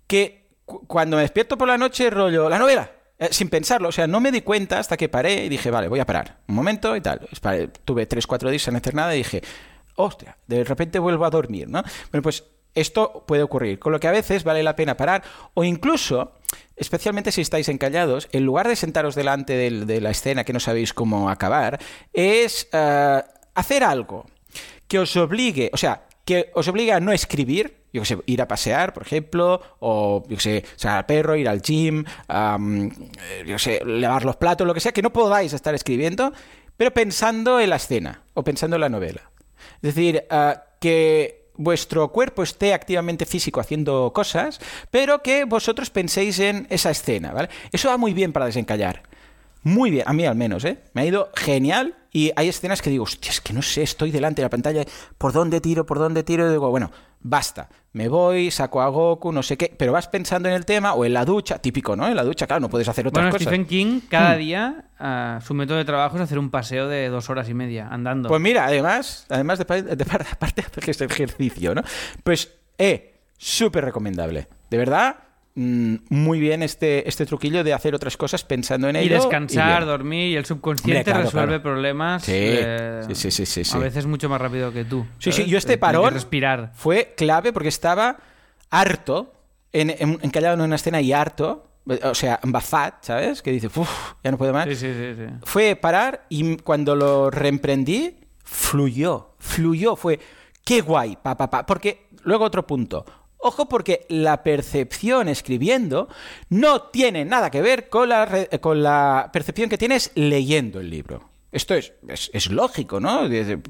[0.06, 2.90] que cuando me despierto por la noche rollo, la novela,
[3.20, 5.88] eh, sin pensarlo, o sea, no me di cuenta hasta que paré y dije, vale,
[5.88, 6.38] voy a parar.
[6.48, 7.28] Un momento y tal.
[7.84, 9.42] Tuve 3-4 días sin hacer nada y dije,
[9.96, 11.82] hostia, de repente vuelvo a dormir, ¿no?
[12.10, 12.44] Bueno, pues
[12.74, 16.38] esto puede ocurrir, con lo que a veces vale la pena parar o incluso,
[16.76, 20.94] especialmente si estáis encallados, en lugar de sentaros delante de la escena que no sabéis
[20.94, 21.78] cómo acabar,
[22.14, 23.22] es eh,
[23.54, 24.24] hacer algo
[24.88, 28.48] que os obligue, o sea, que os obliga a no escribir, yo sé, ir a
[28.48, 33.82] pasear, por ejemplo, o yo sé, sacar al perro, ir al gym, eh, yo sé,
[33.84, 36.32] lavar los platos, lo que sea, que no podáis estar escribiendo,
[36.76, 39.30] pero pensando en la escena o pensando en la novela.
[39.82, 44.60] Es decir, ah, que vuestro cuerpo esté activamente físico haciendo cosas,
[44.90, 47.50] pero que vosotros penséis en esa escena, ¿vale?
[47.70, 49.02] Eso va muy bien para desencallar.
[49.62, 50.78] Muy bien, a mí al menos, ¿eh?
[50.94, 54.10] Me ha ido genial y hay escenas que digo, hostia, es que no sé, estoy
[54.10, 54.84] delante de la pantalla,
[55.18, 56.46] ¿por dónde tiro, por dónde tiro?
[56.48, 56.90] Y digo, bueno,
[57.20, 60.94] basta, me voy, saco a Goku, no sé qué, pero vas pensando en el tema
[60.94, 62.08] o en la ducha, típico, ¿no?
[62.08, 63.46] En la ducha, claro, no puedes hacer otras Bueno, cosas.
[63.46, 64.38] Stephen King, cada Hmm.
[64.38, 67.86] día, ah, su método de trabajo es hacer un paseo de dos horas y media
[67.88, 68.28] andando.
[68.28, 71.82] Pues mira, además, además de, de par- aparte de que es ejercicio, ¿no?
[72.24, 74.48] Pues, eh, súper recomendable.
[74.70, 79.00] De verdad, mm, muy bien este, este truquillo de hacer otras cosas pensando en y
[79.00, 79.16] ello.
[79.16, 79.88] descansar, bien.
[79.88, 81.62] dormir y el subconsciente claro, resuelve claro.
[81.62, 85.06] problemas Sí, eh, sí, sí, sí, sí, a veces mucho más rápido que tú.
[85.18, 86.70] Sí, sí, yo este que parón respirar.
[86.74, 88.18] fue clave porque estaba
[88.70, 89.34] harto,
[89.72, 91.66] en, en- encallado en una escena y harto,
[92.04, 93.42] o sea, embafat, ¿sabes?
[93.42, 94.66] Que dice, uff, ya no puedo más.
[94.68, 95.32] Sí, sí, sí, sí.
[95.44, 100.20] Fue parar y cuando lo reemprendí, fluyó, fluyó, fue,
[100.64, 101.66] qué guay, pa, pa, pa.
[101.66, 103.04] Porque, luego otro punto,
[103.42, 106.08] ojo porque la percepción escribiendo
[106.48, 110.90] no tiene nada que ver con la, re- con la percepción que tienes leyendo el
[110.90, 111.28] libro.
[111.52, 111.92] Esto es,
[112.32, 113.22] es, lógico, ¿no?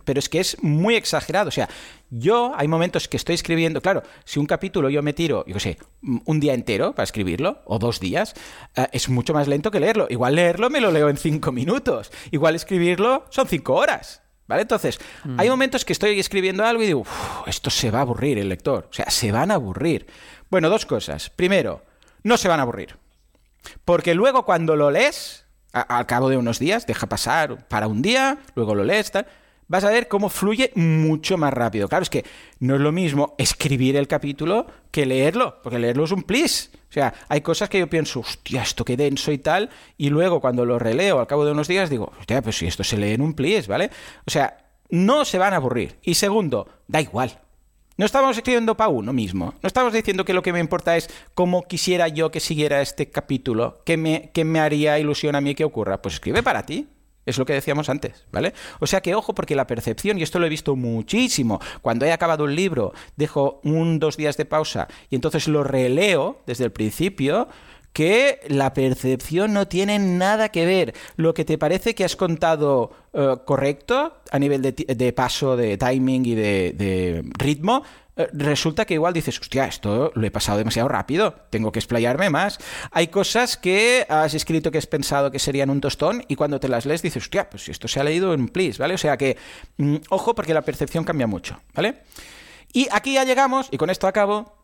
[0.05, 1.49] Pero es que es muy exagerado.
[1.49, 1.66] O sea,
[2.11, 5.61] yo hay momentos que estoy escribiendo, claro, si un capítulo yo me tiro, yo qué
[5.61, 5.79] sé,
[6.27, 8.35] un día entero para escribirlo, o dos días,
[8.77, 10.09] eh, es mucho más lento que leerlo.
[10.11, 12.12] Igual leerlo me lo leo en cinco minutos.
[12.31, 14.20] Igual escribirlo son cinco horas.
[14.51, 14.62] ¿Vale?
[14.62, 14.98] Entonces,
[15.38, 18.48] hay momentos que estoy escribiendo algo y digo, "Uf, esto se va a aburrir el
[18.48, 18.88] lector.
[18.90, 20.09] O sea, se van a aburrir.
[20.51, 21.30] Bueno, dos cosas.
[21.30, 21.84] Primero,
[22.24, 22.96] no se van a aburrir.
[23.84, 28.03] Porque luego cuando lo lees, a- al cabo de unos días, deja pasar para un
[28.03, 29.28] día, luego lo lees, tal,
[29.71, 31.89] vas a ver cómo fluye mucho más rápido.
[31.89, 32.25] Claro, es que
[32.59, 36.73] no es lo mismo escribir el capítulo que leerlo, porque leerlo es un plis.
[36.91, 40.41] O sea, hay cosas que yo pienso, hostia, esto qué denso y tal, y luego
[40.41, 43.12] cuando lo releo al cabo de unos días digo, hostia, pues si esto se lee
[43.12, 43.91] en un plis, ¿vale?
[44.27, 44.59] O sea,
[44.89, 45.99] no se van a aburrir.
[46.03, 47.39] Y segundo, da igual.
[47.97, 49.55] No estamos escribiendo para uno mismo.
[49.62, 53.09] No estamos diciendo que lo que me importa es cómo quisiera yo que siguiera este
[53.09, 56.03] capítulo, qué me, qué me haría ilusión a mí que ocurra.
[56.03, 56.89] Pues escribe para ti.
[57.31, 58.53] Es lo que decíamos antes, ¿vale?
[58.81, 62.12] O sea que ojo, porque la percepción, y esto lo he visto muchísimo, cuando he
[62.12, 66.72] acabado un libro, dejo un dos días de pausa y entonces lo releo desde el
[66.72, 67.49] principio,
[67.93, 70.95] que la percepción no tiene nada que ver.
[71.16, 76.24] Lo que te parece que has contado eh, correcto a nivel de, paso, de timing
[76.26, 77.83] y de, ritmo,
[78.33, 82.59] resulta que igual dices, hostia, esto lo he pasado demasiado rápido, tengo que explayarme más.
[82.91, 86.68] Hay cosas que has escrito que has pensado que serían un tostón y cuando te
[86.68, 88.95] las lees dices, hostia, pues si esto se ha leído en please, ¿vale?
[88.95, 89.37] O sea que,
[89.79, 92.03] mm, ojo, porque la percepción cambia mucho, ¿vale?
[92.73, 94.55] Y aquí ya llegamos, y con esto acabo,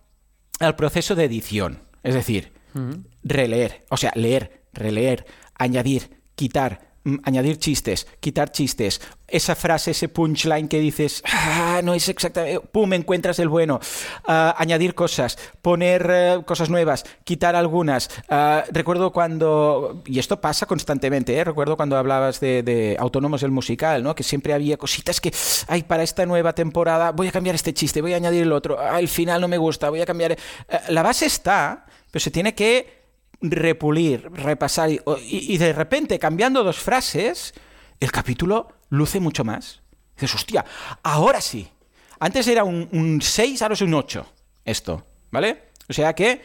[0.61, 1.83] al proceso de edición.
[2.03, 2.53] Es decir,
[3.25, 6.86] releer, o sea, leer, releer, añadir, quitar,
[7.25, 12.93] añadir chistes, quitar chistes, esa frase, ese punchline que dices, ah, no es exactamente, pum,
[12.93, 13.81] encuentras el bueno,
[14.27, 18.11] ah, añadir cosas, poner eh, cosas nuevas, quitar algunas.
[18.29, 21.45] Ah, recuerdo cuando, y esto pasa constantemente, ¿eh?
[21.45, 24.15] recuerdo cuando hablabas de, Autónomos el musical, ¿no?
[24.15, 25.33] que siempre había cositas que,
[25.69, 28.79] ay, para esta nueva temporada voy a cambiar este chiste, voy a añadir el otro,
[28.79, 30.33] ah, el final no me gusta, voy a cambiar.
[30.33, 30.39] eh,
[30.89, 33.06] la base está, pero se tiene que
[33.41, 37.55] repulir, repasar y, de repente cambiando dos frases,
[38.01, 39.83] el capítulo luce mucho más.
[40.17, 40.65] Dices, hostia,
[41.03, 41.69] ahora sí.
[42.19, 44.27] Antes era un, 6, ahora es un 8.
[44.65, 45.65] Esto, ¿vale?
[45.89, 46.41] O sea que...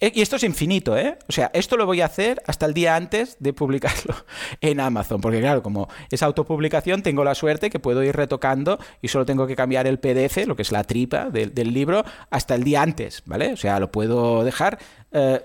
[0.00, 1.16] eh, Y esto es infinito, ¿eh?
[1.28, 4.16] O sea, esto lo voy a hacer hasta el día antes de publicarlo
[4.60, 5.20] en Amazon.
[5.20, 9.46] Porque claro, como es autopublicación, tengo la suerte que puedo ir retocando y solo tengo
[9.46, 12.82] que cambiar el PDF, lo que es la tripa del, del libro, hasta el día
[12.82, 13.52] antes, ¿vale?
[13.52, 14.78] O sea, lo puedo dejar...
[15.12, 15.40] eh,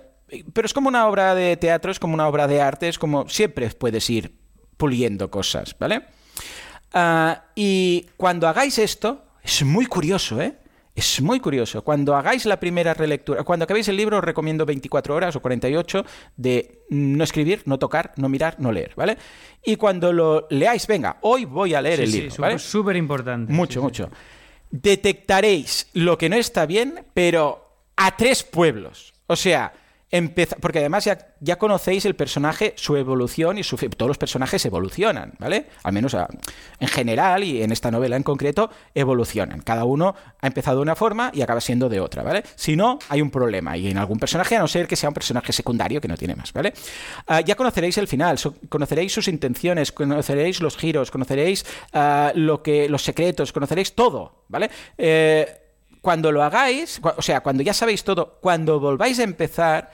[0.54, 3.28] pero es como una obra de teatro, es como una obra de arte, es como
[3.30, 4.34] siempre puedes ir
[4.78, 6.04] puliendo cosas, ¿vale?
[6.94, 10.58] Ah, y cuando hagáis esto, es muy curioso, ¿eh?
[10.96, 11.84] Es muy curioso.
[11.84, 16.04] Cuando hagáis la primera relectura, cuando acabéis el libro, os recomiendo 24 horas o 48
[16.38, 19.16] de no escribir, no tocar, no mirar, no leer, ¿vale?
[19.64, 22.60] Y cuando lo leáis, venga, hoy voy a leer Sí, el sí, libro, súper- ¿vale?
[22.60, 23.54] súper importante.
[23.54, 23.84] Mucho, sí.
[23.84, 24.10] mucho.
[24.72, 29.14] Detectaréis lo que no está bien, pero a tres pueblos.
[29.28, 29.74] O sea,
[30.12, 35.34] empeza- porque además ya, conocéis el personaje, su evolución y su todos los personajes evolucionan,
[35.40, 35.68] ¿vale?
[35.84, 36.16] Al menos
[36.80, 39.62] en general y en esta novela en concreto evolucionan.
[39.62, 42.44] Cada uno ha empezado de una forma y acaba siendo de otra, ¿vale?
[42.56, 45.14] Si no, hay un problema y en algún personaje, a no ser que sea un
[45.16, 46.74] personaje secundario que no tiene más, ¿vale?
[47.28, 48.38] Ah, ya conoceréis el final,
[48.70, 54.70] conoceréis sus intenciones, conoceréis los giros, conoceréis ah, lo que, los secretos, conoceréis todo, ¿vale?
[54.98, 55.67] Eh,
[56.08, 59.92] cuando lo hagáis, o sea, cuando ya sabéis todo, cuando volváis a empezar,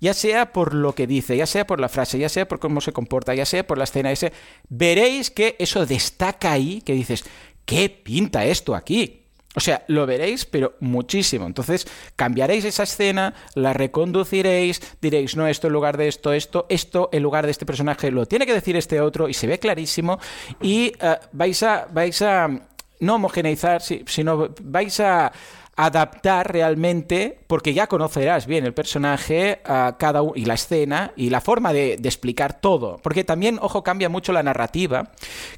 [0.00, 2.80] ya sea por lo que dice, ya sea por la frase, ya sea por cómo
[2.80, 4.32] se comporta, ya sea por la escena, ese,
[4.68, 7.24] veréis que eso destaca ahí, que dices,
[7.64, 9.24] ¿qué pinta esto aquí?
[9.56, 11.46] O sea, lo veréis, pero muchísimo.
[11.46, 17.08] Entonces, cambiaréis esa escena, la reconduciréis, diréis, no, esto en lugar de esto, esto, esto
[17.10, 20.20] en lugar de este personaje lo tiene que decir este otro y se ve clarísimo
[20.62, 22.68] y uh, vais a vais a
[23.00, 25.32] no homogeneizar, sino vais a
[25.76, 31.42] adaptar realmente, porque ya conocerás bien el personaje a cada y la escena y la
[31.42, 32.98] forma de, explicar todo.
[33.02, 35.12] Porque también, ojo, cambia mucho la narrativa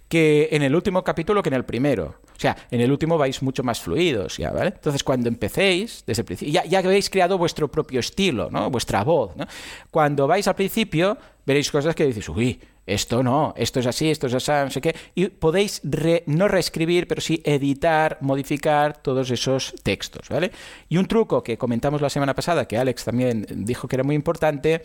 [0.08, 2.16] que en el último capítulo que en el primero.
[2.36, 4.50] O sea, en el último vais mucho más fluidos, ¿ya?
[4.50, 4.72] ¿vale?
[4.74, 8.70] Entonces, cuando empecéis, desde el principio, ya, ya habéis creado vuestro propio estilo, ¿no?
[8.70, 9.46] Vuestra voz, ¿no?
[9.90, 11.16] Cuando vais al principio,
[11.46, 14.80] veréis cosas que dices, uy, esto no, esto es así, esto es así, no sé
[14.80, 14.96] qué.
[15.14, 20.50] Y podéis re, no reescribir, pero sí editar, modificar todos esos textos, ¿vale?
[20.88, 24.14] Y un truco que comentamos la semana pasada, que Alex también dijo que era muy
[24.14, 24.82] importante,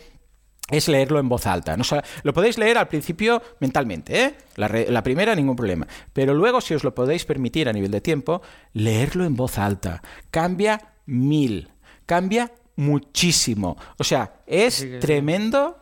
[0.70, 1.76] es leerlo en voz alta.
[1.76, 1.84] No,
[2.22, 4.34] lo podéis leer al principio mentalmente, ¿eh?
[4.56, 5.86] La, re, la, primera, ningún problema.
[6.12, 10.02] Pero luego, si os lo podéis permitir a nivel de tiempo, leerlo en voz alta.
[10.30, 11.70] Cambia mil.
[12.06, 13.76] Cambia muchísimo.
[13.98, 15.78] O sea, es tremendo.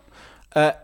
[0.54, 0.81] Uh,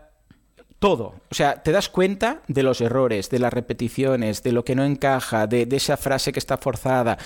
[0.79, 1.15] todo.
[1.29, 4.83] O sea, te das cuenta de los errores, de las repeticiones, de lo que no
[4.83, 7.17] encaja, de, esa frase que está forzada,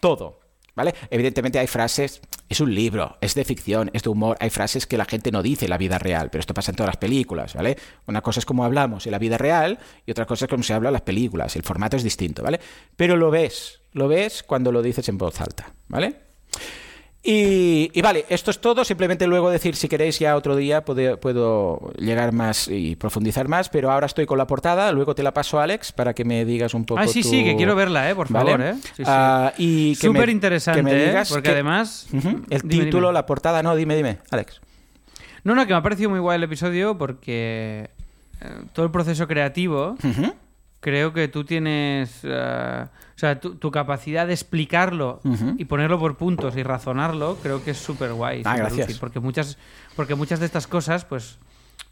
[0.00, 0.40] todo.
[0.76, 0.92] ¿Vale?
[1.08, 4.98] Evidentemente hay frases, es un libro, es de ficción, es de humor, hay frases que
[4.98, 7.54] la gente no dice en la vida real, pero esto pasa en todas las películas,
[7.54, 7.76] ¿vale?
[8.08, 10.74] Una cosa es como hablamos en la vida real y otra cosa es como se
[10.74, 12.58] habla en las películas, el formato es distinto, ¿vale?
[12.96, 16.16] Pero lo ves, lo ves cuando lo dices en voz alta, ¿vale?
[17.26, 18.84] Y, y, vale, esto es todo.
[18.84, 23.70] Simplemente luego decir, si queréis, ya otro día puedo, puedo, llegar más y profundizar más.
[23.70, 24.92] Pero ahora estoy con la portada.
[24.92, 27.00] Luego te la paso, Alex, para que me digas un poco.
[27.00, 27.30] Ah, sí, tu...
[27.30, 28.14] sí, que quiero verla, ¿eh?
[28.14, 28.58] por favor.
[28.58, 28.70] ¿Vale?
[28.72, 28.74] ¿eh?
[28.94, 29.10] Sí, sí.
[29.10, 31.34] Uh, y Súper interesante, que me digas ¿eh?
[31.34, 31.52] porque que...
[31.52, 32.08] además.
[32.12, 32.44] Uh -huh.
[32.50, 33.14] El dime, título, dime.
[33.14, 34.60] la portada, no, dime, dime, Alex.
[35.44, 37.88] No, no, que me ha parecido muy guay el episodio porque
[38.42, 39.96] eh, todo el proceso creativo.
[40.02, 40.34] Uh -huh.
[40.80, 42.20] Creo que tú tienes.
[43.14, 45.54] O sea, tu, tu, capacidad de explicarlo Uh -huh.
[45.58, 48.42] y ponerlo por puntos y razonarlo, creo que es súper guay.
[48.44, 48.86] Ah, gracias.
[48.88, 49.56] útil, porque muchas,
[49.94, 51.38] porque muchas de estas cosas, pues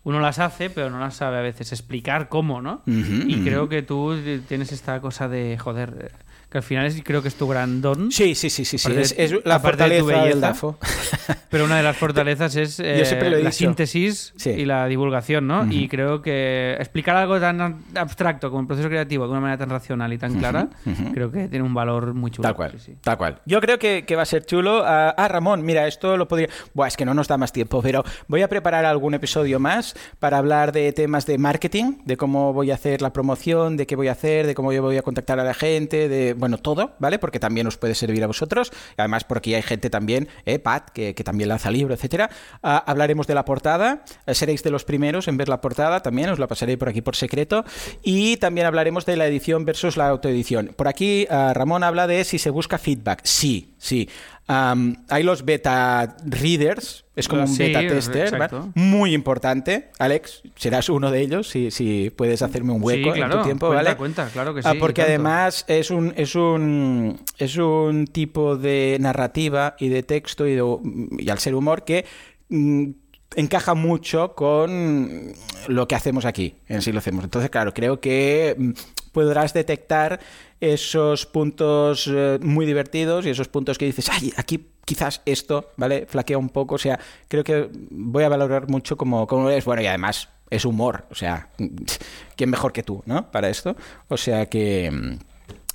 [0.05, 2.83] uno las hace, pero no las sabe a veces explicar cómo, ¿no?
[2.87, 3.45] Uh -huh, y uh -huh.
[3.45, 4.17] creo que tú
[4.49, 6.13] tienes esta cosa de, joder,
[6.53, 8.13] que al final es, creo que es tu gran don.
[8.13, 8.77] Sí, sí, sí, sí.
[8.77, 8.93] sí.
[8.95, 10.47] Es, la aparte de tu fortaleza del belleza.
[10.49, 10.79] DAFO.
[11.51, 14.51] Pero una de las fortalezas es eh, la síntesis Sí.
[14.51, 15.67] y la divulgación, ¿no?
[15.71, 19.71] Y creo que explicar algo tan abstracto como el proceso creativo de una manera tan
[19.71, 20.69] racional y tan clara,
[21.15, 22.47] creo que tiene un valor muy chulo.
[22.47, 22.97] Tal cual, Sí, sí.
[23.01, 23.41] tal cual.
[23.47, 24.83] Yo creo que, que va a ser chulo.
[24.85, 26.49] Ah, ah, Ramón, mira, esto lo podría...
[26.75, 29.95] Buah, es que no nos da más tiempo, pero voy a preparar algún episodio más
[30.19, 33.97] para hablar de temas de marketing, de cómo voy a hacer la promoción, de qué
[33.97, 36.97] voy a hacer, de cómo yo voy a contactar a la gente, de, bueno, todo,
[36.99, 37.21] ¿vale?
[37.21, 38.73] Porque también os puede servir a vosotros.
[38.97, 42.31] Además, porque hay gente también, eh, Pat, que, también lanza libro, etcétera.
[42.65, 46.31] Ah, hablaremos de la portada, eh, seréis de los primeros en ver la portada también,
[46.31, 47.65] os la pasaré por aquí por secreto.
[48.03, 50.73] Y también hablaremos de la edición versus la autoedición.
[50.75, 53.21] Por aquí, ah, Ramón habla de si se busca feedback.
[53.23, 54.09] Sí, sí.
[55.09, 59.91] Hay los beta readers, es como un beta tester, muy importante.
[59.99, 63.45] Alex, serás uno de ellos si, si puedes hacerme un hueco Sí, claro, en tu
[63.45, 63.97] tiempo, cuenta, ¿vale?
[63.97, 68.97] cuenta, claro que Ah, sí, porque además es un, es un es un tipo de
[69.01, 70.79] narrativa y de texto y, de-
[71.19, 72.05] y al ser humor que
[72.49, 72.91] mm,
[73.37, 75.33] encaja mucho con
[75.69, 77.25] lo que hacemos aquí en Sí lo hacemos.
[77.25, 78.71] Entonces, claro, creo que mm,
[79.13, 80.21] podrás detectar
[80.61, 86.07] esos puntos eh, muy divertidos y esos puntos que dices, ay, aquí quizás esto, ¿vale?
[86.07, 86.77] Flaquea un poco.
[86.77, 86.99] O sea,
[87.29, 89.65] creo que voy a valorar mucho como, como es.
[89.65, 91.07] Bueno, y además es humor.
[91.11, 91.49] O sea,
[92.37, 93.31] ¿quién mejor que tú, ¿no?
[93.31, 93.77] Para esto.
[94.09, 95.19] O sea que...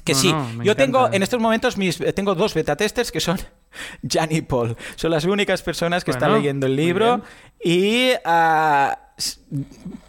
[0.03, 0.75] Que No, sí, no, yo encanta.
[0.75, 3.37] tengo en estos momentos mis tengo dos beta testers que son
[4.09, 4.77] Jan y Paul.
[4.95, 7.21] Son las únicas personas que están leyendo el libro
[7.61, 8.97] y ah,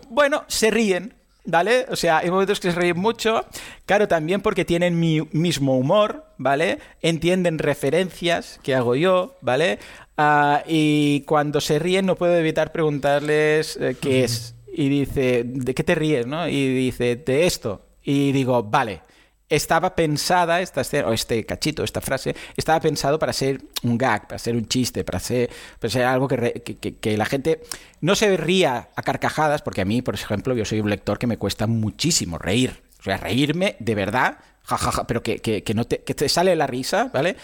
[0.09, 1.15] bueno, se ríen,
[1.49, 1.87] ¿vale?
[1.91, 3.45] O sea, hay momentos que se ríen mucho,
[3.87, 6.79] claro, también porque tienen mi mismo humor, ¿vale?
[7.01, 9.79] Entienden referencias que hago yo, ¿vale?
[10.19, 14.55] Ah, y cuando se ríen no puedo evitar preguntarles eh, qué es.
[14.71, 16.47] Y dice, ¿de qué te ríes, no?
[16.47, 17.81] Y dice, de esto.
[18.03, 19.01] Y digo, vale.
[19.49, 24.27] Estaba pensada esta escena, o este cachito, esta frase, estaba pensado para ser un gag,
[24.29, 25.49] para ser un chiste, para ser,
[25.81, 27.63] para ser algo que, re- que- que- que la gente
[28.03, 31.27] no se ría a carcajadas, porque a mí, por ejemplo, yo soy un lector que
[31.27, 32.83] me cuesta muchísimo reír.
[33.01, 36.55] O sea, reírme de verdad, jajaja, pero que, que- que no te, que te sale
[36.55, 37.37] la risa, ¿vale?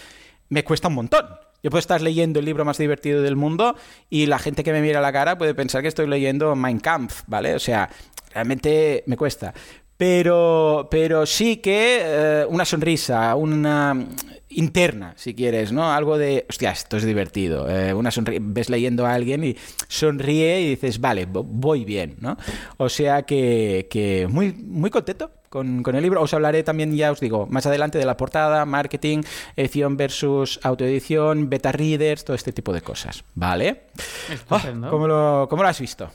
[0.49, 1.25] Me cuesta un montón.
[1.63, 3.75] Yo puedo estar leyendo el libro más divertido del mundo
[4.11, 7.23] y la gente que me mira la cara puede pensar que estoy leyendo Mein Kampf,
[7.25, 7.55] ¿vale?
[7.55, 7.89] O sea,
[8.31, 9.55] realmente me cuesta.
[9.97, 14.07] Pero, pero sí que eh, una sonrisa, una
[14.49, 15.91] interna, si quieres, ¿no?
[15.91, 17.69] Algo de, hostia, esto es divertido.
[17.69, 18.09] Eh, una
[18.41, 19.55] ves leyendo a alguien y
[19.87, 22.37] sonríe y dices, vale, vo- voy bien, ¿no?
[22.77, 26.21] O sea que, que muy, muy contento con, con el libro.
[26.21, 29.23] Os hablaré también, ya os digo, más adelante de la portada, marketing,
[29.55, 33.23] edición versus autoedición, beta readers, todo este tipo de cosas.
[33.33, 33.83] ¿Vale?
[34.49, 36.09] Ah, ¿cómo, lo, ¿Cómo lo has visto?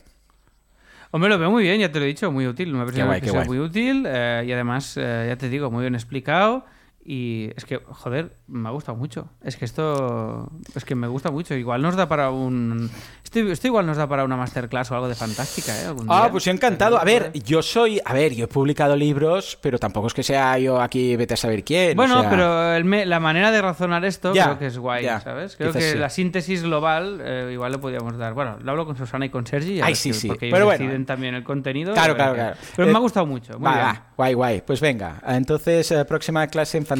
[1.13, 2.73] Hombre, lo veo muy bien, ya te lo he dicho, muy útil.
[2.73, 3.49] Me ha parecido guay, que qué sea guay.
[3.49, 6.65] muy útil eh, y además, eh, ya te digo, muy bien explicado.
[7.13, 9.27] Y es que, joder, me ha gustado mucho.
[9.43, 10.49] Es que esto.
[10.77, 11.55] Es que me gusta mucho.
[11.57, 12.89] Igual nos da para un.
[13.25, 15.87] Esto, esto igual nos da para una masterclass o algo de fantástica, ¿eh?
[15.87, 16.31] Algún Ah, día.
[16.31, 17.01] pues yo encantado.
[17.01, 18.01] A ver, yo soy.
[18.05, 21.37] A ver, yo he publicado libros, pero tampoco es que sea yo aquí, vete a
[21.37, 21.95] saber quién.
[21.95, 24.79] o Bueno, sea- pero el me- la manera de razonar esto Ya, creo que es
[24.79, 25.57] guay, ya, ¿sabes?
[25.57, 25.99] Creo que sí.
[25.99, 28.35] la síntesis global eh, igual le podríamos dar.
[28.35, 29.81] Bueno, lo hablo con Susana y con Sergi.
[29.81, 30.29] Ay, sí, sí.
[30.29, 30.85] Porque Pero ellos bueno.
[30.85, 31.93] deciden también el contenido.
[31.93, 32.57] Claro, claro, claro.
[32.77, 33.55] Pero Eh, me ha gustado mucho.
[33.59, 33.87] Muy va, bien.
[33.87, 34.61] va, guay, guay.
[34.65, 35.21] Pues venga.
[35.27, 37.00] Entonces, eh, próxima clase en Fantástica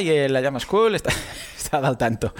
[0.00, 1.10] y en la llama School está,
[1.56, 2.34] está al tanto.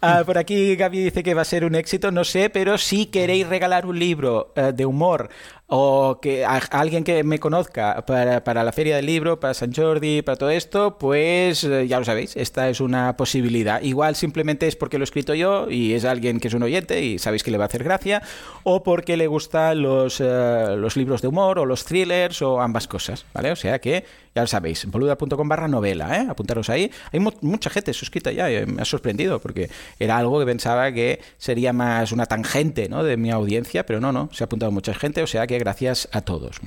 [0.00, 3.06] Ah, por aquí Gaby dice que va a ser un éxito, no sé, pero si
[3.06, 5.28] queréis regalar un libro eh, de humor
[5.74, 9.54] o que a, a alguien que me conozca para, para la feria del libro, para
[9.54, 13.80] San Jordi, para todo esto, pues eh, ya lo sabéis, esta es una posibilidad.
[13.80, 17.02] Igual simplemente es porque lo he escrito yo y es alguien que es un oyente
[17.02, 18.22] y sabéis que le va a hacer gracia,
[18.64, 22.86] o porque le gustan los, eh, los libros de humor o los thrillers o ambas
[22.86, 23.50] cosas, ¿vale?
[23.50, 24.04] O sea que
[24.34, 26.26] ya lo sabéis, boluda.com barra novela, ¿eh?
[26.28, 26.90] Apuntaros ahí.
[27.12, 29.68] Hay mu- mucha gente suscrita ya, eh, me ha sorprendido porque
[29.98, 33.04] era algo que pensaba que sería más una tangente, ¿no?
[33.04, 36.08] De mi audiencia, pero no, no, se ha apuntado mucha gente, o sea que gracias
[36.12, 36.60] a todos.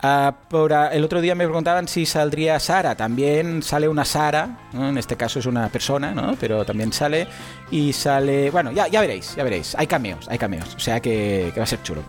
[0.00, 4.68] Ah, por, ah, el otro día me preguntaban si saldría Sara, también sale una Sara,
[4.72, 6.36] en este caso es una persona, ¿no?
[6.38, 7.26] Pero también sale
[7.70, 11.52] y sale, bueno, ya, ya veréis, ya veréis, hay cameos, hay cameos, o sea que
[11.58, 12.02] va a ser chulo.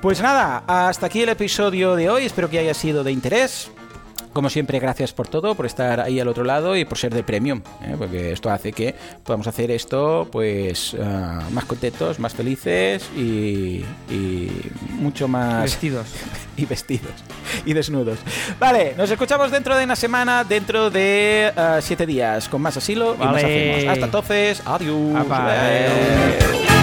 [0.00, 3.70] Pues nada, hasta aquí el episodio de hoy, espero que haya sido de interés.
[4.32, 7.22] Como siempre, gracias por todo, por estar ahí al otro lado y por ser de
[7.22, 7.94] premium, ¿eh?
[7.98, 8.94] porque esto hace que
[9.24, 14.50] podamos hacer esto pues ah, más contentos, más felices y, y
[14.98, 16.06] mucho más Vestidos.
[16.56, 17.12] y vestidos
[17.64, 18.18] y desnudos.
[18.58, 23.14] Vale, nos escuchamos dentro de una semana, dentro de ah, siete días, con más asilo
[23.14, 23.84] y más hacemos.
[23.92, 25.26] Hasta entonces, adiós.
[25.30, 26.81] Eh.